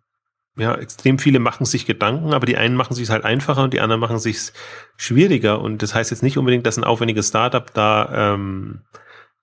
ja, 0.56 0.74
extrem 0.74 1.18
viele 1.18 1.40
machen 1.40 1.66
sich 1.66 1.84
Gedanken, 1.84 2.32
aber 2.32 2.46
die 2.46 2.56
einen 2.56 2.74
machen 2.74 2.94
sich 2.94 3.10
halt 3.10 3.24
einfacher 3.24 3.64
und 3.64 3.74
die 3.74 3.80
anderen 3.80 4.00
machen 4.00 4.18
sich 4.18 4.52
schwieriger. 4.96 5.60
Und 5.60 5.82
das 5.82 5.94
heißt 5.94 6.10
jetzt 6.10 6.22
nicht 6.22 6.38
unbedingt, 6.38 6.66
dass 6.66 6.78
ein 6.78 6.84
aufwendiges 6.84 7.28
Startup 7.28 7.70
da, 7.74 8.32
ähm, 8.34 8.80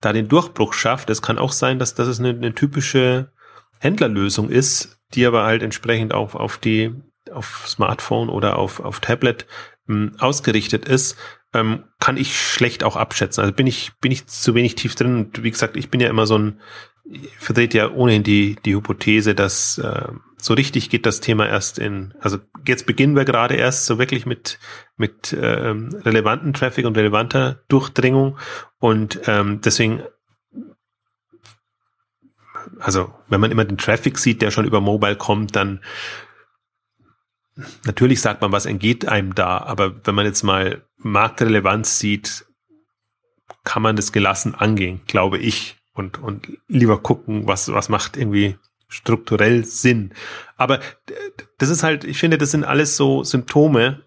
da 0.02 0.12
den 0.12 0.28
Durchbruch 0.28 0.74
schafft. 0.74 1.12
Es 1.12 1.22
kann 1.22 1.38
auch 1.38 1.52
sein, 1.52 1.78
dass, 1.78 1.94
dass 1.94 2.08
es 2.08 2.20
eine, 2.20 2.30
eine 2.30 2.56
typische 2.56 3.32
Händlerlösung 3.80 4.50
ist, 4.50 5.00
die 5.14 5.28
aber 5.28 5.44
halt 5.44 5.62
entsprechend 5.62 6.16
auch 6.16 6.34
auf 6.34 6.58
die, 6.58 6.92
auf 7.32 7.66
Smartphone 7.68 8.30
oder 8.30 8.58
auf, 8.58 8.80
auf 8.80 9.00
Tablet 9.00 9.46
ähm, 9.88 10.14
ausgerichtet 10.18 10.88
ist 10.88 11.18
ähm, 11.54 11.84
kann 12.00 12.18
ich 12.18 12.40
schlecht 12.40 12.84
auch 12.84 12.96
abschätzen. 12.96 13.42
Also 13.42 13.54
bin 13.54 13.68
ich, 13.68 13.92
bin 14.02 14.12
ich 14.12 14.28
zu 14.28 14.56
wenig 14.56 14.76
tief 14.76 14.96
drin. 14.96 15.16
Und 15.16 15.44
wie 15.44 15.52
gesagt, 15.52 15.78
ich 15.78 15.90
bin 15.90 16.00
ja 16.00 16.10
immer 16.10 16.28
so 16.28 16.38
ein, 16.38 16.60
verdreht 17.38 17.74
ja 17.74 17.92
ohnehin 17.92 18.24
die, 18.24 18.56
die 18.66 18.76
Hypothese, 18.76 19.34
dass 19.34 19.80
äh, 19.80 20.10
so 20.38 20.54
richtig 20.54 20.90
geht 20.90 21.06
das 21.06 21.22
Thema 21.22 21.48
erst 21.48 21.80
in, 21.80 22.14
also 22.20 22.38
jetzt 22.68 22.86
beginnen 22.86 23.16
wir 23.16 23.26
gerade 23.26 23.56
erst 23.56 23.88
so 23.88 23.98
wirklich 23.98 24.26
mit, 24.26 24.60
mit 24.96 25.36
ähm, 25.40 25.90
relevanten 26.06 26.54
Traffic 26.54 26.86
und 26.86 26.98
relevanter 26.98 27.64
Durchdringung. 27.68 28.38
Und 28.78 29.22
ähm, 29.26 29.60
deswegen 29.62 30.04
also 32.80 33.14
wenn 33.28 33.42
man 33.42 33.52
immer 33.52 33.66
den 33.66 33.78
Traffic 33.78 34.18
sieht, 34.18 34.42
der 34.42 34.52
schon 34.52 34.66
über 34.66 34.82
Mobile 34.82 35.16
kommt, 35.16 35.56
dann 35.56 35.82
natürlich 37.86 38.22
sagt 38.22 38.42
man, 38.42 38.52
was 38.52 38.66
entgeht 38.66 39.08
einem 39.08 39.36
da, 39.36 39.58
aber 39.58 40.06
wenn 40.06 40.16
man 40.16 40.26
jetzt 40.26 40.44
mal 40.44 40.86
Marktrelevanz 41.00 42.00
sieht, 42.00 42.46
kann 43.64 43.82
man 43.82 43.96
das 43.96 44.12
gelassen 44.12 44.56
angehen, 44.56 45.02
glaube 45.08 45.38
ich, 45.38 45.78
und, 45.94 46.18
und 46.18 46.48
lieber 46.68 47.02
gucken, 47.02 47.48
was, 47.48 47.72
was 47.72 47.90
macht 47.90 48.18
irgendwie 48.18 48.58
strukturell 48.88 49.66
Sinn. 49.66 50.14
Aber 50.58 50.80
das 51.58 51.70
ist 51.70 51.84
halt, 51.84 52.04
ich 52.04 52.18
finde, 52.18 52.38
das 52.38 52.52
sind 52.52 52.64
alles 52.64 52.98
so 52.98 53.24
Symptome, 53.24 54.02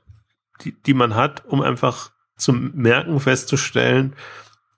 die, 0.63 0.73
die 0.83 0.95
man 0.95 1.15
hat, 1.15 1.45
um 1.47 1.61
einfach 1.61 2.13
zu 2.37 2.53
merken, 2.53 3.21
festzustellen, 3.21 4.15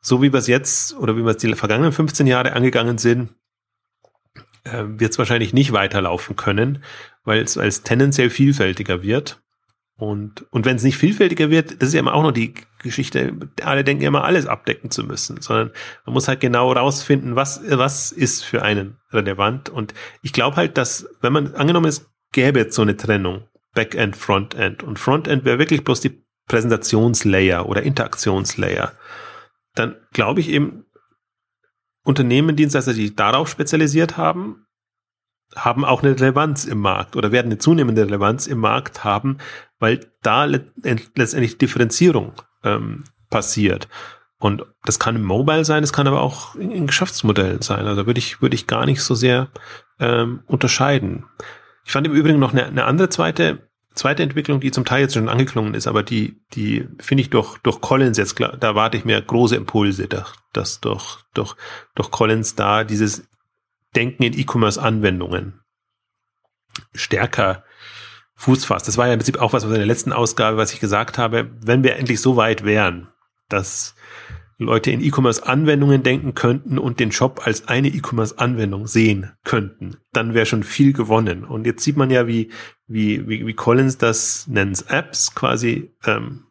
so 0.00 0.22
wie 0.22 0.32
wir 0.32 0.38
es 0.38 0.46
jetzt 0.46 0.94
oder 0.96 1.16
wie 1.16 1.24
wir 1.24 1.30
es 1.30 1.38
die 1.38 1.54
vergangenen 1.54 1.92
15 1.92 2.26
Jahre 2.26 2.52
angegangen 2.52 2.98
sind, 2.98 3.30
äh, 4.64 4.84
wird 4.86 5.12
es 5.12 5.18
wahrscheinlich 5.18 5.54
nicht 5.54 5.72
weiterlaufen 5.72 6.36
können, 6.36 6.84
weil 7.24 7.42
es, 7.42 7.56
weil 7.56 7.68
es 7.68 7.82
tendenziell 7.82 8.28
vielfältiger 8.28 9.02
wird. 9.02 9.42
Und, 9.96 10.44
und 10.50 10.64
wenn 10.64 10.76
es 10.76 10.82
nicht 10.82 10.96
vielfältiger 10.96 11.50
wird, 11.50 11.80
das 11.80 11.88
ist 11.88 11.94
ja 11.94 12.00
immer 12.00 12.14
auch 12.14 12.22
noch 12.24 12.32
die 12.32 12.54
Geschichte, 12.82 13.32
alle 13.62 13.84
denken 13.84 14.02
immer 14.02 14.24
alles 14.24 14.46
abdecken 14.46 14.90
zu 14.90 15.04
müssen, 15.04 15.40
sondern 15.40 15.70
man 16.04 16.14
muss 16.14 16.26
halt 16.26 16.40
genau 16.40 16.72
rausfinden, 16.72 17.36
was, 17.36 17.60
was 17.68 18.10
ist 18.10 18.44
für 18.44 18.62
einen 18.62 18.98
relevant. 19.12 19.68
Und 19.68 19.94
ich 20.20 20.32
glaube 20.32 20.56
halt, 20.56 20.76
dass, 20.76 21.08
wenn 21.20 21.32
man 21.32 21.54
angenommen 21.54 21.86
ist, 21.86 22.10
gäbe 22.32 22.58
jetzt 22.58 22.74
so 22.74 22.82
eine 22.82 22.96
Trennung, 22.96 23.44
Backend, 23.72 24.16
Frontend, 24.16 24.82
und 24.82 24.98
Frontend 24.98 25.44
wäre 25.44 25.58
wirklich 25.58 25.84
bloß 25.84 26.00
die 26.00 26.24
Präsentationslayer 26.48 27.66
oder 27.66 27.82
Interaktionslayer, 27.82 28.92
dann 29.74 29.96
glaube 30.12 30.40
ich 30.40 30.48
eben, 30.48 30.84
Unternehmen, 32.04 32.54
Dienstleister, 32.54 32.92
die 32.92 33.16
darauf 33.16 33.48
spezialisiert 33.48 34.18
haben, 34.18 34.66
haben 35.56 35.84
auch 35.84 36.02
eine 36.02 36.18
Relevanz 36.18 36.64
im 36.64 36.78
Markt 36.78 37.16
oder 37.16 37.32
werden 37.32 37.46
eine 37.46 37.58
zunehmende 37.58 38.04
Relevanz 38.04 38.46
im 38.46 38.58
Markt 38.58 39.04
haben, 39.04 39.38
weil 39.84 40.00
da 40.22 40.46
letztendlich 40.46 41.58
Differenzierung 41.58 42.32
ähm, 42.62 43.04
passiert. 43.28 43.86
Und 44.38 44.64
das 44.82 44.98
kann 44.98 45.14
im 45.14 45.24
Mobile 45.24 45.66
sein, 45.66 45.82
das 45.82 45.92
kann 45.92 46.06
aber 46.06 46.22
auch 46.22 46.54
in, 46.54 46.86
Geschäftsmodellen 46.86 47.60
sein. 47.60 47.86
Also 47.86 48.06
würde 48.06 48.18
ich, 48.18 48.40
würde 48.40 48.54
ich 48.54 48.66
gar 48.66 48.86
nicht 48.86 49.02
so 49.02 49.14
sehr 49.14 49.48
ähm, 50.00 50.40
unterscheiden. 50.46 51.26
Ich 51.84 51.92
fand 51.92 52.06
im 52.06 52.14
Übrigen 52.14 52.38
noch 52.38 52.54
eine, 52.54 52.64
eine 52.64 52.86
andere 52.86 53.10
zweite 53.10 53.68
zweite 53.94 54.22
Entwicklung, 54.22 54.58
die 54.58 54.70
zum 54.70 54.86
Teil 54.86 55.02
jetzt 55.02 55.14
schon 55.14 55.28
angeklungen 55.28 55.74
ist, 55.74 55.86
aber 55.86 56.02
die, 56.02 56.40
die 56.54 56.88
finde 56.98 57.20
ich 57.20 57.28
durch, 57.28 57.58
durch 57.58 57.82
Collins 57.82 58.16
jetzt, 58.16 58.36
klar, 58.36 58.56
da 58.56 58.74
warte 58.74 58.96
ich 58.96 59.04
mir 59.04 59.20
große 59.20 59.54
Impulse, 59.54 60.08
dass, 60.08 60.32
dass 60.54 60.80
durch, 60.80 61.18
durch, 61.34 61.54
durch 61.94 62.10
Collins 62.10 62.54
da 62.54 62.84
dieses 62.84 63.28
Denken 63.94 64.22
in 64.22 64.32
E-Commerce-Anwendungen 64.32 65.60
stärker 66.94 67.64
Fuß 68.36 68.64
fasst. 68.64 68.88
Das 68.88 68.98
war 68.98 69.06
ja 69.06 69.12
im 69.12 69.18
Prinzip 69.18 69.40
auch 69.40 69.52
was 69.52 69.64
in 69.64 69.70
der 69.70 69.86
letzten 69.86 70.12
Ausgabe, 70.12 70.56
was 70.56 70.72
ich 70.72 70.80
gesagt 70.80 71.18
habe, 71.18 71.50
wenn 71.60 71.84
wir 71.84 71.96
endlich 71.96 72.20
so 72.20 72.36
weit 72.36 72.64
wären, 72.64 73.08
dass 73.48 73.94
Leute 74.58 74.90
in 74.90 75.00
E-Commerce-Anwendungen 75.00 76.02
denken 76.02 76.34
könnten 76.34 76.78
und 76.78 77.00
den 77.00 77.12
Shop 77.12 77.42
als 77.44 77.68
eine 77.68 77.88
E-Commerce-Anwendung 77.88 78.86
sehen 78.86 79.32
könnten, 79.44 79.96
dann 80.12 80.34
wäre 80.34 80.46
schon 80.46 80.62
viel 80.62 80.92
gewonnen. 80.92 81.44
Und 81.44 81.66
jetzt 81.66 81.82
sieht 81.82 81.96
man 81.96 82.10
ja, 82.10 82.26
wie, 82.26 82.50
wie, 82.86 83.26
wie, 83.28 83.46
wie 83.46 83.54
Collins 83.54 83.98
das 83.98 84.46
nennt, 84.46 84.84
Apps 84.90 85.34
quasi 85.34 85.92
ähm, 86.04 86.46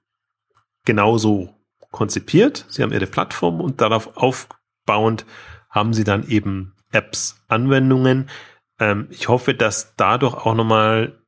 genauso 0.86 1.56
konzipiert. 1.92 2.66
Sie 2.70 2.84
haben 2.84 2.92
ihre 2.92 3.08
Plattform 3.08 3.62
und 3.62 3.80
darauf 3.80 4.18
aufbauend 4.18 5.26
haben 5.70 5.94
sie 5.94 6.04
dann 6.04 6.28
eben 6.28 6.74
Apps, 6.92 7.44
Anwendungen. 7.48 8.30
Ähm, 8.80 9.08
ich 9.12 9.30
hoffe, 9.30 9.54
dass 9.54 9.96
dadurch 9.96 10.34
auch 10.36 10.56
nochmal 10.56 11.23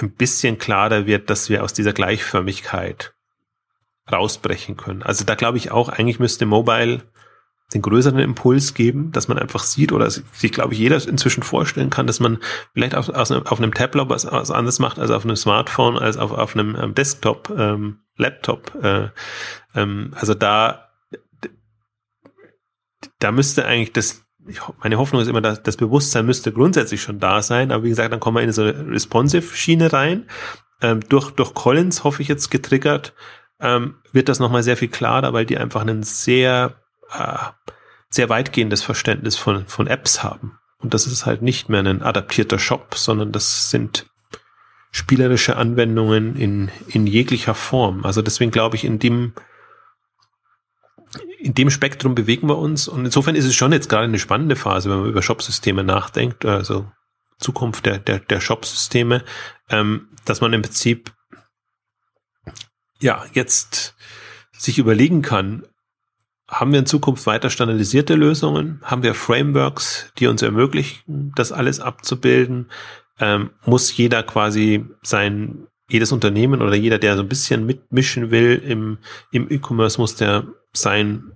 ein 0.00 0.12
bisschen 0.12 0.58
klarer 0.58 1.06
wird, 1.06 1.30
dass 1.30 1.48
wir 1.48 1.62
aus 1.62 1.72
dieser 1.72 1.92
Gleichförmigkeit 1.92 3.14
rausbrechen 4.10 4.76
können. 4.76 5.02
Also 5.02 5.24
da 5.24 5.34
glaube 5.34 5.58
ich 5.58 5.70
auch, 5.70 5.88
eigentlich 5.88 6.18
müsste 6.18 6.46
Mobile 6.46 7.02
den 7.74 7.82
größeren 7.82 8.18
Impuls 8.18 8.74
geben, 8.74 9.12
dass 9.12 9.28
man 9.28 9.38
einfach 9.38 9.62
sieht 9.62 9.92
oder 9.92 10.10
sich, 10.10 10.52
glaube 10.52 10.74
ich, 10.74 10.78
jeder 10.78 10.96
inzwischen 11.06 11.42
vorstellen 11.42 11.88
kann, 11.88 12.06
dass 12.06 12.20
man 12.20 12.38
vielleicht 12.74 12.94
auf, 12.94 13.08
auf, 13.08 13.58
einem 13.58 13.72
Tablet 13.72 14.10
was, 14.10 14.30
was 14.30 14.50
anderes 14.50 14.78
macht 14.78 14.98
als 14.98 15.10
auf 15.10 15.24
einem 15.24 15.36
Smartphone, 15.36 15.96
als 15.96 16.18
auf, 16.18 16.32
auf 16.32 16.54
einem 16.54 16.76
ähm, 16.76 16.94
Desktop, 16.94 17.50
ähm, 17.56 18.00
Laptop. 18.16 18.74
Äh, 18.82 19.08
ähm, 19.74 20.12
also 20.14 20.34
da 20.34 20.90
da 23.18 23.32
müsste 23.32 23.66
eigentlich 23.66 23.92
das, 23.92 24.24
meine 24.82 24.98
Hoffnung 24.98 25.22
ist 25.22 25.28
immer, 25.28 25.40
dass 25.40 25.62
das 25.62 25.76
Bewusstsein 25.76 26.26
müsste 26.26 26.52
grundsätzlich 26.52 27.02
schon 27.02 27.20
da 27.20 27.42
sein, 27.42 27.70
aber 27.70 27.84
wie 27.84 27.90
gesagt, 27.90 28.12
dann 28.12 28.20
kommen 28.20 28.38
wir 28.38 28.42
in 28.42 28.52
so 28.52 28.62
eine 28.62 28.90
Responsive-Schiene 28.90 29.92
rein. 29.92 30.26
Ähm, 30.80 31.00
durch, 31.08 31.30
durch 31.30 31.54
Collins 31.54 32.04
hoffe 32.04 32.22
ich 32.22 32.28
jetzt 32.28 32.50
getriggert, 32.50 33.14
ähm, 33.60 33.94
wird 34.12 34.28
das 34.28 34.40
nochmal 34.40 34.62
sehr 34.62 34.76
viel 34.76 34.88
klarer, 34.88 35.32
weil 35.32 35.46
die 35.46 35.56
einfach 35.56 35.86
ein 35.86 36.02
sehr, 36.02 36.74
äh, 37.12 37.38
sehr 38.10 38.28
weitgehendes 38.28 38.82
Verständnis 38.82 39.36
von, 39.36 39.66
von 39.66 39.86
Apps 39.86 40.22
haben. 40.22 40.58
Und 40.78 40.92
das 40.94 41.06
ist 41.06 41.26
halt 41.26 41.42
nicht 41.42 41.68
mehr 41.68 41.80
ein 41.80 42.02
adaptierter 42.02 42.58
Shop, 42.58 42.96
sondern 42.96 43.30
das 43.30 43.70
sind 43.70 44.06
spielerische 44.90 45.56
Anwendungen 45.56 46.36
in, 46.36 46.70
in 46.88 47.06
jeglicher 47.06 47.54
Form. 47.54 48.04
Also 48.04 48.20
deswegen 48.20 48.50
glaube 48.50 48.76
ich, 48.76 48.84
in 48.84 48.98
dem, 48.98 49.32
in 51.38 51.54
dem 51.54 51.70
Spektrum 51.70 52.14
bewegen 52.14 52.48
wir 52.48 52.58
uns. 52.58 52.88
Und 52.88 53.04
insofern 53.04 53.34
ist 53.34 53.44
es 53.44 53.54
schon 53.54 53.72
jetzt 53.72 53.88
gerade 53.88 54.04
eine 54.04 54.18
spannende 54.18 54.56
Phase, 54.56 54.90
wenn 54.90 55.00
man 55.00 55.08
über 55.08 55.22
Shop-Systeme 55.22 55.84
nachdenkt, 55.84 56.44
also 56.44 56.90
Zukunft 57.38 57.86
der, 57.86 57.98
der, 57.98 58.20
der 58.20 58.40
Shop-Systeme, 58.40 59.24
ähm, 59.68 60.08
dass 60.24 60.40
man 60.40 60.52
im 60.52 60.62
Prinzip 60.62 61.12
ja 63.00 63.24
jetzt 63.32 63.94
sich 64.56 64.78
überlegen 64.78 65.22
kann, 65.22 65.66
haben 66.48 66.72
wir 66.72 66.78
in 66.78 66.86
Zukunft 66.86 67.26
weiter 67.26 67.50
standardisierte 67.50 68.14
Lösungen? 68.14 68.80
Haben 68.82 69.02
wir 69.02 69.14
Frameworks, 69.14 70.12
die 70.18 70.26
uns 70.26 70.42
ermöglichen, 70.42 71.32
das 71.34 71.50
alles 71.50 71.80
abzubilden? 71.80 72.70
Ähm, 73.18 73.50
muss 73.64 73.96
jeder 73.96 74.22
quasi 74.22 74.84
sein, 75.02 75.66
jedes 75.88 76.12
Unternehmen 76.12 76.60
oder 76.60 76.74
jeder, 76.74 76.98
der 76.98 77.16
so 77.16 77.22
ein 77.22 77.28
bisschen 77.28 77.64
mitmischen 77.64 78.30
will 78.30 78.62
im, 78.64 78.98
im 79.30 79.50
E-Commerce, 79.50 80.00
muss 80.00 80.14
der 80.14 80.46
sein 80.72 81.32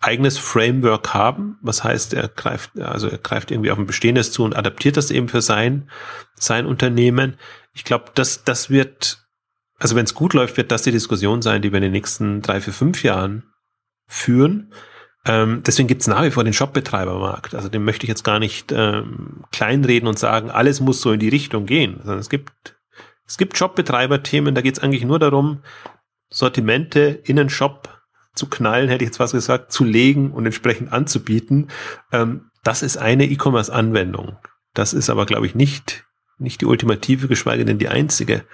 eigenes 0.00 0.38
Framework 0.38 1.12
haben. 1.12 1.58
Was 1.62 1.84
heißt, 1.84 2.14
er 2.14 2.28
greift, 2.28 2.78
also 2.78 3.08
er 3.08 3.18
greift 3.18 3.50
irgendwie 3.50 3.70
auf 3.70 3.78
ein 3.78 3.86
bestehendes 3.86 4.32
zu 4.32 4.44
und 4.44 4.56
adaptiert 4.56 4.96
das 4.96 5.10
eben 5.10 5.28
für 5.28 5.42
sein, 5.42 5.90
sein 6.34 6.66
Unternehmen. 6.66 7.36
Ich 7.74 7.84
glaube, 7.84 8.06
das, 8.14 8.44
das 8.44 8.70
wird, 8.70 9.26
also 9.78 9.96
wenn 9.96 10.04
es 10.04 10.14
gut 10.14 10.32
läuft, 10.32 10.56
wird 10.56 10.70
das 10.72 10.82
die 10.82 10.92
Diskussion 10.92 11.42
sein, 11.42 11.62
die 11.62 11.70
wir 11.70 11.76
in 11.76 11.84
den 11.84 11.92
nächsten 11.92 12.40
drei, 12.40 12.60
vier, 12.60 12.72
fünf 12.72 13.02
Jahren 13.02 13.44
führen. 14.06 14.72
Ähm, 15.26 15.62
deswegen 15.66 15.86
gibt 15.86 16.00
es 16.00 16.08
nach 16.08 16.22
wie 16.22 16.30
vor 16.30 16.44
den 16.44 16.54
Shopbetreibermarkt. 16.54 17.54
Also 17.54 17.68
den 17.68 17.84
möchte 17.84 18.04
ich 18.04 18.08
jetzt 18.08 18.24
gar 18.24 18.38
nicht 18.38 18.72
ähm, 18.72 19.44
kleinreden 19.52 20.08
und 20.08 20.18
sagen, 20.18 20.50
alles 20.50 20.80
muss 20.80 21.02
so 21.02 21.12
in 21.12 21.20
die 21.20 21.28
Richtung 21.28 21.66
gehen. 21.66 21.96
Sondern 21.98 22.20
es 22.20 22.30
gibt, 22.30 22.78
es 23.26 23.36
gibt 23.36 23.58
Shopbetreiber-Themen, 23.58 24.54
da 24.54 24.62
geht 24.62 24.78
es 24.78 24.82
eigentlich 24.82 25.04
nur 25.04 25.18
darum, 25.18 25.62
Sortimente 26.30 27.20
in 27.24 27.36
den 27.36 27.50
Shop 27.50 27.99
zu 28.40 28.48
knallen, 28.48 28.88
hätte 28.88 29.04
ich 29.04 29.10
jetzt 29.10 29.20
was 29.20 29.32
gesagt, 29.32 29.70
zu 29.70 29.84
legen 29.84 30.32
und 30.32 30.46
entsprechend 30.46 30.92
anzubieten. 30.92 31.68
Ähm, 32.10 32.50
das 32.64 32.82
ist 32.82 32.96
eine 32.96 33.26
E-Commerce-Anwendung. 33.26 34.36
Das 34.74 34.92
ist 34.92 35.10
aber, 35.10 35.26
glaube 35.26 35.46
ich, 35.46 35.54
nicht, 35.54 36.04
nicht 36.38 36.60
die 36.60 36.66
ultimative, 36.66 37.28
geschweige 37.28 37.64
denn 37.64 37.78
die 37.78 37.88
einzige 37.88 38.44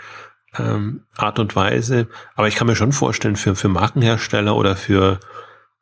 ähm, 0.59 1.05
Art 1.17 1.39
und 1.39 1.57
Weise. 1.57 2.09
Aber 2.35 2.49
ich 2.49 2.57
kann 2.57 2.67
mir 2.67 2.77
schon 2.77 2.93
vorstellen, 2.93 3.37
für, 3.37 3.55
für 3.55 3.69
Markenhersteller 3.69 4.57
oder 4.57 4.77
für 4.77 5.21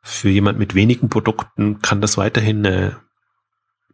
für 0.07 0.29
jemand 0.29 0.59
mit 0.59 0.75
wenigen 0.75 1.09
Produkten 1.09 1.81
kann 1.81 1.99
das 1.99 2.15
weiterhin 2.15 2.63
eine, 2.63 2.97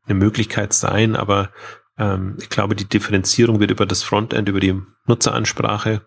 eine 0.05 0.15
Möglichkeit 0.15 0.73
sein, 0.73 1.15
aber 1.15 1.51
ähm, 1.97 2.35
ich 2.41 2.49
glaube, 2.49 2.75
die 2.75 2.87
Differenzierung 2.87 3.61
wird 3.61 3.71
über 3.71 3.85
das 3.85 4.03
Frontend, 4.03 4.49
über 4.49 4.59
die 4.59 4.77
Nutzeransprache 5.05 6.01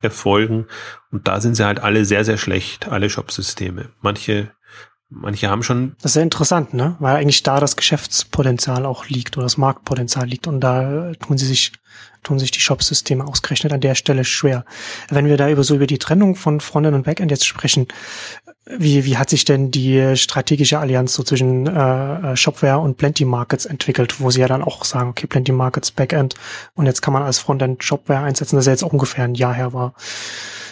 erfolgen. 0.00 0.66
Und 1.10 1.28
da 1.28 1.40
sind 1.40 1.54
sie 1.54 1.64
halt 1.64 1.80
alle 1.80 2.04
sehr, 2.04 2.24
sehr 2.24 2.38
schlecht, 2.38 2.88
alle 2.88 3.10
Shop-Systeme. 3.10 3.90
Manche, 4.00 4.52
manche 5.08 5.48
haben 5.48 5.62
schon. 5.62 5.94
Das 5.96 6.10
ist 6.10 6.14
sehr 6.14 6.22
interessant, 6.22 6.74
ne? 6.74 6.96
Weil 6.98 7.16
eigentlich 7.16 7.42
da 7.42 7.60
das 7.60 7.76
Geschäftspotenzial 7.76 8.86
auch 8.86 9.06
liegt 9.06 9.36
oder 9.36 9.44
das 9.44 9.58
Marktpotenzial 9.58 10.26
liegt. 10.26 10.46
Und 10.46 10.60
da 10.60 11.12
tun 11.14 11.38
sie 11.38 11.46
sich, 11.46 11.72
tun 12.22 12.38
sich 12.38 12.50
die 12.50 12.60
Shop-Systeme 12.60 13.26
ausgerechnet 13.26 13.72
an 13.72 13.80
der 13.80 13.94
Stelle 13.94 14.24
schwer. 14.24 14.64
Wenn 15.10 15.26
wir 15.26 15.36
da 15.36 15.50
über 15.50 15.64
so 15.64 15.74
über 15.74 15.86
die 15.86 15.98
Trennung 15.98 16.36
von 16.36 16.60
Frontend 16.60 16.94
und 16.94 17.04
Backend 17.04 17.30
jetzt 17.30 17.46
sprechen, 17.46 17.86
wie, 18.78 19.04
wie 19.04 19.16
hat 19.16 19.30
sich 19.30 19.44
denn 19.44 19.70
die 19.70 20.16
strategische 20.16 20.78
Allianz 20.78 21.14
so 21.14 21.22
zwischen 21.22 21.66
äh, 21.66 22.36
Shopware 22.36 22.78
und 22.78 22.96
Plenty 22.96 23.24
Markets 23.24 23.66
entwickelt, 23.66 24.20
wo 24.20 24.30
sie 24.30 24.40
ja 24.40 24.48
dann 24.48 24.62
auch 24.62 24.84
sagen, 24.84 25.10
okay, 25.10 25.26
Plenty 25.26 25.52
Markets 25.52 25.90
Backend 25.90 26.34
und 26.74 26.86
jetzt 26.86 27.02
kann 27.02 27.12
man 27.12 27.22
als 27.22 27.38
Frontend 27.38 27.82
Shopware 27.82 28.20
einsetzen, 28.20 28.56
das 28.56 28.66
ja 28.66 28.72
jetzt 28.72 28.84
auch 28.84 28.92
ungefähr 28.92 29.24
ein 29.24 29.34
Jahr 29.34 29.54
her 29.54 29.72
war, 29.72 29.94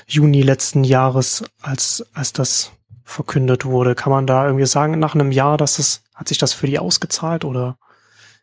Juni 0.07 0.43
letzten 0.43 0.85
Jahres, 0.85 1.45
als, 1.61 2.07
als 2.15 2.33
das 2.33 2.73
verkündet 3.05 3.65
wurde. 3.65 3.95
Kann 3.95 4.13
man 4.13 4.27
da 4.27 4.47
irgendwie 4.47 4.67
sagen, 4.67 4.99
nach 4.99 5.15
einem 5.15 5.33
Jahr, 5.33 5.57
dass 5.57 5.77
das, 5.77 6.03
hat 6.15 6.29
sich 6.29 6.39
das 6.39 6.53
für 6.53 6.67
die 6.67 6.79
ausgezahlt 6.79 7.45
oder? 7.45 7.77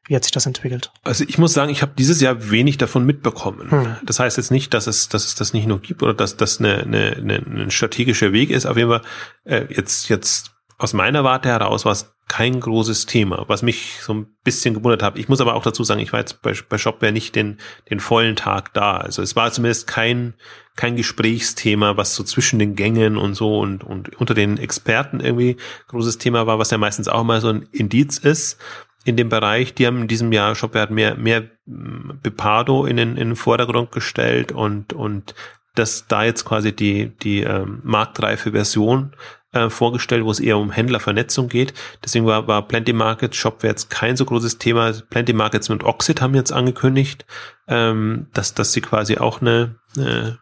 Wie 0.08 0.16
hat 0.16 0.24
sich 0.24 0.32
das 0.32 0.46
entwickelt? 0.46 0.92
Also 1.04 1.26
ich 1.28 1.38
muss 1.38 1.54
sagen, 1.54 1.72
ich 1.72 1.82
habe 1.82 1.94
dieses 1.98 2.22
Jahr 2.22 2.52
wenig 2.52 2.78
davon 2.78 3.06
mitbekommen. 3.06 3.72
Hm. 3.72 3.96
Das 4.04 4.20
heißt 4.20 4.38
jetzt 4.38 4.52
nicht, 4.52 4.74
dass 4.74 4.88
es, 4.88 5.10
dass 5.10 5.26
es 5.26 5.36
das 5.36 5.54
nicht 5.54 5.68
nur 5.68 5.80
gibt 5.80 6.04
oder 6.04 6.14
dass 6.14 6.38
das 6.38 6.60
eine, 6.60 6.78
eine, 6.78 7.16
eine, 7.18 7.36
ein 7.38 7.72
strategischer 7.72 8.32
Weg 8.32 8.52
ist. 8.52 8.66
Auf 8.66 8.78
jeden 8.78 8.90
Fall 8.90 9.02
äh, 9.46 9.66
jetzt 9.70 10.10
jetzt 10.10 10.52
aus 10.78 10.94
meiner 10.94 11.24
Warte 11.24 11.50
heraus 11.50 11.86
war 11.86 11.94
es 11.94 12.16
kein 12.28 12.60
großes 12.60 13.06
Thema, 13.06 13.46
was 13.48 13.62
mich 13.62 14.00
so 14.02 14.14
ein 14.14 14.26
bisschen 14.44 14.74
gewundert 14.74 15.04
hat. 15.04 15.18
Ich 15.18 15.30
muss 15.30 15.42
aber 15.42 15.54
auch 15.54 15.64
dazu 15.64 15.84
sagen, 15.84 16.02
ich 16.02 16.12
war 16.12 16.20
jetzt 16.20 16.42
bei, 16.42 16.54
bei 16.68 16.78
Shopware 16.78 17.12
nicht 17.12 17.36
den, 17.36 17.60
den 17.90 18.00
vollen 18.00 18.36
Tag 18.36 18.74
da. 18.74 18.98
Also 18.98 19.22
es 19.22 19.36
war 19.36 19.52
zumindest 19.52 19.86
kein, 19.86 20.34
kein 20.76 20.96
Gesprächsthema, 20.96 21.98
was 21.98 22.16
so 22.16 22.24
zwischen 22.24 22.58
den 22.58 22.76
Gängen 22.76 23.18
und 23.18 23.36
so 23.36 23.60
und, 23.60 23.84
und 23.84 24.16
unter 24.20 24.34
den 24.34 24.58
Experten 24.58 25.20
irgendwie 25.20 25.58
großes 25.88 26.18
Thema 26.18 26.48
war, 26.48 26.58
was 26.58 26.72
ja 26.72 26.80
meistens 26.80 27.08
auch 27.08 27.24
mal 27.24 27.42
so 27.42 27.50
ein 27.50 27.68
Indiz 27.72 28.18
ist 28.18 28.60
in 29.06 29.16
dem 29.16 29.30
Bereich. 29.30 29.74
Die 29.74 29.88
haben 29.88 30.02
in 30.02 30.08
diesem 30.10 30.34
Jahr 30.34 30.56
Shopware 30.56 30.92
mehr, 30.92 31.16
mehr 31.16 31.44
mm, 31.66 32.20
Bepardo 32.22 32.86
in 32.86 32.98
den, 32.98 33.12
in 33.12 33.30
den 33.30 33.36
Vordergrund 33.38 33.92
gestellt 33.92 34.52
und, 34.52 34.92
und 34.92 35.36
dass 35.76 36.08
da 36.08 36.24
jetzt 36.24 36.44
quasi 36.44 36.76
die, 36.76 37.16
die 37.18 37.42
ähm, 37.42 37.80
marktreife 37.84 38.52
Version 38.52 39.16
äh, 39.52 39.70
vorgestellt, 39.70 40.26
wo 40.26 40.32
es 40.32 40.40
eher 40.40 40.58
um 40.58 40.72
Händlervernetzung 40.72 41.48
geht. 41.48 41.74
Deswegen 42.04 42.26
war, 42.26 42.48
war 42.48 42.68
Plenty 42.68 42.94
Markets 42.94 43.38
Shopware 43.38 43.72
jetzt 43.72 43.90
kein 43.90 44.18
so 44.18 44.26
großes 44.26 44.58
Thema. 44.58 44.92
Plenty 45.10 45.34
Markets 45.34 45.70
und 45.70 45.84
Oxid 45.84 46.22
haben 46.22 46.34
jetzt 46.34 46.52
angekündigt, 46.52 47.26
ähm, 47.68 48.28
dass, 48.34 48.54
dass 48.54 48.74
sie 48.74 48.82
quasi 48.82 49.18
auch 49.18 49.42
eine, 49.42 49.76
eine 49.98 50.40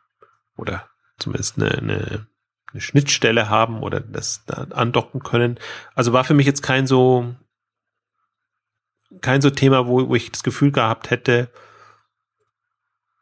oder 0.56 0.88
zumindest 1.20 1.58
eine, 1.58 1.72
eine, 1.72 2.28
eine 2.72 2.82
Schnittstelle 2.82 3.50
haben 3.50 3.84
oder 3.84 4.00
das 4.00 4.46
da 4.46 4.68
andocken 4.70 5.22
können. 5.22 5.60
Also 5.96 6.14
war 6.14 6.24
für 6.24 6.34
mich 6.34 6.46
jetzt 6.46 6.64
kein 6.64 6.88
so 6.88 7.36
kein 9.22 9.42
so 9.42 9.50
Thema, 9.50 9.88
wo, 9.88 10.08
wo 10.08 10.16
ich 10.16 10.32
das 10.32 10.44
Gefühl 10.44 10.72
gehabt 10.72 11.10
hätte, 11.10 11.50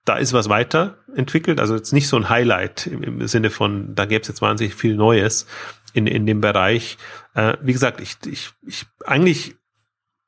da 0.05 0.17
ist 0.17 0.33
was 0.33 0.49
weiterentwickelt. 0.49 1.59
Also 1.59 1.75
jetzt 1.75 1.93
nicht 1.93 2.07
so 2.07 2.17
ein 2.17 2.29
Highlight 2.29 2.87
im, 2.87 3.03
im 3.03 3.27
Sinne 3.27 3.49
von, 3.49 3.93
da 3.95 4.05
gäbe 4.05 4.21
es 4.21 4.27
jetzt 4.27 4.41
wahnsinnig 4.41 4.75
viel 4.75 4.95
Neues 4.95 5.45
in, 5.93 6.07
in 6.07 6.25
dem 6.25 6.41
Bereich. 6.41 6.97
Äh, 7.33 7.57
wie 7.61 7.73
gesagt, 7.73 8.01
ich, 8.01 8.17
ich, 8.25 8.51
ich 8.65 8.85
eigentlich, 9.05 9.55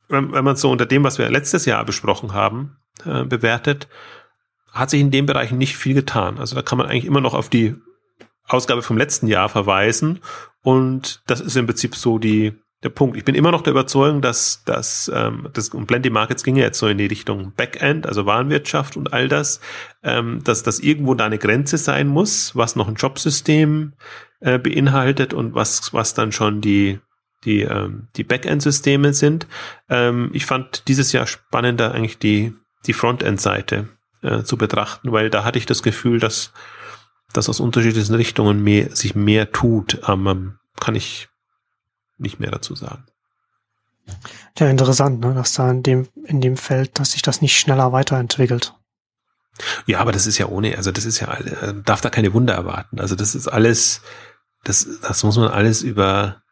wenn, 0.09 0.31
wenn 0.31 0.43
man 0.43 0.55
so 0.55 0.69
unter 0.69 0.85
dem, 0.85 1.03
was 1.03 1.17
wir 1.17 1.29
letztes 1.29 1.65
Jahr 1.65 1.83
besprochen 1.85 2.33
haben, 2.33 2.77
äh, 3.05 3.23
bewertet, 3.23 3.87
hat 4.71 4.89
sich 4.89 5.01
in 5.01 5.11
dem 5.11 5.25
Bereich 5.25 5.51
nicht 5.51 5.75
viel 5.75 5.93
getan. 5.93 6.39
Also 6.39 6.55
da 6.55 6.61
kann 6.61 6.77
man 6.77 6.87
eigentlich 6.87 7.05
immer 7.05 7.21
noch 7.21 7.33
auf 7.33 7.49
die 7.49 7.75
Ausgabe 8.47 8.81
vom 8.81 8.97
letzten 8.97 9.27
Jahr 9.27 9.49
verweisen. 9.49 10.19
Und 10.61 11.21
das 11.27 11.41
ist 11.41 11.55
im 11.55 11.65
Prinzip 11.65 11.95
so 11.95 12.19
die, 12.19 12.53
der 12.83 12.89
Punkt. 12.89 13.17
Ich 13.17 13.23
bin 13.23 13.35
immer 13.35 13.51
noch 13.51 13.61
der 13.61 13.71
Überzeugung, 13.71 14.21
dass, 14.21 14.63
dass 14.65 15.11
ähm, 15.13 15.47
das 15.53 15.69
um 15.69 15.87
Plenty 15.87 16.09
Markets 16.09 16.43
ging 16.43 16.57
ja 16.57 16.65
jetzt 16.65 16.79
so 16.79 16.87
in 16.87 16.97
die 16.97 17.05
Richtung 17.05 17.53
Backend, 17.55 18.05
also 18.05 18.25
Warenwirtschaft 18.25 18.97
und 18.97 19.13
all 19.13 19.29
das, 19.29 19.61
ähm, 20.03 20.41
dass 20.43 20.63
das 20.63 20.79
irgendwo 20.79 21.15
da 21.15 21.25
eine 21.25 21.37
Grenze 21.37 21.77
sein 21.77 22.07
muss, 22.07 22.55
was 22.55 22.75
noch 22.75 22.87
ein 22.87 22.95
Jobsystem 22.95 23.93
äh, 24.41 24.59
beinhaltet 24.59 25.33
und 25.33 25.55
was 25.55 25.93
was 25.93 26.13
dann 26.13 26.31
schon 26.31 26.61
die 26.61 26.99
die 27.45 27.61
ähm, 27.61 28.07
die 28.15 28.23
Backend-Systeme 28.23 29.13
sind. 29.13 29.47
Ähm, 29.89 30.29
ich 30.33 30.45
fand 30.45 30.87
dieses 30.87 31.13
Jahr 31.13 31.27
spannender 31.27 31.93
eigentlich 31.93 32.19
die 32.19 32.53
die 32.85 32.93
Frontend-Seite 32.93 33.87
äh, 34.21 34.43
zu 34.43 34.57
betrachten, 34.57 35.11
weil 35.13 35.29
da 35.29 35.45
hatte 35.45 35.57
ich 35.57 35.65
das 35.65 35.83
Gefühl, 35.83 36.19
dass 36.19 36.51
dass 37.31 37.49
aus 37.49 37.59
unterschiedlichen 37.59 38.15
Richtungen 38.15 38.63
mehr, 38.63 38.95
sich 38.95 39.15
mehr 39.15 39.51
tut. 39.51 40.01
Ähm, 40.07 40.59
kann 40.79 40.95
ich 40.95 41.29
nicht 42.17 42.39
mehr 42.39 42.51
dazu 42.51 42.75
sagen. 42.75 43.05
Ja, 44.57 44.69
interessant, 44.69 45.21
ne? 45.21 45.33
dass 45.33 45.53
da 45.53 45.71
in 45.71 45.83
dem, 45.83 46.09
in 46.25 46.41
dem 46.41 46.57
Feld, 46.57 46.99
dass 46.99 47.11
sich 47.11 47.21
das 47.21 47.41
nicht 47.41 47.57
schneller 47.57 47.91
weiterentwickelt. 47.91 48.73
Ja, 49.85 49.99
aber 49.99 50.11
das 50.11 50.27
ist 50.27 50.37
ja 50.37 50.47
ohne, 50.47 50.75
also 50.77 50.91
das 50.91 51.05
ist 51.05 51.19
ja, 51.19 51.33
äh, 51.33 51.73
darf 51.85 52.01
da 52.01 52.09
keine 52.09 52.33
Wunder 52.33 52.53
erwarten. 52.53 52.99
Also 52.99 53.15
das 53.15 53.35
ist 53.35 53.47
alles, 53.47 54.01
das, 54.63 54.87
das 55.01 55.23
muss 55.23 55.37
man 55.37 55.49
alles 55.49 55.83
über, 55.83 56.42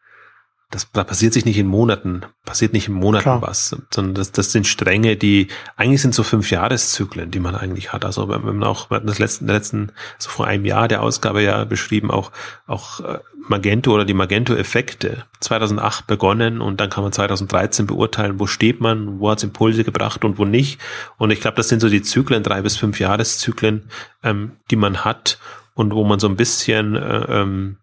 das, 0.72 0.90
da 0.90 1.04
passiert 1.04 1.34
sich 1.34 1.44
nicht 1.44 1.58
in 1.58 1.66
Monaten, 1.66 2.22
passiert 2.46 2.72
nicht 2.72 2.88
in 2.88 2.94
Monaten 2.94 3.24
Klar. 3.24 3.42
was, 3.42 3.76
sondern 3.92 4.14
das, 4.14 4.32
das 4.32 4.52
sind 4.52 4.66
Stränge, 4.66 5.16
die 5.16 5.48
eigentlich 5.76 6.00
sind 6.00 6.14
so 6.14 6.22
fünf 6.22 6.50
Jahreszyklen, 6.50 7.30
die 7.30 7.40
man 7.40 7.54
eigentlich 7.54 7.92
hat. 7.92 8.06
Also 8.06 8.28
wenn 8.28 8.42
man 8.42 8.64
auch, 8.64 8.90
wir 8.90 8.96
hatten 8.96 9.06
das 9.06 9.18
letzten, 9.18 9.46
letzten, 9.46 9.92
so 10.18 10.30
vor 10.30 10.46
einem 10.46 10.64
Jahr 10.64 10.88
der 10.88 11.02
Ausgabe 11.02 11.42
ja 11.42 11.64
beschrieben, 11.64 12.10
auch, 12.10 12.32
auch 12.66 13.00
äh, 13.00 13.18
Magento 13.48 13.92
oder 13.92 14.06
die 14.06 14.14
Magento-Effekte 14.14 15.24
2008 15.40 16.06
begonnen 16.06 16.62
und 16.62 16.80
dann 16.80 16.88
kann 16.88 17.04
man 17.04 17.12
2013 17.12 17.86
beurteilen, 17.86 18.40
wo 18.40 18.46
steht 18.46 18.80
man, 18.80 19.20
wo 19.20 19.30
hat 19.30 19.38
es 19.38 19.44
Impulse 19.44 19.84
gebracht 19.84 20.24
und 20.24 20.38
wo 20.38 20.46
nicht. 20.46 20.80
Und 21.18 21.30
ich 21.30 21.40
glaube, 21.42 21.56
das 21.56 21.68
sind 21.68 21.80
so 21.80 21.90
die 21.90 22.02
Zyklen, 22.02 22.42
drei 22.42 22.62
bis 22.62 22.78
fünf 22.78 22.98
Jahreszyklen, 22.98 23.90
ähm, 24.22 24.52
die 24.70 24.76
man 24.76 25.04
hat 25.04 25.38
und 25.74 25.92
wo 25.94 26.04
man 26.04 26.18
so 26.18 26.28
ein 26.28 26.36
bisschen 26.36 26.96
äh, 26.96 27.24
ähm, 27.28 27.76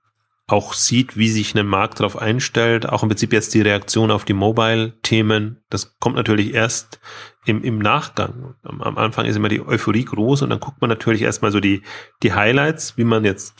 auch 0.52 0.74
sieht, 0.74 1.16
wie 1.16 1.30
sich 1.30 1.56
ein 1.56 1.66
Markt 1.66 2.00
darauf 2.00 2.18
einstellt, 2.18 2.88
auch 2.90 3.04
im 3.04 3.10
Prinzip 3.10 3.34
jetzt 3.34 3.54
die 3.54 3.62
Reaktion 3.62 4.12
auf 4.12 4.26
die 4.26 4.34
Mobile-Themen, 4.34 5.58
das 5.70 5.98
kommt 6.00 6.16
natürlich 6.16 6.54
erst 6.54 7.00
im, 7.46 7.64
im 7.64 7.80
Nachgang. 7.80 8.56
Am, 8.64 8.82
am, 8.82 8.98
Anfang 8.98 9.26
ist 9.26 9.36
immer 9.36 9.50
die 9.50 9.66
Euphorie 9.66 10.06
groß 10.06 10.42
und 10.42 10.50
dann 10.50 10.60
guckt 10.60 10.82
man 10.82 10.90
natürlich 10.90 11.22
erstmal 11.22 11.52
so 11.52 11.60
die, 11.60 11.84
die 12.24 12.34
Highlights, 12.34 12.98
wie 12.98 13.04
man 13.04 13.26
jetzt 13.26 13.54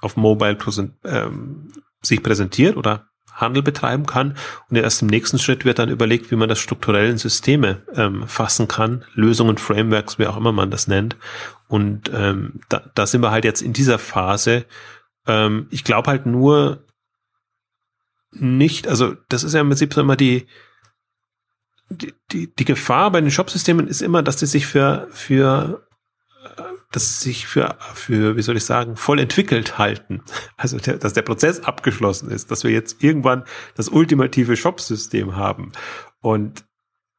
auf 0.00 0.16
Mobile 0.16 0.54
präsent, 0.54 0.94
ähm, 1.04 1.72
sich 2.02 2.22
präsentiert 2.22 2.76
oder 2.76 3.10
Handel 3.34 3.62
betreiben 3.62 4.06
kann. 4.06 4.36
Und 4.68 4.76
erst 4.76 5.02
im 5.02 5.08
nächsten 5.08 5.38
Schritt 5.38 5.64
wird 5.64 5.78
dann 5.78 5.88
überlegt, 5.88 6.30
wie 6.30 6.36
man 6.36 6.48
das 6.48 6.58
strukturell 6.58 7.10
in 7.10 7.18
Systeme 7.18 7.82
ähm, 7.94 8.26
fassen 8.26 8.68
kann, 8.68 9.04
Lösungen, 9.14 9.58
Frameworks, 9.58 10.18
wie 10.18 10.26
auch 10.26 10.36
immer 10.36 10.52
man 10.52 10.70
das 10.70 10.88
nennt. 10.88 11.16
Und 11.68 12.10
ähm, 12.14 12.60
da, 12.68 12.82
da 12.94 13.06
sind 13.06 13.22
wir 13.22 13.30
halt 13.30 13.44
jetzt 13.44 13.62
in 13.62 13.72
dieser 13.72 13.98
Phase, 13.98 14.64
ähm, 15.30 15.68
ich 15.70 15.84
glaube 15.84 16.10
halt 16.10 16.26
nur 16.26 16.84
nicht, 18.32 18.88
also 18.88 19.14
das 19.28 19.44
ist 19.44 19.54
ja 19.54 19.60
im 19.60 19.68
Prinzip 19.68 19.94
so 19.94 20.00
immer 20.00 20.16
die, 20.16 20.46
die, 21.88 22.14
die, 22.30 22.54
die 22.54 22.64
Gefahr 22.64 23.10
bei 23.10 23.20
den 23.20 23.30
Shopsystemen 23.30 23.88
ist 23.88 24.02
immer, 24.02 24.22
dass 24.22 24.40
sie 24.40 24.46
sich 24.46 24.66
für, 24.66 25.08
für 25.10 25.86
dass 26.92 27.20
sie 27.20 27.28
sich 27.28 27.46
für, 27.46 27.76
für, 27.94 28.36
wie 28.36 28.42
soll 28.42 28.56
ich 28.56 28.64
sagen, 28.64 28.96
voll 28.96 29.20
entwickelt 29.20 29.78
halten. 29.78 30.22
Also, 30.56 30.78
der, 30.78 30.98
dass 30.98 31.14
der 31.14 31.22
Prozess 31.22 31.60
abgeschlossen 31.60 32.30
ist, 32.30 32.50
dass 32.50 32.64
wir 32.64 32.70
jetzt 32.70 33.02
irgendwann 33.02 33.44
das 33.76 33.88
ultimative 33.88 34.56
Shopsystem 34.56 35.36
haben. 35.36 35.72
Und 36.20 36.64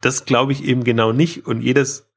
das 0.01 0.25
glaube 0.25 0.51
ich 0.51 0.63
eben 0.63 0.83
genau 0.83 1.11
nicht. 1.11 1.47
Und 1.47 1.61
jedes 1.61 2.11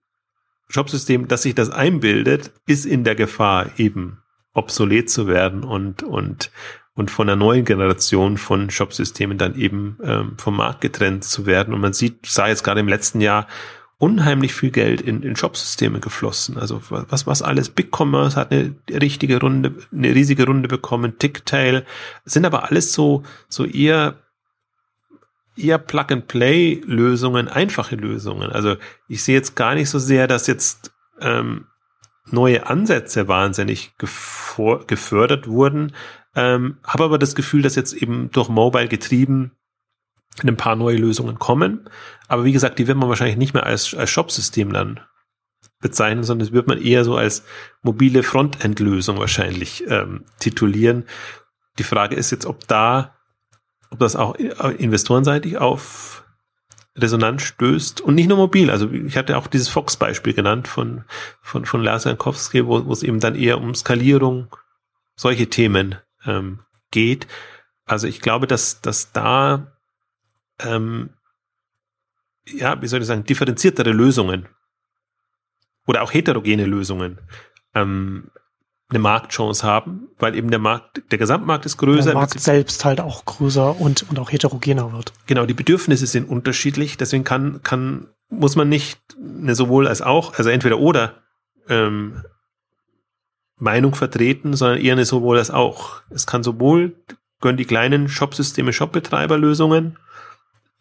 Shopsystem, 0.69 1.29
das 1.29 1.43
sich 1.43 1.55
das 1.55 1.71
einbildet, 1.71 2.53
ist 2.67 2.85
in 2.85 3.05
der 3.05 3.15
Gefahr, 3.15 3.71
eben 3.79 4.24
obsolet 4.55 5.11
zu 5.11 5.27
werden 5.27 5.65
und, 5.65 6.03
und, 6.03 6.51
und 6.95 7.11
von 7.11 7.29
einer 7.29 7.37
neuen 7.37 7.65
Generation 7.65 8.39
von 8.39 8.71
Shopsystemen 8.71 9.37
dann 9.37 9.57
eben 9.57 9.99
ähm, 10.03 10.33
vom 10.39 10.57
Markt 10.57 10.81
getrennt 10.81 11.25
zu 11.25 11.45
werden. 11.45 11.75
Und 11.75 11.81
man 11.81 11.93
sieht, 11.93 12.27
sah 12.27 12.49
jetzt 12.49 12.65
gerade 12.65 12.81
im 12.81 12.89
letzten 12.89 13.21
Jahr 13.21 13.47
unheimlich 13.99 14.55
viel 14.55 14.71
Geld 14.71 15.01
in, 15.01 15.23
in 15.23 15.37
Shopsysteme 15.37 16.01
geflossen. 16.01 16.57
Also 16.57 16.81
was, 16.89 17.27
was 17.27 17.43
alles. 17.43 17.69
BigCommerce 17.69 18.37
hat 18.37 18.53
eine 18.53 18.75
richtige 18.91 19.41
Runde, 19.41 19.75
eine 19.93 20.15
riesige 20.15 20.47
Runde 20.47 20.69
bekommen. 20.69 21.19
Ticktail 21.19 21.85
sind 22.25 22.45
aber 22.45 22.65
alles 22.65 22.93
so, 22.93 23.23
so 23.49 23.65
eher 23.65 24.17
eher 25.57 25.79
Plug-and-Play-Lösungen, 25.79 27.49
einfache 27.49 27.95
Lösungen. 27.97 28.51
Also 28.51 28.77
ich 29.09 29.23
sehe 29.23 29.37
jetzt 29.37 29.55
gar 29.55 29.75
nicht 29.75 29.89
so 29.89 29.99
sehr, 30.01 30.27
dass 30.27 30.49
jetzt 30.49 30.93
ähm, 31.21 31.67
neue 32.31 32.67
Ansätze 32.67 33.29
wahnsinnig 33.29 33.95
gefördert 33.99 35.47
wurden. 35.47 35.95
Ähm, 36.35 36.79
habe 36.85 37.05
aber 37.05 37.19
das 37.19 37.35
Gefühl, 37.35 37.63
dass 37.63 37.77
jetzt 37.77 37.93
eben 37.93 38.31
durch 38.31 38.49
Mobile 38.49 38.89
getrieben 38.89 39.53
ein 40.43 40.57
paar 40.57 40.75
neue 40.75 40.97
Lösungen 40.97 41.39
kommen. 41.39 41.89
Aber 42.27 42.45
wie 42.45 42.53
gesagt, 42.53 42.79
die 42.79 42.87
wird 42.89 42.99
man 42.99 43.09
wahrscheinlich 43.09 43.37
nicht 43.37 43.55
mehr 43.55 43.67
als, 43.67 43.95
als 43.95 44.11
Shop-System 44.11 44.73
dann 44.73 45.01
bezeichnen, 45.81 46.25
sondern 46.25 46.47
das 46.47 46.55
wird 46.55 46.67
man 46.67 46.81
eher 46.81 47.05
so 47.05 47.17
als 47.17 47.45
mobile 47.83 48.23
Frontend-Lösung 48.23 49.19
wahrscheinlich 49.19 49.85
ähm, 49.89 50.25
titulieren. 50.41 51.05
Die 51.79 51.85
Frage 51.85 52.17
ist 52.17 52.31
jetzt, 52.31 52.47
ob 52.47 52.67
da, 52.67 53.15
ob 53.91 53.99
das 53.99 54.17
auch 54.17 54.35
investorenseitig 54.35 55.59
auf 55.59 56.24
Resonanz 56.97 57.43
stößt 57.43 58.01
und 58.01 58.15
nicht 58.15 58.29
nur 58.29 58.39
mobil. 58.39 58.71
Also 58.71 58.91
ich 58.91 59.17
hatte 59.17 59.37
auch 59.37 59.47
dieses 59.47 59.69
Fox-Beispiel 59.69 60.33
genannt 60.33 60.69
von, 60.69 61.05
von, 61.43 61.65
von 61.67 61.83
Lars 61.83 62.05
Jankowski, 62.05 62.67
wo, 62.67 62.87
wo 62.87 62.93
es 62.93 63.03
eben 63.03 63.21
dann 63.21 63.35
eher 63.35 63.61
um 63.61 63.75
Skalierung, 63.75 64.55
solche 65.17 65.49
Themen 65.49 65.97
ähm, 66.25 66.61
geht. 66.91 67.27
Also 67.85 68.07
ich 68.07 68.21
glaube, 68.21 68.47
dass, 68.47 68.81
dass 68.81 69.13
da 69.13 69.73
ähm, 70.61 71.11
ja, 72.47 72.81
wie 72.83 72.87
soll 72.87 73.01
ich 73.01 73.07
sagen, 73.07 73.25
differenziertere 73.25 73.91
Lösungen 73.91 74.49
oder 75.87 76.03
auch 76.03 76.13
heterogene 76.13 76.67
Lösungen 76.67 77.19
ähm, 77.75 78.31
eine 78.91 78.99
Marktchance 78.99 79.67
haben, 79.67 80.09
weil 80.19 80.35
eben 80.35 80.51
der 80.51 80.59
Markt, 80.59 81.03
der 81.11 81.19
Gesamtmarkt 81.19 81.65
ist 81.67 81.79
größer. 81.79 82.11
Der 82.11 82.15
Markt 82.15 82.39
selbst 82.39 82.85
halt 82.85 83.01
auch 83.01 83.25
größer 83.25 83.81
und, 83.81 84.09
und 84.11 84.19
auch 84.19 84.31
heterogener 84.31 84.93
wird. 84.93 85.13
Genau, 85.27 85.47
die 85.47 85.55
Bedürfnisse 85.55 86.07
sind 86.07 86.29
unterschiedlich, 86.29 86.97
deswegen 86.97 87.25
kann, 87.25 87.63
kann, 87.63 88.09
muss 88.29 88.57
man 88.57 88.69
nicht 88.69 89.01
eine 89.19 89.55
sowohl 89.55 89.89
als 89.89 90.03
auch, 90.03 90.35
also 90.35 90.51
entweder 90.51 90.79
oder 90.79 91.15
ähm, 91.69 92.23
Meinung 93.57 93.95
vertreten, 93.95 94.55
sondern 94.55 94.79
eher 94.79 94.93
eine 94.93 95.05
sowohl 95.05 95.39
als 95.39 95.51
auch. 95.51 96.03
Es 96.11 96.27
kann 96.27 96.43
sowohl, 96.43 96.97
gönnen 97.41 97.57
die 97.57 97.65
kleinen 97.65 98.09
Shopsysteme, 98.09 98.73
Shopbetreiberlösungen 98.73 99.99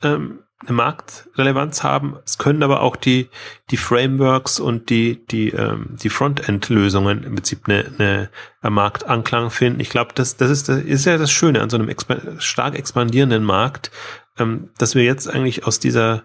ähm, 0.01 0.39
eine 0.65 0.75
Marktrelevanz 0.75 1.83
haben. 1.83 2.17
Es 2.25 2.37
können 2.37 2.63
aber 2.63 2.81
auch 2.81 2.95
die, 2.95 3.29
die 3.71 3.77
Frameworks 3.77 4.59
und 4.59 4.89
die, 4.89 5.25
die, 5.27 5.49
ähm, 5.49 5.97
die 6.01 6.09
Frontend-Lösungen 6.09 7.23
im 7.23 7.35
Prinzip 7.35 7.67
eine, 7.67 7.85
eine, 7.97 8.29
eine 8.61 8.71
Marktanklang 8.71 9.49
finden. 9.49 9.79
Ich 9.79 9.89
glaube, 9.89 10.11
das, 10.15 10.37
das 10.37 10.49
ist, 10.49 10.69
das 10.69 10.81
ist 10.81 11.05
ja 11.05 11.17
das 11.17 11.31
Schöne 11.31 11.61
an 11.61 11.69
so 11.69 11.77
einem 11.77 11.89
exp 11.89 12.13
stark 12.39 12.75
expandierenden 12.77 13.43
Markt, 13.43 13.91
ähm, 14.37 14.69
dass 14.77 14.95
wir 14.95 15.03
jetzt 15.03 15.29
eigentlich 15.29 15.65
aus 15.67 15.79
dieser 15.79 16.23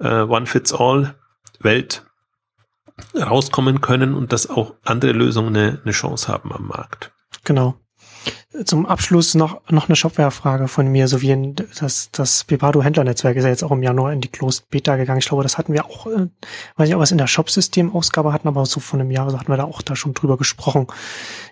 äh, 0.00 0.22
One-Fits-All-Welt 0.22 2.04
rauskommen 3.16 3.80
können 3.80 4.14
und 4.14 4.32
dass 4.32 4.48
auch 4.48 4.74
andere 4.84 5.12
Lösungen 5.12 5.56
eine, 5.56 5.80
eine 5.82 5.92
Chance 5.92 6.28
haben 6.28 6.52
am 6.52 6.68
Markt. 6.68 7.12
Genau 7.44 7.78
zum 8.64 8.86
Abschluss 8.86 9.34
noch, 9.34 9.60
noch 9.68 9.88
eine 9.88 9.96
Shopware-Frage 9.96 10.68
von 10.68 10.86
mir, 10.88 11.08
so 11.08 11.20
wie 11.22 11.30
in 11.30 11.56
das, 11.56 12.10
das 12.12 12.44
Pepado-Händlernetzwerk 12.44 13.36
ist 13.36 13.44
ja 13.44 13.50
jetzt 13.50 13.64
auch 13.64 13.72
im 13.72 13.82
Januar 13.82 14.12
in 14.12 14.20
die 14.20 14.28
Closed 14.28 14.70
Beta 14.70 14.96
gegangen. 14.96 15.18
Ich 15.18 15.26
glaube, 15.26 15.42
das 15.42 15.58
hatten 15.58 15.72
wir 15.72 15.84
auch, 15.84 16.06
äh, 16.06 16.28
weiß 16.76 16.88
ich 16.88 16.94
auch 16.94 17.00
was 17.00 17.10
in 17.10 17.18
der 17.18 17.26
Shop-System-Ausgabe 17.26 18.32
hatten, 18.32 18.48
aber 18.48 18.64
so 18.66 18.80
von 18.80 19.00
einem 19.00 19.10
Jahr, 19.10 19.30
so 19.30 19.38
hatten 19.38 19.52
wir 19.52 19.56
da 19.56 19.64
auch 19.64 19.82
da 19.82 19.96
schon 19.96 20.14
drüber 20.14 20.36
gesprochen. 20.36 20.86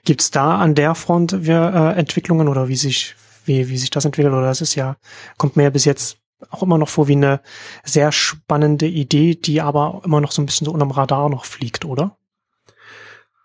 Gibt's 0.04 0.30
da 0.30 0.58
an 0.58 0.74
der 0.74 0.94
Front 0.94 1.44
wir, 1.44 1.94
äh, 1.96 1.98
Entwicklungen 1.98 2.48
oder 2.48 2.68
wie 2.68 2.76
sich, 2.76 3.16
wie, 3.44 3.68
wie 3.68 3.78
sich 3.78 3.90
das 3.90 4.04
entwickelt? 4.04 4.32
Oder 4.32 4.46
das 4.46 4.60
ist 4.60 4.74
ja, 4.74 4.96
kommt 5.38 5.56
mir 5.56 5.70
bis 5.70 5.84
jetzt 5.84 6.18
auch 6.50 6.62
immer 6.62 6.78
noch 6.78 6.88
vor 6.88 7.08
wie 7.08 7.12
eine 7.12 7.40
sehr 7.84 8.12
spannende 8.12 8.86
Idee, 8.86 9.34
die 9.34 9.60
aber 9.60 10.02
immer 10.04 10.20
noch 10.20 10.32
so 10.32 10.42
ein 10.42 10.46
bisschen 10.46 10.64
so 10.64 10.72
unterm 10.72 10.90
Radar 10.90 11.28
noch 11.28 11.44
fliegt, 11.44 11.84
oder? 11.84 12.16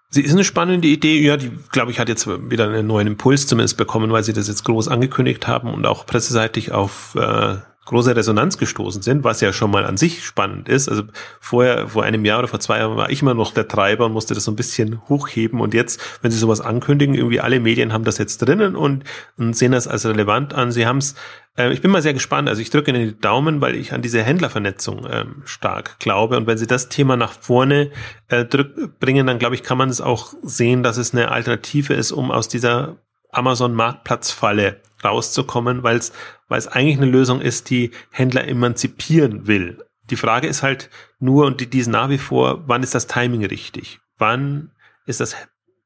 Sie 0.09 0.21
ist 0.21 0.31
eine 0.31 0.45
spannende 0.45 0.87
Idee, 0.87 1.19
ja, 1.19 1.35
die, 1.35 1.51
glaube 1.71 1.91
ich, 1.91 1.99
hat 1.99 2.07
jetzt 2.07 2.27
wieder 2.27 2.69
einen 2.69 2.87
neuen 2.87 3.07
Impuls 3.07 3.45
zumindest 3.45 3.77
bekommen, 3.77 4.11
weil 4.11 4.23
sie 4.23 4.33
das 4.33 4.47
jetzt 4.47 4.63
groß 4.63 4.87
angekündigt 4.87 5.47
haben 5.47 5.73
und 5.73 5.85
auch 5.85 6.05
presseseitig 6.05 6.71
auf 6.71 7.15
äh, 7.15 7.57
große 7.87 8.15
Resonanz 8.15 8.57
gestoßen 8.57 9.01
sind, 9.01 9.23
was 9.23 9.41
ja 9.41 9.53
schon 9.53 9.71
mal 9.71 9.85
an 9.85 9.97
sich 9.97 10.23
spannend 10.23 10.69
ist. 10.69 10.89
Also 10.89 11.03
vorher, 11.39 11.87
vor 11.87 12.03
einem 12.03 12.25
Jahr 12.25 12.39
oder 12.39 12.47
vor 12.47 12.59
zwei 12.59 12.79
Jahren 12.79 12.97
war 12.97 13.09
ich 13.09 13.21
immer 13.21 13.33
noch 13.33 13.53
der 13.53 13.67
Treiber 13.67 14.05
und 14.05 14.11
musste 14.11 14.33
das 14.33 14.43
so 14.43 14.51
ein 14.51 14.55
bisschen 14.55 15.01
hochheben. 15.07 15.61
Und 15.61 15.73
jetzt, 15.73 16.01
wenn 16.21 16.29
sie 16.29 16.37
sowas 16.37 16.61
ankündigen, 16.61 17.15
irgendwie 17.15 17.39
alle 17.39 17.59
Medien 17.59 17.93
haben 17.93 18.03
das 18.03 18.17
jetzt 18.17 18.39
drinnen 18.39 18.75
und, 18.75 19.03
und 19.37 19.55
sehen 19.55 19.71
das 19.71 19.87
als 19.87 20.05
relevant 20.05 20.53
an. 20.53 20.71
Sie 20.71 20.85
haben 20.85 20.97
es, 20.97 21.15
äh, 21.57 21.71
ich 21.71 21.81
bin 21.81 21.89
mal 21.91 22.01
sehr 22.01 22.13
gespannt. 22.13 22.49
Also 22.49 22.61
ich 22.61 22.69
drücke 22.69 22.91
Ihnen 22.91 23.07
die 23.07 23.19
Daumen, 23.19 23.61
weil 23.61 23.75
ich 23.75 23.93
an 23.93 24.01
diese 24.01 24.21
Händlervernetzung 24.21 25.07
ähm, 25.09 25.41
stark 25.45 25.97
glaube. 25.99 26.37
Und 26.37 26.45
wenn 26.45 26.57
Sie 26.57 26.67
das 26.67 26.89
Thema 26.89 27.15
nach 27.15 27.31
vorne 27.31 27.91
äh, 28.27 28.43
drück, 28.43 28.99
bringen, 28.99 29.25
dann 29.27 29.39
glaube 29.39 29.55
ich, 29.55 29.63
kann 29.63 29.77
man 29.77 29.89
es 29.89 30.01
auch 30.01 30.33
sehen, 30.43 30.83
dass 30.83 30.97
es 30.97 31.13
eine 31.13 31.31
Alternative 31.31 31.93
ist, 31.93 32.11
um 32.11 32.31
aus 32.31 32.49
dieser 32.49 32.97
Amazon-Marktplatzfalle 33.31 34.81
rauszukommen, 35.03 35.83
weil 35.83 35.97
es 35.97 36.67
eigentlich 36.67 36.97
eine 36.97 37.05
Lösung 37.05 37.41
ist, 37.41 37.69
die 37.69 37.91
Händler 38.11 38.47
emanzipieren 38.47 39.47
will. 39.47 39.83
Die 40.09 40.15
Frage 40.15 40.47
ist 40.47 40.63
halt 40.63 40.89
nur, 41.19 41.45
und 41.45 41.61
die, 41.61 41.67
die 41.67 41.79
ist 41.79 41.87
nach 41.87 42.09
wie 42.09 42.17
vor, 42.17 42.63
wann 42.67 42.83
ist 42.83 42.95
das 42.95 43.07
Timing 43.07 43.45
richtig? 43.45 43.99
Wann 44.17 44.71
ist 45.05 45.19
das 45.19 45.35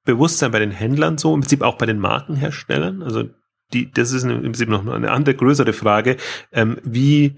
Bewusstsein 0.03 0.51
bei 0.51 0.59
den 0.59 0.72
Händlern 0.72 1.18
so, 1.18 1.34
im 1.34 1.41
Prinzip 1.41 1.62
auch 1.62 1.78
bei 1.78 1.86
den 1.86 1.99
Markenherstellern? 1.99 3.01
Also 3.01 3.30
die, 3.74 3.91
das 3.91 4.12
ist 4.12 4.24
im 4.24 4.41
Prinzip 4.41 4.70
noch 4.70 4.86
eine 4.86 5.12
andere 5.12 5.36
größere 5.36 5.74
Frage. 5.74 6.18
Ähm, 6.51 6.78
wie, 6.84 7.38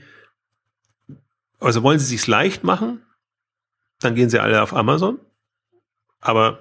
also 1.59 1.83
wollen 1.83 1.99
sie 1.99 2.05
sich's 2.05 2.27
leicht 2.27 2.63
machen? 2.63 3.01
Dann 3.99 4.15
gehen 4.15 4.29
sie 4.29 4.39
alle 4.39 4.61
auf 4.61 4.73
Amazon. 4.73 5.19
Aber 6.19 6.59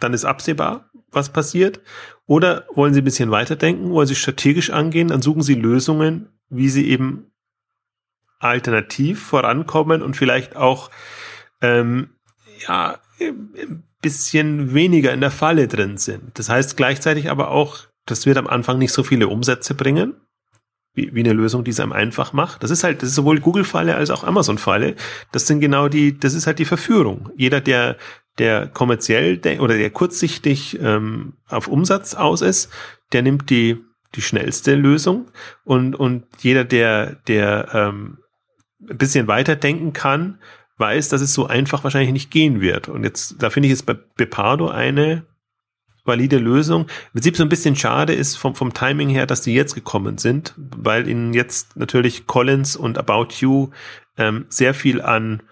dann 0.00 0.12
ist 0.12 0.24
absehbar, 0.24 0.90
was 1.10 1.32
passiert? 1.32 1.80
Oder 2.26 2.66
wollen 2.74 2.94
Sie 2.94 3.00
ein 3.00 3.04
bisschen 3.04 3.30
weiterdenken? 3.30 3.90
Wollen 3.90 4.06
Sie 4.06 4.14
strategisch 4.14 4.70
angehen? 4.70 5.08
Dann 5.08 5.22
suchen 5.22 5.42
Sie 5.42 5.54
Lösungen, 5.54 6.28
wie 6.48 6.68
Sie 6.68 6.88
eben 6.88 7.30
alternativ 8.38 9.22
vorankommen 9.22 10.02
und 10.02 10.16
vielleicht 10.16 10.56
auch 10.56 10.90
ähm, 11.62 12.10
ja 12.66 12.98
ein 13.20 13.84
bisschen 14.02 14.74
weniger 14.74 15.12
in 15.12 15.20
der 15.20 15.30
Falle 15.30 15.68
drin 15.68 15.96
sind. 15.96 16.38
Das 16.38 16.48
heißt 16.48 16.76
gleichzeitig 16.76 17.30
aber 17.30 17.50
auch, 17.50 17.78
das 18.04 18.26
wird 18.26 18.36
am 18.36 18.46
Anfang 18.46 18.78
nicht 18.78 18.92
so 18.92 19.02
viele 19.02 19.28
Umsätze 19.28 19.74
bringen, 19.74 20.14
wie, 20.94 21.14
wie 21.14 21.20
eine 21.20 21.32
Lösung, 21.32 21.64
die 21.64 21.70
es 21.70 21.80
einem 21.80 21.92
einfach 21.92 22.32
macht. 22.32 22.62
Das 22.62 22.70
ist 22.70 22.84
halt, 22.84 23.02
das 23.02 23.10
ist 23.10 23.14
sowohl 23.14 23.40
Google-Falle 23.40 23.94
als 23.94 24.10
auch 24.10 24.24
Amazon-Falle. 24.24 24.96
Das 25.32 25.46
sind 25.46 25.60
genau 25.60 25.88
die, 25.88 26.18
das 26.18 26.34
ist 26.34 26.46
halt 26.46 26.58
die 26.58 26.64
Verführung. 26.64 27.30
Jeder, 27.36 27.60
der, 27.60 27.96
der 28.38 28.66
kommerziell 28.66 29.40
oder 29.60 29.76
der 29.76 29.90
kurzsichtig 29.90 30.78
ähm, 30.80 31.34
auf 31.48 31.68
Umsatz 31.68 32.14
aus 32.14 32.42
ist, 32.42 32.70
der 33.12 33.22
nimmt 33.22 33.50
die, 33.50 33.78
die 34.14 34.22
schnellste 34.22 34.74
Lösung 34.74 35.26
und, 35.64 35.94
und 35.94 36.24
jeder, 36.40 36.64
der, 36.64 37.16
der 37.26 37.68
ähm, 37.72 38.18
ein 38.88 38.98
bisschen 38.98 39.26
weiterdenken 39.26 39.92
kann, 39.92 40.38
weiß, 40.78 41.08
dass 41.08 41.20
es 41.20 41.32
so 41.32 41.46
einfach 41.46 41.84
wahrscheinlich 41.84 42.12
nicht 42.12 42.30
gehen 42.30 42.60
wird. 42.60 42.88
Und 42.88 43.04
jetzt, 43.04 43.42
da 43.42 43.50
finde 43.50 43.68
ich 43.68 43.72
es 43.72 43.82
bei 43.82 43.94
Bepardo 43.94 44.68
eine 44.68 45.24
valide 46.04 46.38
Lösung. 46.38 46.82
Im 46.82 47.12
Prinzip 47.14 47.36
so 47.36 47.42
ein 47.42 47.48
bisschen 47.48 47.76
schade 47.76 48.14
ist 48.14 48.36
vom, 48.36 48.54
vom 48.54 48.74
Timing 48.74 49.08
her, 49.08 49.26
dass 49.26 49.40
die 49.40 49.54
jetzt 49.54 49.74
gekommen 49.74 50.18
sind, 50.18 50.54
weil 50.56 51.08
ihnen 51.08 51.34
jetzt 51.34 51.76
natürlich 51.76 52.26
Collins 52.26 52.76
und 52.76 52.98
About 52.98 53.28
You 53.38 53.70
ähm, 54.16 54.46
sehr 54.48 54.74
viel 54.74 55.00
an 55.00 55.42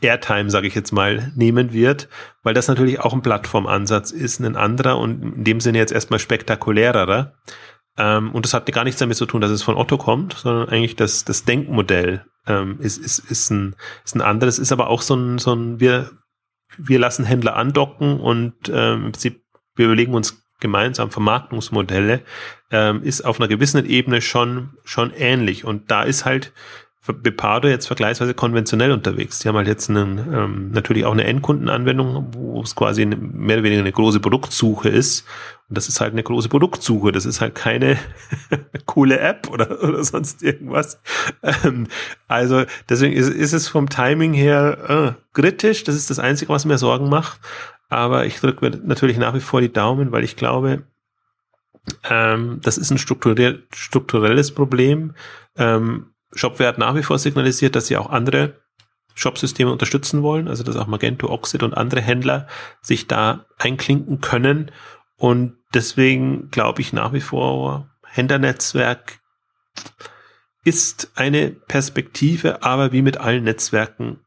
Airtime, 0.00 0.50
sage 0.50 0.66
ich 0.66 0.74
jetzt 0.74 0.92
mal, 0.92 1.32
nehmen 1.34 1.72
wird, 1.72 2.08
weil 2.42 2.54
das 2.54 2.68
natürlich 2.68 3.00
auch 3.00 3.12
ein 3.12 3.22
Plattformansatz 3.22 4.10
ist, 4.10 4.40
ein 4.40 4.56
anderer 4.56 4.98
und 4.98 5.22
in 5.22 5.44
dem 5.44 5.60
Sinne 5.60 5.78
jetzt 5.78 5.92
erstmal 5.92 6.20
spektakulärer. 6.20 7.34
Ähm, 7.96 8.32
und 8.32 8.44
das 8.44 8.52
hat 8.52 8.70
gar 8.72 8.84
nichts 8.84 9.00
damit 9.00 9.16
zu 9.16 9.26
tun, 9.26 9.40
dass 9.40 9.50
es 9.50 9.62
von 9.62 9.76
Otto 9.76 9.96
kommt, 9.96 10.34
sondern 10.34 10.68
eigentlich 10.68 10.96
das, 10.96 11.24
das 11.24 11.44
Denkmodell 11.44 12.26
ähm, 12.46 12.78
ist, 12.80 12.98
ist, 12.98 13.18
ist, 13.18 13.50
ein, 13.50 13.74
ist 14.04 14.14
ein 14.14 14.20
anderes, 14.20 14.58
ist 14.58 14.72
aber 14.72 14.88
auch 14.88 15.00
so 15.00 15.14
ein, 15.14 15.38
so 15.38 15.54
ein 15.54 15.80
wir, 15.80 16.10
wir 16.76 16.98
lassen 16.98 17.24
Händler 17.24 17.56
andocken 17.56 18.20
und 18.20 18.54
ähm, 18.68 19.06
im 19.06 19.12
Prinzip 19.12 19.42
wir 19.74 19.86
überlegen 19.86 20.14
uns 20.14 20.42
gemeinsam 20.60 21.10
Vermarktungsmodelle, 21.10 22.22
ähm, 22.70 23.02
ist 23.02 23.24
auf 23.24 23.38
einer 23.38 23.48
gewissen 23.48 23.84
Ebene 23.84 24.20
schon, 24.20 24.70
schon 24.84 25.12
ähnlich. 25.12 25.64
Und 25.64 25.90
da 25.90 26.02
ist 26.02 26.24
halt 26.24 26.52
Bepardo 27.06 27.68
jetzt 27.68 27.86
vergleichsweise 27.86 28.34
konventionell 28.34 28.92
unterwegs. 28.92 29.38
Die 29.40 29.48
haben 29.48 29.56
halt 29.56 29.68
jetzt 29.68 29.90
einen, 29.90 30.18
ähm, 30.32 30.70
natürlich 30.72 31.04
auch 31.04 31.12
eine 31.12 31.24
Endkundenanwendung, 31.24 32.28
wo 32.32 32.62
es 32.62 32.74
quasi 32.74 33.02
eine, 33.02 33.16
mehr 33.16 33.56
oder 33.56 33.64
weniger 33.64 33.82
eine 33.82 33.92
große 33.92 34.20
Produktsuche 34.20 34.88
ist. 34.88 35.24
Und 35.68 35.76
das 35.76 35.88
ist 35.88 36.00
halt 36.00 36.12
eine 36.12 36.22
große 36.22 36.48
Produktsuche. 36.48 37.12
Das 37.12 37.26
ist 37.26 37.40
halt 37.40 37.54
keine 37.54 37.98
coole 38.86 39.18
App 39.18 39.50
oder, 39.50 39.82
oder 39.82 40.04
sonst 40.04 40.42
irgendwas. 40.42 41.00
Ähm, 41.42 41.88
also 42.28 42.64
deswegen 42.88 43.14
ist, 43.14 43.28
ist 43.28 43.52
es 43.52 43.68
vom 43.68 43.88
Timing 43.88 44.32
her 44.32 45.16
äh, 45.16 45.22
kritisch. 45.32 45.84
Das 45.84 45.94
ist 45.94 46.10
das 46.10 46.18
Einzige, 46.18 46.52
was 46.52 46.64
mir 46.64 46.78
Sorgen 46.78 47.08
macht. 47.08 47.40
Aber 47.88 48.26
ich 48.26 48.40
drücke 48.40 48.68
mir 48.68 48.76
natürlich 48.76 49.16
nach 49.18 49.34
wie 49.34 49.40
vor 49.40 49.60
die 49.60 49.72
Daumen, 49.72 50.12
weil 50.12 50.24
ich 50.24 50.36
glaube, 50.36 50.82
ähm, 52.08 52.60
das 52.62 52.78
ist 52.78 52.90
ein 52.90 52.98
strukturell, 52.98 53.64
strukturelles 53.72 54.52
Problem. 54.52 55.14
Ähm, 55.56 56.06
Shopware 56.32 56.68
hat 56.68 56.78
nach 56.78 56.94
wie 56.94 57.02
vor 57.02 57.18
signalisiert, 57.18 57.76
dass 57.76 57.86
sie 57.86 57.96
auch 57.96 58.10
andere 58.10 58.60
Shopsysteme 59.14 59.72
unterstützen 59.72 60.22
wollen, 60.22 60.46
also 60.46 60.62
dass 60.62 60.76
auch 60.76 60.86
Magento, 60.86 61.30
Oxid 61.30 61.62
und 61.62 61.74
andere 61.74 62.02
Händler 62.02 62.46
sich 62.82 63.06
da 63.06 63.46
einklinken 63.58 64.20
können. 64.20 64.70
Und 65.16 65.56
deswegen 65.72 66.50
glaube 66.50 66.82
ich 66.82 66.92
nach 66.92 67.12
wie 67.12 67.22
vor, 67.22 67.88
Händlernetzwerk 68.04 69.20
ist 70.64 71.12
eine 71.14 71.50
Perspektive, 71.50 72.62
aber 72.62 72.92
wie 72.92 73.02
mit 73.02 73.18
allen 73.18 73.44
Netzwerken, 73.44 74.20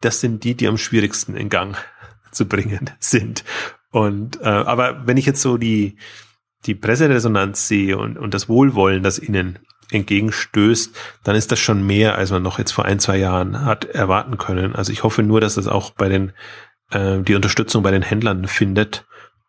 das 0.00 0.20
sind 0.20 0.44
die, 0.44 0.54
die 0.54 0.68
am 0.68 0.78
schwierigsten 0.78 1.36
in 1.36 1.48
Gang 1.48 1.76
zu 2.32 2.46
bringen 2.46 2.90
sind. 2.98 3.44
Und 3.90 4.40
äh, 4.42 4.48
aber 4.48 5.06
wenn 5.06 5.16
ich 5.16 5.26
jetzt 5.26 5.40
so 5.40 5.56
die 5.56 5.96
die 6.66 6.74
Presseresonanz 6.74 7.68
sehe 7.68 7.96
und, 7.96 8.18
und 8.18 8.34
das 8.34 8.48
Wohlwollen, 8.48 9.02
das 9.02 9.18
ihnen 9.18 9.58
entgegenstößt, 9.90 10.96
dann 11.24 11.36
ist 11.36 11.52
das 11.52 11.58
schon 11.58 11.86
mehr, 11.86 12.16
als 12.16 12.30
man 12.30 12.42
noch 12.42 12.58
jetzt 12.58 12.72
vor 12.72 12.84
ein, 12.84 12.98
zwei 12.98 13.16
Jahren 13.16 13.64
hat 13.64 13.84
erwarten 13.84 14.38
können. 14.38 14.74
Also 14.74 14.92
ich 14.92 15.02
hoffe 15.02 15.22
nur, 15.22 15.40
dass 15.40 15.54
das 15.54 15.68
auch 15.68 15.90
bei 15.90 16.08
den, 16.08 16.32
äh, 16.90 17.18
die 17.20 17.34
Unterstützung 17.34 17.82
bei 17.82 17.90
den 17.90 18.02
Händlern 18.02 18.48
findet. 18.48 19.06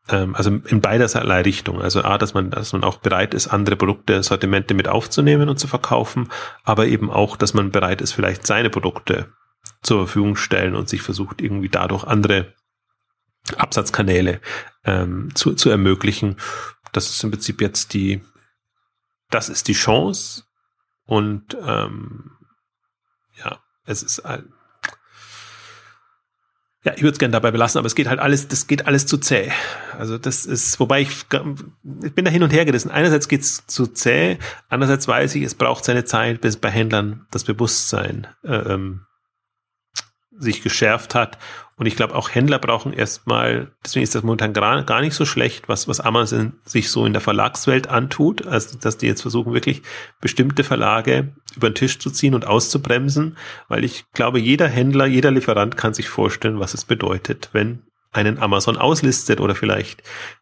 Ähm, 0.09 0.35
also 0.35 0.51
in 0.67 0.81
beiderlei 0.81 1.41
Richtung. 1.41 1.81
Also 1.81 2.03
A, 2.03 2.17
dass 2.17 2.33
man, 2.33 2.51
dass 2.51 2.73
man 2.73 2.83
auch 2.83 2.97
bereit 2.97 3.33
ist, 3.33 3.47
andere 3.47 3.75
Produkte, 3.75 4.21
Sortimente 4.23 4.73
mit 4.73 4.87
aufzunehmen 4.87 5.49
und 5.49 5.59
zu 5.59 5.67
verkaufen, 5.67 6.29
aber 6.63 6.87
eben 6.87 7.09
auch, 7.09 7.35
dass 7.37 7.53
man 7.53 7.71
bereit 7.71 8.01
ist, 8.01 8.13
vielleicht 8.13 8.45
seine 8.45 8.69
Produkte 8.69 9.29
zur 9.81 10.05
Verfügung 10.05 10.35
stellen 10.35 10.75
und 10.75 10.89
sich 10.89 11.01
versucht, 11.01 11.41
irgendwie 11.41 11.69
dadurch 11.69 12.03
andere 12.03 12.53
Absatzkanäle 13.55 14.41
ähm, 14.83 15.29
zu, 15.33 15.53
zu 15.53 15.69
ermöglichen. 15.69 16.37
Das 16.91 17.09
ist 17.09 17.23
im 17.23 17.31
Prinzip 17.31 17.61
jetzt 17.61 17.93
die, 17.93 18.21
das 19.29 19.49
ist 19.49 19.67
die 19.67 19.73
Chance 19.73 20.43
und 21.05 21.57
ähm, 21.61 22.31
ja, 23.37 23.59
es 23.85 24.03
ist 24.03 24.19
ein, 24.21 24.53
ja, 26.83 26.93
ich 26.95 27.01
würde 27.01 27.13
es 27.13 27.19
gerne 27.19 27.33
dabei 27.33 27.51
belassen, 27.51 27.79
aber 27.79 27.87
es 27.87 27.95
geht 27.95 28.07
halt 28.07 28.19
alles, 28.19 28.47
das 28.47 28.67
geht 28.67 28.87
alles 28.87 29.05
zu 29.05 29.17
zäh. 29.17 29.51
Also 29.97 30.17
das 30.17 30.45
ist, 30.45 30.79
wobei 30.79 31.01
ich, 31.01 31.09
ich 31.09 32.13
bin 32.13 32.23
da 32.23 32.31
hin 32.31 32.43
und 32.43 32.53
her 32.53 32.65
gerissen. 32.65 32.91
Einerseits 32.91 33.27
geht 33.27 33.41
es 33.41 33.65
zu 33.67 33.87
zäh, 33.87 34.37
andererseits 34.69 35.07
weiß 35.07 35.35
ich, 35.35 35.43
es 35.43 35.55
braucht 35.55 35.83
seine 35.83 36.05
Zeit, 36.05 36.39
bis 36.41 36.57
bei 36.57 36.69
Händlern 36.69 37.25
das 37.31 37.43
Bewusstsein 37.43 38.27
äh, 38.43 38.55
ähm, 38.55 39.06
sich 40.39 40.61
geschärft 40.61 41.15
hat 41.15 41.37
und 41.79 41.85
ich 41.85 41.95
glaube, 41.95 42.15
auch 42.15 42.33
Händler 42.33 42.57
brauchen 42.57 42.91
erstmal, 42.91 43.71
deswegen 43.85 44.03
ist 44.03 44.15
das 44.15 44.23
momentan 44.23 44.51
gar, 44.51 44.81
gar 44.83 45.01
nicht 45.01 45.13
so 45.13 45.25
schlecht, 45.25 45.69
was, 45.69 45.87
was 45.87 45.99
Amazon 45.99 46.53
sich 46.65 46.89
so 46.89 47.05
in 47.05 47.13
der 47.13 47.21
Verlagswelt 47.21 47.87
antut. 47.87 48.47
Also, 48.47 48.79
dass 48.79 48.97
die 48.97 49.05
jetzt 49.05 49.21
versuchen, 49.21 49.53
wirklich 49.53 49.83
bestimmte 50.19 50.63
Verlage 50.63 51.35
über 51.55 51.69
den 51.69 51.75
Tisch 51.75 51.99
zu 51.99 52.09
ziehen 52.09 52.33
und 52.33 52.47
auszubremsen, 52.47 53.37
weil 53.67 53.83
ich 53.83 54.05
glaube, 54.13 54.39
jeder 54.39 54.67
Händler, 54.67 55.05
jeder 55.05 55.29
Lieferant 55.29 55.77
kann 55.77 55.93
sich 55.93 56.09
vorstellen, 56.09 56.59
was 56.59 56.73
es 56.73 56.83
bedeutet, 56.83 57.49
wenn 57.53 57.83
einen 58.11 58.39
Amazon 58.39 58.77
auslistet 58.77 59.39
oder 59.39 59.53
vielleicht 59.53 60.01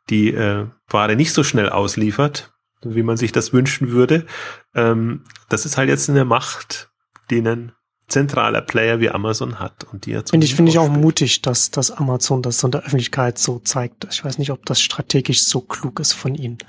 die 0.09 0.33
äh, 0.33 0.67
Ware 0.87 1.17
nicht 1.17 1.33
so 1.33 1.43
schnell 1.43 1.67
ausliefert, 1.67 2.53
wie 2.81 3.03
man 3.03 3.17
sich 3.17 3.33
das 3.33 3.51
wünschen 3.51 3.91
würde. 3.91 4.25
Ähm, 4.73 5.25
das 5.49 5.65
ist 5.65 5.75
halt 5.75 5.89
jetzt 5.89 6.09
eine 6.09 6.23
Macht, 6.23 6.91
denen 7.29 7.73
zentraler 8.07 8.61
Player 8.61 8.99
wie 8.99 9.09
Amazon 9.09 9.59
hat 9.59 9.83
und 9.91 10.05
die 10.05 10.11
ja 10.11 10.21
Finde 10.29 10.45
ich, 10.45 10.55
finde 10.55 10.71
ich 10.71 10.77
auch 10.77 10.89
mutig, 10.89 11.41
dass, 11.41 11.71
dass 11.71 11.91
Amazon 11.91 12.41
das 12.41 12.63
in 12.63 12.71
der 12.71 12.81
Öffentlichkeit 12.81 13.37
so 13.39 13.59
zeigt. 13.59 14.07
Ich 14.11 14.23
weiß 14.23 14.37
nicht, 14.37 14.51
ob 14.51 14.65
das 14.65 14.79
strategisch 14.79 15.43
so 15.43 15.61
klug 15.61 15.99
ist 15.99 16.13
von 16.13 16.35
ihnen. 16.35 16.59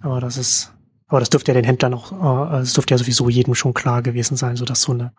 Aber 0.00 0.20
das 0.20 0.36
ist, 0.36 0.72
aber 1.08 1.18
das 1.18 1.30
dürfte 1.30 1.50
ja 1.50 1.54
den 1.54 1.64
Händlern 1.64 1.94
auch, 1.94 2.12
äh, 2.52 2.60
das 2.60 2.74
dürfte 2.74 2.94
ja 2.94 2.98
sowieso 2.98 3.28
jedem 3.28 3.56
schon 3.56 3.74
klar 3.74 4.02
gewesen 4.02 4.36
sein, 4.36 4.56
so 4.56 4.64
dass 4.64 4.82
so 4.82 4.92
eine, 4.92 5.12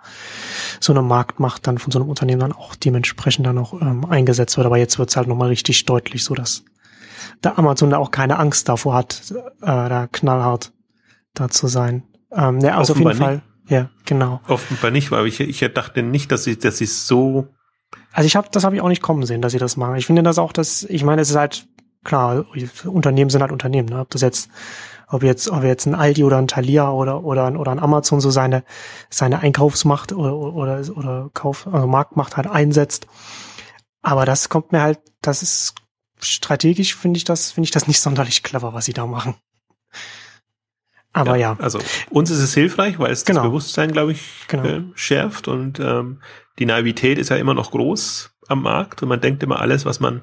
so 0.79 0.93
eine 0.93 1.01
Marktmacht 1.01 1.67
dann 1.67 1.77
von 1.77 1.91
so 1.91 1.99
einem 1.99 2.09
Unternehmen 2.09 2.39
dann 2.39 2.53
auch 2.53 2.75
dementsprechend 2.75 3.45
dann 3.45 3.57
auch 3.57 3.73
ähm, 3.81 4.05
eingesetzt 4.05 4.55
wird. 4.55 4.65
Aber 4.65 4.77
jetzt 4.77 4.97
wird's 4.97 5.17
halt 5.17 5.27
nochmal 5.27 5.49
richtig 5.49 5.85
deutlich, 5.85 6.23
so 6.23 6.35
dass 6.35 6.63
da 7.41 7.55
Amazon 7.55 7.89
da 7.89 7.97
auch 7.97 8.11
keine 8.11 8.39
Angst 8.39 8.69
davor 8.69 8.95
hat, 8.95 9.23
äh, 9.61 9.65
da 9.65 10.07
knallhart 10.07 10.71
da 11.33 11.49
zu 11.49 11.67
sein. 11.67 12.03
Ähm, 12.31 12.59
ja, 12.61 12.77
also 12.77 12.93
auf 12.93 12.99
jeden 12.99 13.13
Fall. 13.15 13.35
Nicht. 13.35 13.48
Ja, 13.69 13.89
genau. 14.05 14.41
Offenbar 14.47 14.91
nicht, 14.91 15.11
weil 15.11 15.27
ich, 15.27 15.39
ich 15.39 15.59
dachte 15.73 16.01
nicht, 16.01 16.31
dass 16.31 16.43
sie, 16.43 16.57
dass 16.57 16.79
sie 16.79 16.87
so. 16.87 17.47
Also 18.11 18.25
ich 18.25 18.35
habe, 18.35 18.49
das 18.51 18.63
habe 18.63 18.75
ich 18.75 18.81
auch 18.81 18.87
nicht 18.87 19.01
kommen 19.01 19.25
sehen, 19.25 19.41
dass 19.41 19.51
sie 19.51 19.59
das 19.59 19.77
machen. 19.77 19.95
Ich 19.95 20.07
finde 20.07 20.23
das 20.23 20.39
auch, 20.39 20.51
dass, 20.51 20.83
ich 20.83 21.03
meine, 21.03 21.21
es 21.21 21.29
ist 21.29 21.35
halt 21.35 21.67
klar, 22.03 22.45
Unternehmen 22.85 23.29
sind 23.29 23.41
halt 23.41 23.51
Unternehmen. 23.51 23.89
Ne? 23.89 23.99
Ob 23.99 24.09
das 24.09 24.21
jetzt, 24.21 24.49
ob 25.07 25.21
jetzt, 25.23 25.49
ob 25.49 25.63
jetzt 25.63 25.85
ein 25.85 25.95
Aldi 25.95 26.23
oder 26.23 26.37
ein 26.37 26.47
Thalia 26.47 26.89
oder 26.91 27.23
oder 27.23 27.59
oder 27.59 27.71
ein 27.71 27.79
Amazon 27.79 28.21
so 28.21 28.31
seine 28.31 28.63
seine 29.09 29.39
Einkaufsmacht 29.39 30.13
oder 30.13 30.35
oder 30.35 30.81
oder 30.95 31.29
Kauf, 31.33 31.67
also 31.71 31.87
Marktmacht 31.87 32.37
halt 32.37 32.47
einsetzt. 32.47 33.07
Aber 34.01 34.25
das 34.25 34.49
kommt 34.49 34.71
mir 34.71 34.81
halt, 34.81 34.99
das 35.21 35.43
ist 35.43 35.75
strategisch 36.21 36.95
finde 36.95 37.17
ich 37.17 37.23
das 37.23 37.51
finde 37.51 37.65
ich 37.65 37.71
das 37.71 37.87
nicht 37.87 38.01
sonderlich 38.01 38.43
clever, 38.43 38.73
was 38.73 38.85
sie 38.85 38.93
da 38.93 39.05
machen. 39.05 39.35
Aber 41.13 41.35
ja, 41.37 41.53
ja. 41.53 41.57
Also 41.59 41.79
uns 42.09 42.29
ist 42.29 42.39
es 42.39 42.53
hilfreich, 42.53 42.99
weil 42.99 43.11
es 43.11 43.25
genau. 43.25 43.41
das 43.41 43.49
Bewusstsein, 43.49 43.91
glaube 43.91 44.11
ich, 44.11 44.45
genau. 44.47 44.65
äh, 44.65 44.83
schärft 44.95 45.47
und 45.47 45.79
ähm, 45.79 46.21
die 46.59 46.65
Naivität 46.65 47.17
ist 47.17 47.29
ja 47.29 47.37
immer 47.37 47.53
noch 47.53 47.71
groß 47.71 48.31
am 48.47 48.63
Markt 48.63 49.01
und 49.01 49.09
man 49.09 49.21
denkt 49.21 49.41
immer 49.43 49.59
alles, 49.59 49.85
was 49.85 49.99
man 49.99 50.21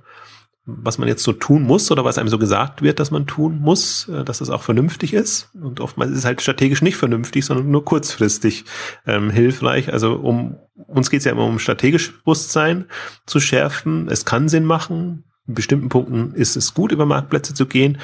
was 0.67 0.99
man 0.99 1.07
jetzt 1.07 1.23
so 1.23 1.33
tun 1.33 1.63
muss 1.63 1.93
oder 1.93 2.05
was 2.05 2.19
einem 2.19 2.29
so 2.29 2.39
gesagt 2.39 2.83
wird, 2.83 2.99
dass 2.99 3.13
man 3.13 3.27
tun 3.27 3.61
muss, 3.61 4.09
äh, 4.09 4.25
dass 4.25 4.39
das 4.39 4.51
auch 4.51 4.63
vernünftig 4.63 5.15
ist. 5.15 5.49
Und 5.55 5.81
oftmals 5.81 6.11
ist 6.11 6.19
es 6.19 6.25
halt 6.25 6.43
strategisch 6.43 6.83
nicht 6.83 6.97
vernünftig, 6.97 7.45
sondern 7.47 7.71
nur 7.71 7.85
kurzfristig 7.85 8.65
ähm, 9.07 9.31
hilfreich. 9.31 9.93
Also 9.93 10.15
um 10.15 10.57
uns 10.75 11.09
geht 11.09 11.21
es 11.21 11.25
ja 11.25 11.33
immer 11.33 11.45
um 11.47 11.61
strategisches 11.61 12.19
Bewusstsein 12.19 12.87
zu 13.27 13.39
schärfen. 13.39 14.09
Es 14.11 14.25
kann 14.25 14.49
Sinn 14.49 14.65
machen, 14.65 15.25
in 15.47 15.55
bestimmten 15.55 15.89
Punkten 15.89 16.35
ist 16.35 16.57
es 16.57 16.75
gut, 16.75 16.91
über 16.91 17.07
Marktplätze 17.07 17.55
zu 17.55 17.67
gehen, 17.67 17.99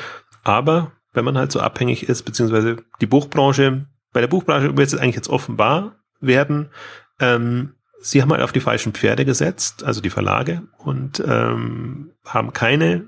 aber 0.44 0.92
wenn 1.12 1.24
man 1.24 1.36
halt 1.36 1.52
so 1.52 1.60
abhängig 1.60 2.08
ist, 2.08 2.22
beziehungsweise 2.22 2.76
die 3.00 3.06
Buchbranche, 3.06 3.86
bei 4.12 4.20
der 4.20 4.28
Buchbranche 4.28 4.76
wird 4.76 4.88
es 4.88 4.94
eigentlich 4.94 5.16
jetzt 5.16 5.28
offenbar 5.28 5.96
werden, 6.20 6.70
ähm, 7.20 7.74
sie 8.00 8.22
haben 8.22 8.32
halt 8.32 8.42
auf 8.42 8.52
die 8.52 8.60
falschen 8.60 8.92
Pferde 8.92 9.24
gesetzt, 9.24 9.84
also 9.84 10.00
die 10.00 10.10
Verlage, 10.10 10.62
und 10.78 11.22
ähm, 11.26 12.12
haben 12.24 12.52
keine. 12.52 13.06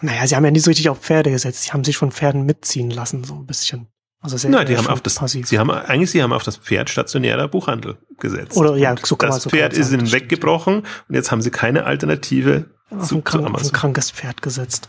Naja, 0.00 0.26
sie 0.26 0.36
haben 0.36 0.44
ja 0.44 0.50
nicht 0.50 0.64
so 0.64 0.70
richtig 0.70 0.88
auf 0.88 1.00
Pferde 1.00 1.30
gesetzt, 1.30 1.62
sie 1.64 1.72
haben 1.72 1.84
sich 1.84 1.96
von 1.96 2.12
Pferden 2.12 2.44
mitziehen 2.44 2.90
lassen, 2.90 3.24
so 3.24 3.34
ein 3.34 3.46
bisschen. 3.46 3.88
Also 4.20 4.38
sehr, 4.38 4.50
Nein, 4.50 4.66
die 4.66 4.76
haben 4.76 4.86
auf 4.88 5.02
das, 5.02 5.16
passiv. 5.16 5.46
sie 5.46 5.58
haben, 5.58 5.70
eigentlich, 5.70 6.10
sie 6.10 6.22
haben 6.22 6.32
auf 6.32 6.42
das 6.42 6.56
Pferd 6.56 6.90
stationärer 6.90 7.48
Buchhandel 7.48 7.98
gesetzt. 8.18 8.56
Oder, 8.56 8.76
ja, 8.76 8.94
so 9.02 9.16
kann 9.16 9.30
Das 9.30 9.42
so 9.42 9.50
Pferd 9.50 9.74
ist 9.74 9.92
ihnen 9.92 10.10
weggebrochen 10.10 10.78
und 10.80 11.14
jetzt 11.14 11.30
haben 11.30 11.42
sie 11.42 11.50
keine 11.50 11.84
Alternative 11.84 12.75
auf, 12.90 13.12
ein, 13.12 13.24
krank, 13.24 13.54
auf 13.54 13.62
ein 13.62 13.72
krankes 13.72 14.10
Pferd 14.10 14.42
gesetzt. 14.42 14.88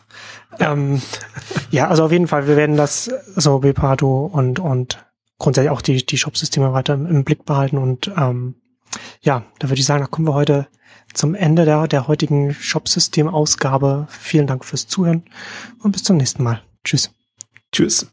Ja. 0.60 0.74
Ähm, 0.74 1.02
ja, 1.72 1.88
also 1.88 2.06
auf 2.06 2.12
jeden 2.12 2.28
Fall, 2.28 2.48
wir 2.48 2.56
werden 2.56 2.78
das 2.78 3.10
so 3.36 3.60
Bepado 3.60 4.26
und, 4.26 4.60
und 4.60 5.06
grundsätzlich 5.40 5.72
auch 5.72 5.82
die, 5.82 6.06
die 6.06 6.18
Shop-Systeme 6.18 6.74
weiter 6.74 6.94
im, 6.94 7.06
im, 7.06 7.24
Blick 7.24 7.46
behalten 7.46 7.78
und, 7.78 8.12
ähm, 8.18 8.56
ja, 9.22 9.44
da 9.60 9.70
würde 9.70 9.80
ich 9.80 9.86
sagen, 9.86 10.02
da 10.02 10.08
kommen 10.08 10.28
wir 10.28 10.34
heute 10.34 10.68
zum 11.14 11.36
Ende 11.36 11.66
der, 11.66 11.88
der 11.88 12.08
heutigen 12.08 12.54
Shop-System-Ausgabe. 12.54 14.08
Vielen 14.10 14.48
Dank 14.48 14.64
fürs 14.64 14.88
Zuhören 14.88 15.24
und 15.82 15.92
bis 15.92 16.04
zum 16.04 16.18
nächsten 16.18 16.44
Mal. 16.44 16.62
Tschüss. 16.84 17.12
Tschüss. 17.72 18.06